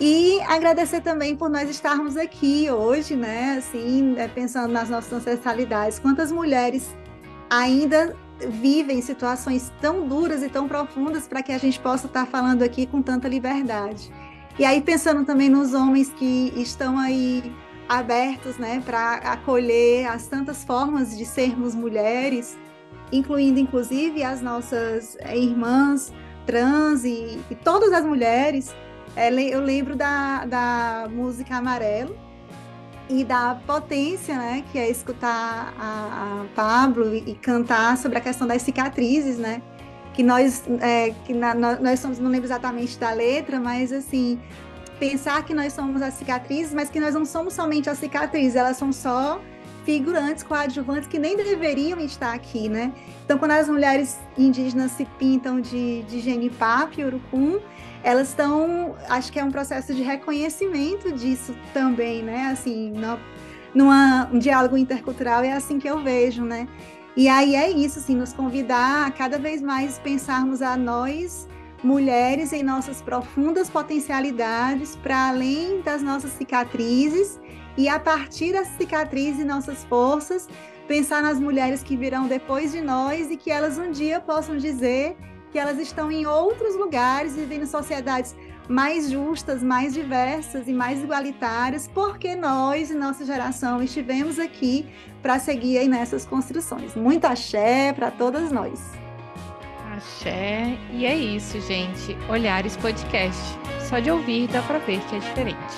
E 0.00 0.40
agradecer 0.42 1.00
também 1.00 1.34
por 1.34 1.48
nós 1.48 1.68
estarmos 1.68 2.16
aqui 2.16 2.70
hoje, 2.70 3.16
né? 3.16 3.56
Assim, 3.58 4.14
é, 4.18 4.28
pensando 4.28 4.70
nas 4.70 4.90
nossas 4.90 5.12
ancestralidades. 5.12 5.98
Quantas 5.98 6.30
mulheres 6.30 6.94
ainda 7.48 8.16
vivem 8.38 9.00
situações 9.00 9.72
tão 9.80 10.06
duras 10.06 10.42
e 10.42 10.48
tão 10.48 10.68
profundas 10.68 11.26
para 11.26 11.42
que 11.42 11.52
a 11.52 11.58
gente 11.58 11.80
possa 11.80 12.06
estar 12.06 12.26
falando 12.26 12.62
aqui 12.62 12.86
com 12.86 13.00
tanta 13.00 13.28
liberdade. 13.28 14.12
E 14.58 14.64
aí 14.64 14.80
pensando 14.80 15.24
também 15.24 15.48
nos 15.48 15.74
homens 15.74 16.10
que 16.10 16.52
estão 16.56 16.98
aí 16.98 17.52
abertos, 17.88 18.58
né, 18.58 18.82
para 18.84 19.14
acolher 19.16 20.06
as 20.06 20.26
tantas 20.26 20.64
formas 20.64 21.16
de 21.16 21.24
sermos 21.24 21.74
mulheres, 21.74 22.58
incluindo 23.12 23.60
inclusive 23.60 24.24
as 24.24 24.42
nossas 24.42 25.16
eh, 25.20 25.38
irmãs 25.38 26.12
trans 26.46 27.04
e, 27.04 27.38
e 27.50 27.54
todas 27.54 27.92
as 27.92 28.04
mulheres. 28.04 28.74
É, 29.14 29.32
eu 29.32 29.60
lembro 29.60 29.96
da, 29.96 30.44
da 30.44 31.08
música 31.10 31.56
Amarelo, 31.56 32.16
e 33.08 33.24
da 33.24 33.60
potência, 33.66 34.36
né, 34.36 34.64
que 34.70 34.78
é 34.78 34.90
escutar 34.90 35.72
a, 35.78 36.42
a 36.42 36.44
Pablo 36.54 37.14
e, 37.14 37.30
e, 37.30 37.34
cantar 37.34 37.96
sobre 37.96 38.18
a 38.18 38.20
questão 38.20 38.46
das 38.46 38.62
cicatrizes, 38.62 39.38
né, 39.38 39.62
que 40.12 40.22
nós, 40.22 40.64
é, 40.80 41.14
que 41.24 41.32
na, 41.32 41.54
nós 41.54 42.00
somos, 42.00 42.18
não 42.18 42.30
lembro 42.30 42.46
exatamente 42.46 42.98
da 42.98 43.12
letra, 43.12 43.60
mas 43.60 43.92
assim, 43.92 44.40
pensar 44.98 45.44
que 45.44 45.54
nós 45.54 45.72
somos 45.72 46.02
as 46.02 46.14
cicatrizes, 46.14 46.74
mas 46.74 46.90
que 46.90 46.98
nós 46.98 47.14
não 47.14 47.24
somos 47.24 47.54
somente 47.54 47.88
as 47.88 47.98
cicatrizes, 47.98 48.56
elas 48.56 48.76
são 48.76 48.92
só 48.92 49.40
figurantes, 49.84 50.42
coadjuvantes 50.42 51.06
que 51.06 51.18
nem 51.18 51.36
deveriam 51.36 52.00
estar 52.00 52.34
aqui, 52.34 52.68
né? 52.68 52.92
Então, 53.24 53.38
quando 53.38 53.52
as 53.52 53.68
mulheres 53.68 54.18
indígenas 54.36 54.90
se 54.90 55.04
pintam 55.16 55.60
de, 55.60 56.02
de 56.02 56.20
genipapo 56.20 57.00
e 57.00 57.04
urucum, 57.04 57.60
elas 58.06 58.28
estão, 58.28 58.94
acho 59.08 59.32
que 59.32 59.40
é 59.40 59.42
um 59.42 59.50
processo 59.50 59.92
de 59.92 60.00
reconhecimento 60.00 61.10
disso 61.10 61.52
também, 61.74 62.22
né? 62.22 62.50
Assim, 62.52 62.92
no, 62.92 63.18
numa, 63.74 64.30
um 64.32 64.38
diálogo 64.38 64.76
intercultural 64.76 65.42
é 65.42 65.50
assim 65.50 65.80
que 65.80 65.90
eu 65.90 66.00
vejo, 66.00 66.44
né? 66.44 66.68
E 67.16 67.28
aí 67.28 67.56
é 67.56 67.68
isso, 67.68 67.98
assim, 67.98 68.14
nos 68.14 68.32
convidar 68.32 69.08
a 69.08 69.10
cada 69.10 69.40
vez 69.40 69.60
mais 69.60 69.98
pensarmos 69.98 70.62
a 70.62 70.76
nós, 70.76 71.48
mulheres, 71.82 72.52
em 72.52 72.62
nossas 72.62 73.02
profundas 73.02 73.68
potencialidades, 73.68 74.94
para 74.94 75.30
além 75.30 75.80
das 75.80 76.00
nossas 76.00 76.30
cicatrizes, 76.30 77.40
e 77.76 77.88
a 77.88 77.98
partir 77.98 78.52
das 78.52 78.68
cicatrizes 78.68 79.40
e 79.40 79.44
nossas 79.44 79.82
forças, 79.82 80.48
pensar 80.86 81.24
nas 81.24 81.40
mulheres 81.40 81.82
que 81.82 81.96
virão 81.96 82.28
depois 82.28 82.70
de 82.70 82.80
nós 82.80 83.32
e 83.32 83.36
que 83.36 83.50
elas 83.50 83.78
um 83.78 83.90
dia 83.90 84.20
possam 84.20 84.56
dizer 84.56 85.16
que 85.56 85.60
elas 85.60 85.78
estão 85.78 86.12
em 86.12 86.26
outros 86.26 86.76
lugares, 86.76 87.34
vivendo 87.34 87.62
em 87.62 87.66
sociedades 87.66 88.36
mais 88.68 89.10
justas, 89.10 89.62
mais 89.62 89.94
diversas 89.94 90.68
e 90.68 90.72
mais 90.74 91.02
igualitárias, 91.02 91.88
porque 91.88 92.36
nós 92.36 92.90
e 92.90 92.94
nossa 92.94 93.24
geração 93.24 93.82
estivemos 93.82 94.38
aqui 94.38 94.84
para 95.22 95.38
seguir 95.38 95.78
aí 95.78 95.88
nessas 95.88 96.26
construções. 96.26 96.94
Muito 96.94 97.24
axé 97.24 97.90
para 97.94 98.10
todas 98.10 98.52
nós. 98.52 98.78
Axé. 99.96 100.76
E 100.92 101.06
é 101.06 101.16
isso, 101.16 101.58
gente. 101.62 102.14
Olhares 102.28 102.76
Podcast. 102.76 103.40
Só 103.88 103.98
de 103.98 104.10
ouvir 104.10 104.48
dá 104.48 104.60
para 104.60 104.76
ver 104.80 105.00
que 105.08 105.16
é 105.16 105.18
diferente. 105.20 105.74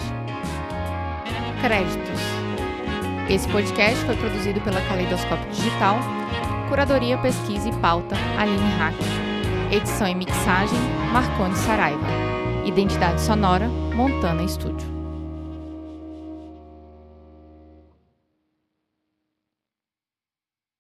Créditos. 1.60 2.20
Esse 3.30 3.46
podcast 3.46 4.04
foi 4.06 4.16
produzido 4.16 4.60
pela 4.62 4.80
Caleidoscópio 4.88 5.48
Digital. 5.52 6.00
Curadoria, 6.68 7.16
pesquisa 7.18 7.68
e 7.68 7.72
pauta, 7.74 8.16
Aline 8.36 8.72
Hacker. 8.76 9.27
Edição 9.70 10.08
e 10.08 10.14
mixagem, 10.14 10.78
Marcone 11.12 11.54
Saraiva. 11.54 12.06
Identidade 12.64 13.20
sonora, 13.20 13.68
Montana 13.94 14.42
Estúdio. 14.42 14.97